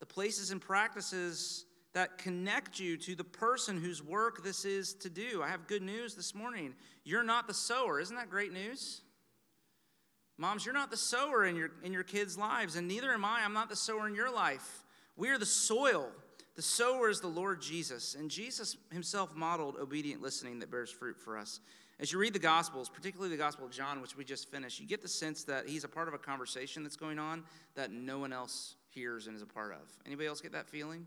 The 0.00 0.06
places 0.06 0.50
and 0.50 0.60
practices 0.60 1.64
that 1.94 2.18
connect 2.18 2.78
you 2.78 2.96
to 2.96 3.14
the 3.14 3.24
person 3.24 3.80
whose 3.80 4.02
work 4.02 4.44
this 4.44 4.64
is 4.64 4.94
to 4.94 5.10
do. 5.10 5.42
I 5.42 5.48
have 5.48 5.66
good 5.66 5.82
news 5.82 6.14
this 6.14 6.34
morning. 6.34 6.74
You're 7.04 7.24
not 7.24 7.46
the 7.46 7.54
sower. 7.54 7.98
Isn't 7.98 8.16
that 8.16 8.30
great 8.30 8.52
news? 8.52 9.02
Moms, 10.36 10.64
you're 10.64 10.74
not 10.74 10.90
the 10.90 10.96
sower 10.96 11.44
in 11.44 11.56
your, 11.56 11.70
in 11.82 11.92
your 11.92 12.04
kids' 12.04 12.38
lives, 12.38 12.76
and 12.76 12.86
neither 12.86 13.12
am 13.12 13.24
I. 13.24 13.40
I'm 13.44 13.52
not 13.52 13.68
the 13.68 13.76
sower 13.76 14.06
in 14.06 14.14
your 14.14 14.32
life. 14.32 14.84
We 15.16 15.30
are 15.30 15.38
the 15.38 15.46
soil. 15.46 16.10
The 16.54 16.62
sower 16.62 17.08
is 17.08 17.20
the 17.20 17.28
Lord 17.28 17.60
Jesus, 17.60 18.14
and 18.14 18.30
Jesus 18.30 18.76
himself 18.92 19.34
modeled 19.34 19.76
obedient 19.76 20.22
listening 20.22 20.60
that 20.60 20.70
bears 20.70 20.90
fruit 20.90 21.16
for 21.18 21.36
us. 21.36 21.60
As 22.00 22.12
you 22.12 22.18
read 22.18 22.32
the 22.32 22.38
Gospels, 22.38 22.88
particularly 22.88 23.30
the 23.34 23.42
Gospel 23.42 23.64
of 23.64 23.72
John, 23.72 24.00
which 24.00 24.16
we 24.16 24.24
just 24.24 24.48
finished, 24.50 24.78
you 24.78 24.86
get 24.86 25.02
the 25.02 25.08
sense 25.08 25.42
that 25.44 25.68
he's 25.68 25.82
a 25.82 25.88
part 25.88 26.06
of 26.06 26.14
a 26.14 26.18
conversation 26.18 26.84
that's 26.84 26.96
going 26.96 27.18
on 27.18 27.42
that 27.74 27.90
no 27.90 28.20
one 28.20 28.32
else 28.32 28.76
hears 28.90 29.26
and 29.26 29.34
is 29.34 29.42
a 29.42 29.46
part 29.46 29.72
of. 29.72 29.80
Anybody 30.06 30.28
else 30.28 30.40
get 30.40 30.52
that 30.52 30.68
feeling? 30.68 31.06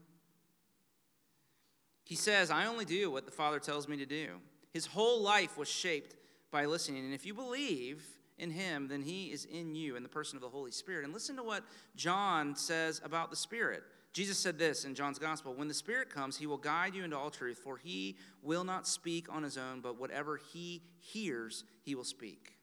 He 2.04 2.16
says, 2.16 2.52
I 2.52 2.66
only 2.66 2.84
do 2.84 3.10
what 3.10 3.26
the 3.26 3.32
Father 3.32 3.60
tells 3.60 3.88
me 3.88 3.96
to 3.98 4.06
do. 4.06 4.28
His 4.74 4.86
whole 4.86 5.22
life 5.22 5.58
was 5.58 5.70
shaped 5.70 6.16
by 6.52 6.66
listening. 6.66 7.06
And 7.06 7.14
if 7.14 7.26
you 7.26 7.34
believe 7.34 8.04
in 8.38 8.52
him, 8.52 8.89
then 8.89 9.02
he 9.02 9.28
is 9.32 9.46
in 9.46 9.76
you 9.76 9.96
in 9.96 10.04
the 10.04 10.10
person 10.10 10.36
of 10.36 10.42
the 10.42 10.50
Holy 10.50 10.72
Spirit. 10.72 11.06
And 11.06 11.14
listen 11.14 11.38
to 11.38 11.44
what 11.44 11.64
John 11.96 12.56
says 12.56 13.00
about 13.04 13.30
the 13.30 13.38
Spirit. 13.38 13.84
Jesus 14.14 14.38
said 14.38 14.59
this 14.59 14.84
in 14.84 14.93
John's 14.93 15.20
Gospel 15.20 15.53
When 15.53 15.68
the 15.68 15.74
Spirit 15.74 16.09
comes, 16.09 16.38
he 16.38 16.47
will 16.47 16.57
guide 16.57 16.95
you 16.95 17.03
into 17.03 17.18
all 17.18 17.30
truth, 17.30 17.59
for 17.64 17.78
he 17.78 18.18
will 18.41 18.64
not 18.64 18.88
speak 18.88 19.34
on 19.34 19.43
his 19.43 19.57
own, 19.57 19.80
but 19.80 19.99
whatever 19.99 20.39
he 20.51 20.82
hears, 20.99 21.64
he 21.84 21.95
will 21.95 22.03
speak. 22.03 22.57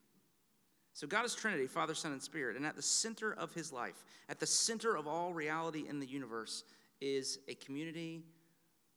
So, 0.93 1.07
God 1.07 1.25
is 1.25 1.35
Trinity, 1.35 1.67
Father, 1.67 1.95
Son, 1.95 2.13
and 2.13 2.23
Spirit. 2.23 2.57
And 2.57 2.67
at 2.67 2.77
the 2.77 2.83
center 2.83 3.33
of 3.33 3.55
his 3.55 3.73
life, 3.73 4.05
at 4.29 4.41
the 4.41 4.47
center 4.47 4.97
of 4.97 5.07
all 5.07 5.33
reality 5.33 5.85
in 5.89 6.01
the 6.01 6.07
universe, 6.07 6.65
is 7.01 7.39
a 7.49 7.55
community 7.55 8.25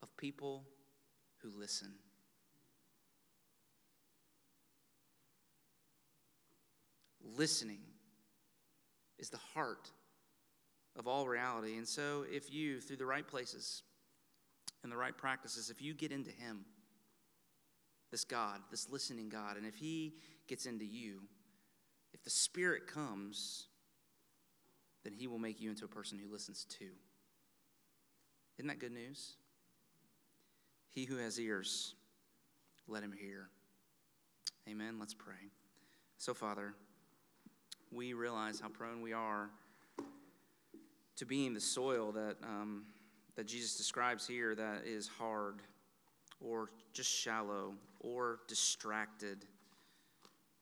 of 0.01 0.15
people 0.17 0.63
who 1.41 1.51
listen. 1.57 1.93
Listening 7.37 7.81
is 9.19 9.29
the 9.29 9.37
heart 9.53 9.91
of 10.97 11.07
all 11.07 11.27
reality. 11.27 11.77
And 11.77 11.87
so, 11.87 12.25
if 12.31 12.51
you, 12.51 12.79
through 12.79 12.97
the 12.97 13.05
right 13.05 13.27
places 13.27 13.83
and 14.83 14.91
the 14.91 14.97
right 14.97 15.15
practices, 15.15 15.69
if 15.69 15.81
you 15.81 15.93
get 15.93 16.11
into 16.11 16.31
Him, 16.31 16.65
this 18.11 18.23
God, 18.23 18.59
this 18.69 18.89
listening 18.89 19.29
God, 19.29 19.57
and 19.57 19.65
if 19.65 19.75
He 19.75 20.15
gets 20.47 20.65
into 20.65 20.85
you, 20.85 21.21
if 22.13 22.23
the 22.23 22.29
Spirit 22.29 22.87
comes, 22.87 23.67
then 25.03 25.13
He 25.13 25.27
will 25.27 25.39
make 25.39 25.61
you 25.61 25.69
into 25.69 25.85
a 25.85 25.89
person 25.89 26.19
who 26.19 26.31
listens 26.31 26.65
too. 26.65 26.91
Isn't 28.57 28.67
that 28.67 28.79
good 28.79 28.91
news? 28.91 29.35
He 30.89 31.05
who 31.05 31.17
has 31.17 31.39
ears, 31.39 31.95
let 32.87 33.01
him 33.01 33.13
hear. 33.13 33.49
Amen. 34.69 34.97
Let's 34.99 35.13
pray. 35.13 35.49
So, 36.17 36.33
Father, 36.33 36.73
we 37.91 38.13
realize 38.13 38.59
how 38.59 38.67
prone 38.67 39.01
we 39.01 39.13
are 39.13 39.49
to 41.21 41.25
being 41.27 41.53
the 41.53 41.61
soil 41.61 42.11
that, 42.11 42.35
um, 42.41 42.81
that 43.35 43.45
Jesus 43.45 43.77
describes 43.77 44.25
here 44.25 44.55
that 44.55 44.87
is 44.87 45.07
hard 45.07 45.57
or 46.39 46.71
just 46.93 47.11
shallow 47.11 47.75
or 47.99 48.39
distracted 48.47 49.45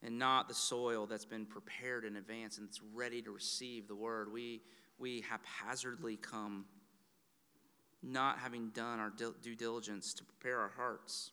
and 0.03 0.19
not 0.19 0.49
the 0.49 0.53
soil 0.53 1.05
that's 1.05 1.23
been 1.23 1.45
prepared 1.45 2.03
in 2.03 2.17
advance 2.17 2.57
and 2.57 2.67
it's 2.67 2.81
ready 2.93 3.21
to 3.21 3.31
receive 3.31 3.87
the 3.87 3.95
word. 3.95 4.33
We, 4.33 4.59
we 4.97 5.23
haphazardly 5.29 6.17
come, 6.17 6.65
not 8.03 8.39
having 8.39 8.67
done 8.71 8.99
our 8.99 9.13
due 9.41 9.55
diligence 9.55 10.13
to 10.15 10.25
prepare 10.25 10.59
our 10.59 10.73
hearts. 10.75 11.31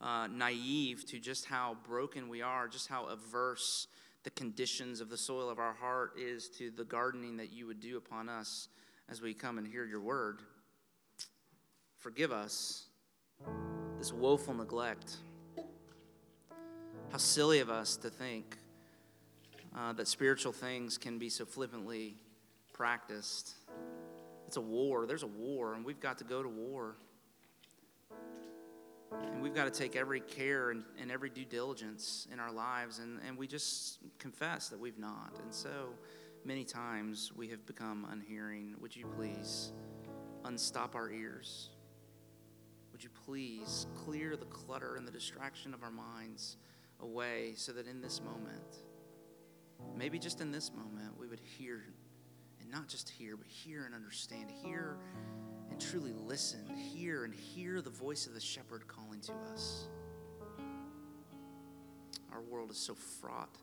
Uh, 0.00 0.28
naive 0.28 1.04
to 1.06 1.18
just 1.18 1.44
how 1.44 1.76
broken 1.88 2.28
we 2.28 2.40
are, 2.40 2.68
just 2.68 2.86
how 2.86 3.06
averse 3.06 3.88
the 4.22 4.30
conditions 4.30 5.00
of 5.00 5.08
the 5.08 5.16
soil 5.16 5.48
of 5.48 5.58
our 5.58 5.72
heart 5.72 6.12
is 6.18 6.48
to 6.48 6.70
the 6.70 6.84
gardening 6.84 7.36
that 7.38 7.52
you 7.52 7.66
would 7.66 7.80
do 7.80 7.96
upon 7.96 8.28
us 8.28 8.68
as 9.08 9.22
we 9.22 9.32
come 9.32 9.58
and 9.58 9.66
hear 9.66 9.84
your 9.84 10.00
word. 10.00 10.40
Forgive 11.96 12.32
us 12.32 12.84
this 13.98 14.12
woeful 14.12 14.54
neglect. 14.54 15.16
How 17.10 17.18
silly 17.18 17.60
of 17.60 17.70
us 17.70 17.96
to 17.96 18.10
think 18.10 18.56
uh, 19.76 19.92
that 19.94 20.06
spiritual 20.06 20.52
things 20.52 20.96
can 20.96 21.18
be 21.18 21.28
so 21.28 21.44
flippantly 21.44 22.16
practiced. 22.72 23.54
It's 24.46 24.56
a 24.56 24.60
war. 24.60 25.06
There's 25.06 25.22
a 25.22 25.28
war, 25.28 25.74
and 25.74 25.84
we've 25.84 26.00
got 26.00 26.18
to 26.18 26.24
go 26.24 26.42
to 26.42 26.48
war. 26.48 26.96
And 29.12 29.42
we've 29.42 29.54
got 29.54 29.64
to 29.64 29.70
take 29.70 29.96
every 29.96 30.20
care 30.20 30.70
and, 30.70 30.84
and 31.00 31.10
every 31.10 31.30
due 31.30 31.44
diligence 31.44 32.28
in 32.32 32.38
our 32.38 32.52
lives, 32.52 32.98
and, 32.98 33.20
and 33.26 33.36
we 33.36 33.46
just 33.46 33.98
confess 34.18 34.68
that 34.68 34.78
we've 34.78 34.98
not. 34.98 35.38
And 35.42 35.52
so 35.52 35.90
many 36.44 36.64
times 36.64 37.32
we 37.34 37.48
have 37.48 37.66
become 37.66 38.06
unhearing. 38.10 38.74
Would 38.80 38.94
you 38.94 39.06
please 39.16 39.72
unstop 40.44 40.94
our 40.94 41.10
ears? 41.10 41.70
Would 42.92 43.02
you 43.02 43.10
please 43.24 43.86
clear 43.94 44.36
the 44.36 44.46
clutter 44.46 44.96
and 44.96 45.06
the 45.06 45.12
distraction 45.12 45.74
of 45.74 45.82
our 45.82 45.90
minds 45.90 46.56
away 47.00 47.54
so 47.56 47.72
that 47.72 47.86
in 47.86 48.00
this 48.00 48.20
moment, 48.20 48.82
maybe 49.96 50.18
just 50.18 50.40
in 50.40 50.50
this 50.52 50.70
moment, 50.72 51.18
we 51.18 51.26
would 51.26 51.40
hear, 51.40 51.82
and 52.60 52.70
not 52.70 52.88
just 52.88 53.08
hear, 53.08 53.36
but 53.36 53.46
hear 53.46 53.84
and 53.84 53.94
understand, 53.94 54.50
hear 54.50 54.98
truly 55.80 56.12
listen, 56.26 56.60
hear, 56.76 57.24
and 57.24 57.34
hear 57.34 57.80
the 57.80 57.90
voice 57.90 58.26
of 58.26 58.34
the 58.34 58.40
shepherd 58.40 58.86
calling 58.86 59.20
to 59.22 59.32
us. 59.52 59.88
Our 62.32 62.42
world 62.42 62.70
is 62.70 62.76
so 62.76 62.94
fraught 62.94 63.56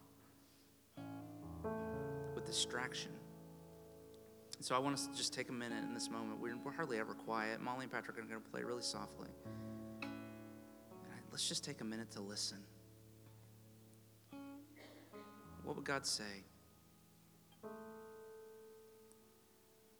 with 2.35 2.45
distraction. 2.45 3.11
And 4.57 4.65
so 4.65 4.75
I 4.75 4.79
want 4.79 4.95
us 4.95 5.07
to 5.07 5.15
just 5.15 5.33
take 5.33 5.49
a 5.49 5.53
minute 5.53 5.83
in 5.83 5.93
this 5.93 6.09
moment. 6.09 6.39
We're, 6.39 6.57
we're 6.57 6.71
hardly 6.71 6.97
ever 6.99 7.13
quiet. 7.13 7.61
Molly 7.61 7.83
and 7.83 7.91
Patrick 7.91 8.17
are 8.17 8.23
going 8.23 8.41
to 8.41 8.49
play 8.49 8.63
really 8.63 8.81
softly. 8.81 9.29
And 10.01 10.11
let's 11.31 11.47
just 11.47 11.63
take 11.63 11.81
a 11.81 11.85
minute 11.85 12.11
to 12.11 12.21
listen. 12.21 12.57
What 15.63 15.75
would 15.75 15.85
God 15.85 16.05
say? 16.05 16.43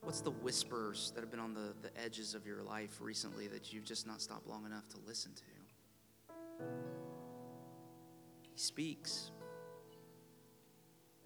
What's 0.07 0.21
the 0.21 0.31
whispers 0.31 1.11
that 1.15 1.19
have 1.19 1.29
been 1.29 1.41
on 1.41 1.53
the, 1.53 1.73
the 1.81 1.89
edges 2.01 2.33
of 2.33 2.47
your 2.47 2.63
life 2.63 2.99
recently 3.01 3.47
that 3.47 3.73
you've 3.73 3.83
just 3.83 4.07
not 4.07 4.21
stopped 4.21 4.47
long 4.47 4.65
enough 4.65 4.87
to 4.91 4.97
listen 5.05 5.33
to? 5.35 6.63
He 8.41 8.57
speaks. 8.57 9.31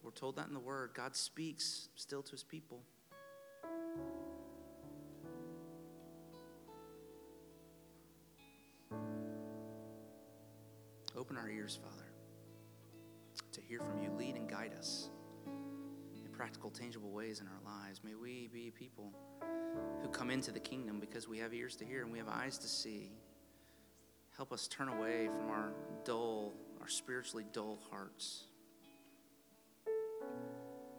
We're 0.01 0.09
told 0.09 0.36
that 0.38 0.47
in 0.47 0.55
the 0.55 0.59
Word. 0.59 0.95
God 0.95 1.15
speaks 1.15 1.89
still 1.93 2.23
to 2.23 2.32
His 2.32 2.41
people. 2.41 2.82
Open 11.15 11.38
our 11.38 11.51
ears, 11.51 11.77
Father, 11.84 12.07
to 13.51 13.61
hear 13.61 13.79
from 13.79 14.01
you. 14.01 14.09
Lead 14.17 14.38
and 14.38 14.49
guide 14.49 14.73
us 14.75 15.11
practical, 16.42 16.72
tangible 16.72 17.12
ways 17.12 17.39
in 17.39 17.46
our 17.46 17.60
lives. 17.64 18.02
May 18.04 18.16
we 18.16 18.50
be 18.52 18.72
people 18.72 19.14
who 20.02 20.08
come 20.08 20.32
into 20.32 20.52
the 20.52 20.60
kingdom 20.60 21.00
because 21.00 21.28
we 21.28 21.38
have 21.38 21.54
ears 21.54 21.76
to 21.76 21.86
hear 21.86 22.02
and 22.02 22.12
we 22.12 22.18
have 22.18 22.28
eyes 22.28 22.58
to 22.58 22.68
see. 22.68 23.12
Help 24.36 24.52
us 24.52 24.68
turn 24.68 24.88
away 24.88 25.28
from 25.28 25.52
our 25.52 25.72
dull, 26.04 26.52
our 26.82 26.88
spiritually 26.88 27.46
dull 27.54 27.78
hearts. 27.92 28.46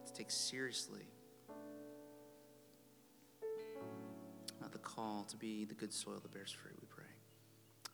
To 0.07 0.13
take 0.13 0.31
seriously 0.31 1.09
uh, 3.43 4.69
the 4.71 4.79
call 4.79 5.25
to 5.25 5.37
be 5.37 5.65
the 5.65 5.75
good 5.75 5.93
soil 5.93 6.21
that 6.23 6.33
bears 6.33 6.53
fruit, 6.53 6.77
we 6.81 6.87
pray. 6.87 7.03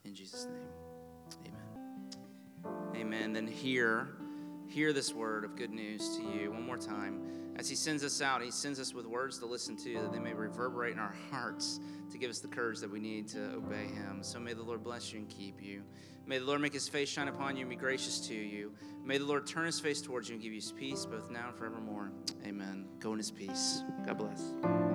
In 0.05 0.15
Jesus' 0.15 0.45
name, 0.45 1.47
amen. 1.47 2.95
Amen. 2.95 3.33
Then 3.33 3.47
hear 3.47 4.19
hear 4.69 4.93
this 4.93 5.15
word 5.15 5.45
of 5.45 5.57
good 5.57 5.71
news 5.71 6.17
to 6.17 6.23
you 6.23 6.53
one 6.53 6.65
more 6.65 6.77
time. 6.77 7.23
As 7.57 7.69
He 7.69 7.75
sends 7.75 8.05
us 8.05 8.23
out, 8.23 8.43
He 8.43 8.51
sends 8.51 8.79
us 8.79 8.95
with 8.95 9.07
words 9.07 9.39
to 9.39 9.47
listen 9.47 9.77
to 9.79 9.95
that 9.95 10.13
they 10.13 10.19
may 10.19 10.33
reverberate 10.33 10.93
in 10.93 10.99
our 10.99 11.15
hearts 11.31 11.81
to 12.11 12.19
give 12.19 12.31
us 12.31 12.39
the 12.39 12.49
courage 12.49 12.79
that 12.81 12.91
we 12.91 13.01
need 13.01 13.27
to 13.29 13.53
obey 13.55 13.87
Him. 13.87 14.19
So 14.23 14.39
may 14.39 14.53
the 14.53 14.63
Lord 14.63 14.85
bless 14.85 15.13
you 15.13 15.19
and 15.19 15.29
keep 15.29 15.63
you. 15.63 15.83
May 16.27 16.39
the 16.39 16.45
Lord 16.45 16.61
make 16.61 16.75
His 16.75 16.89
face 16.89 17.09
shine 17.09 17.29
upon 17.29 17.57
you 17.57 17.63
and 17.63 17.71
be 17.71 17.77
gracious 17.77 18.21
to 18.29 18.35
you. 18.35 18.73
May 19.05 19.19
the 19.19 19.25
Lord 19.25 19.47
turn 19.47 19.67
His 19.67 19.81
face 19.81 20.01
towards 20.01 20.29
you 20.29 20.35
and 20.35 20.43
give 20.43 20.53
you 20.53 20.61
His 20.61 20.73
peace 20.73 21.07
both 21.07 21.31
now 21.31 21.49
and 21.49 21.57
forevermore. 21.57 22.13
Amen. 22.47 22.87
Go 23.01 23.13
in 23.13 23.19
His 23.19 23.31
peace. 23.31 23.83
God 24.07 24.19
bless. 24.19 24.88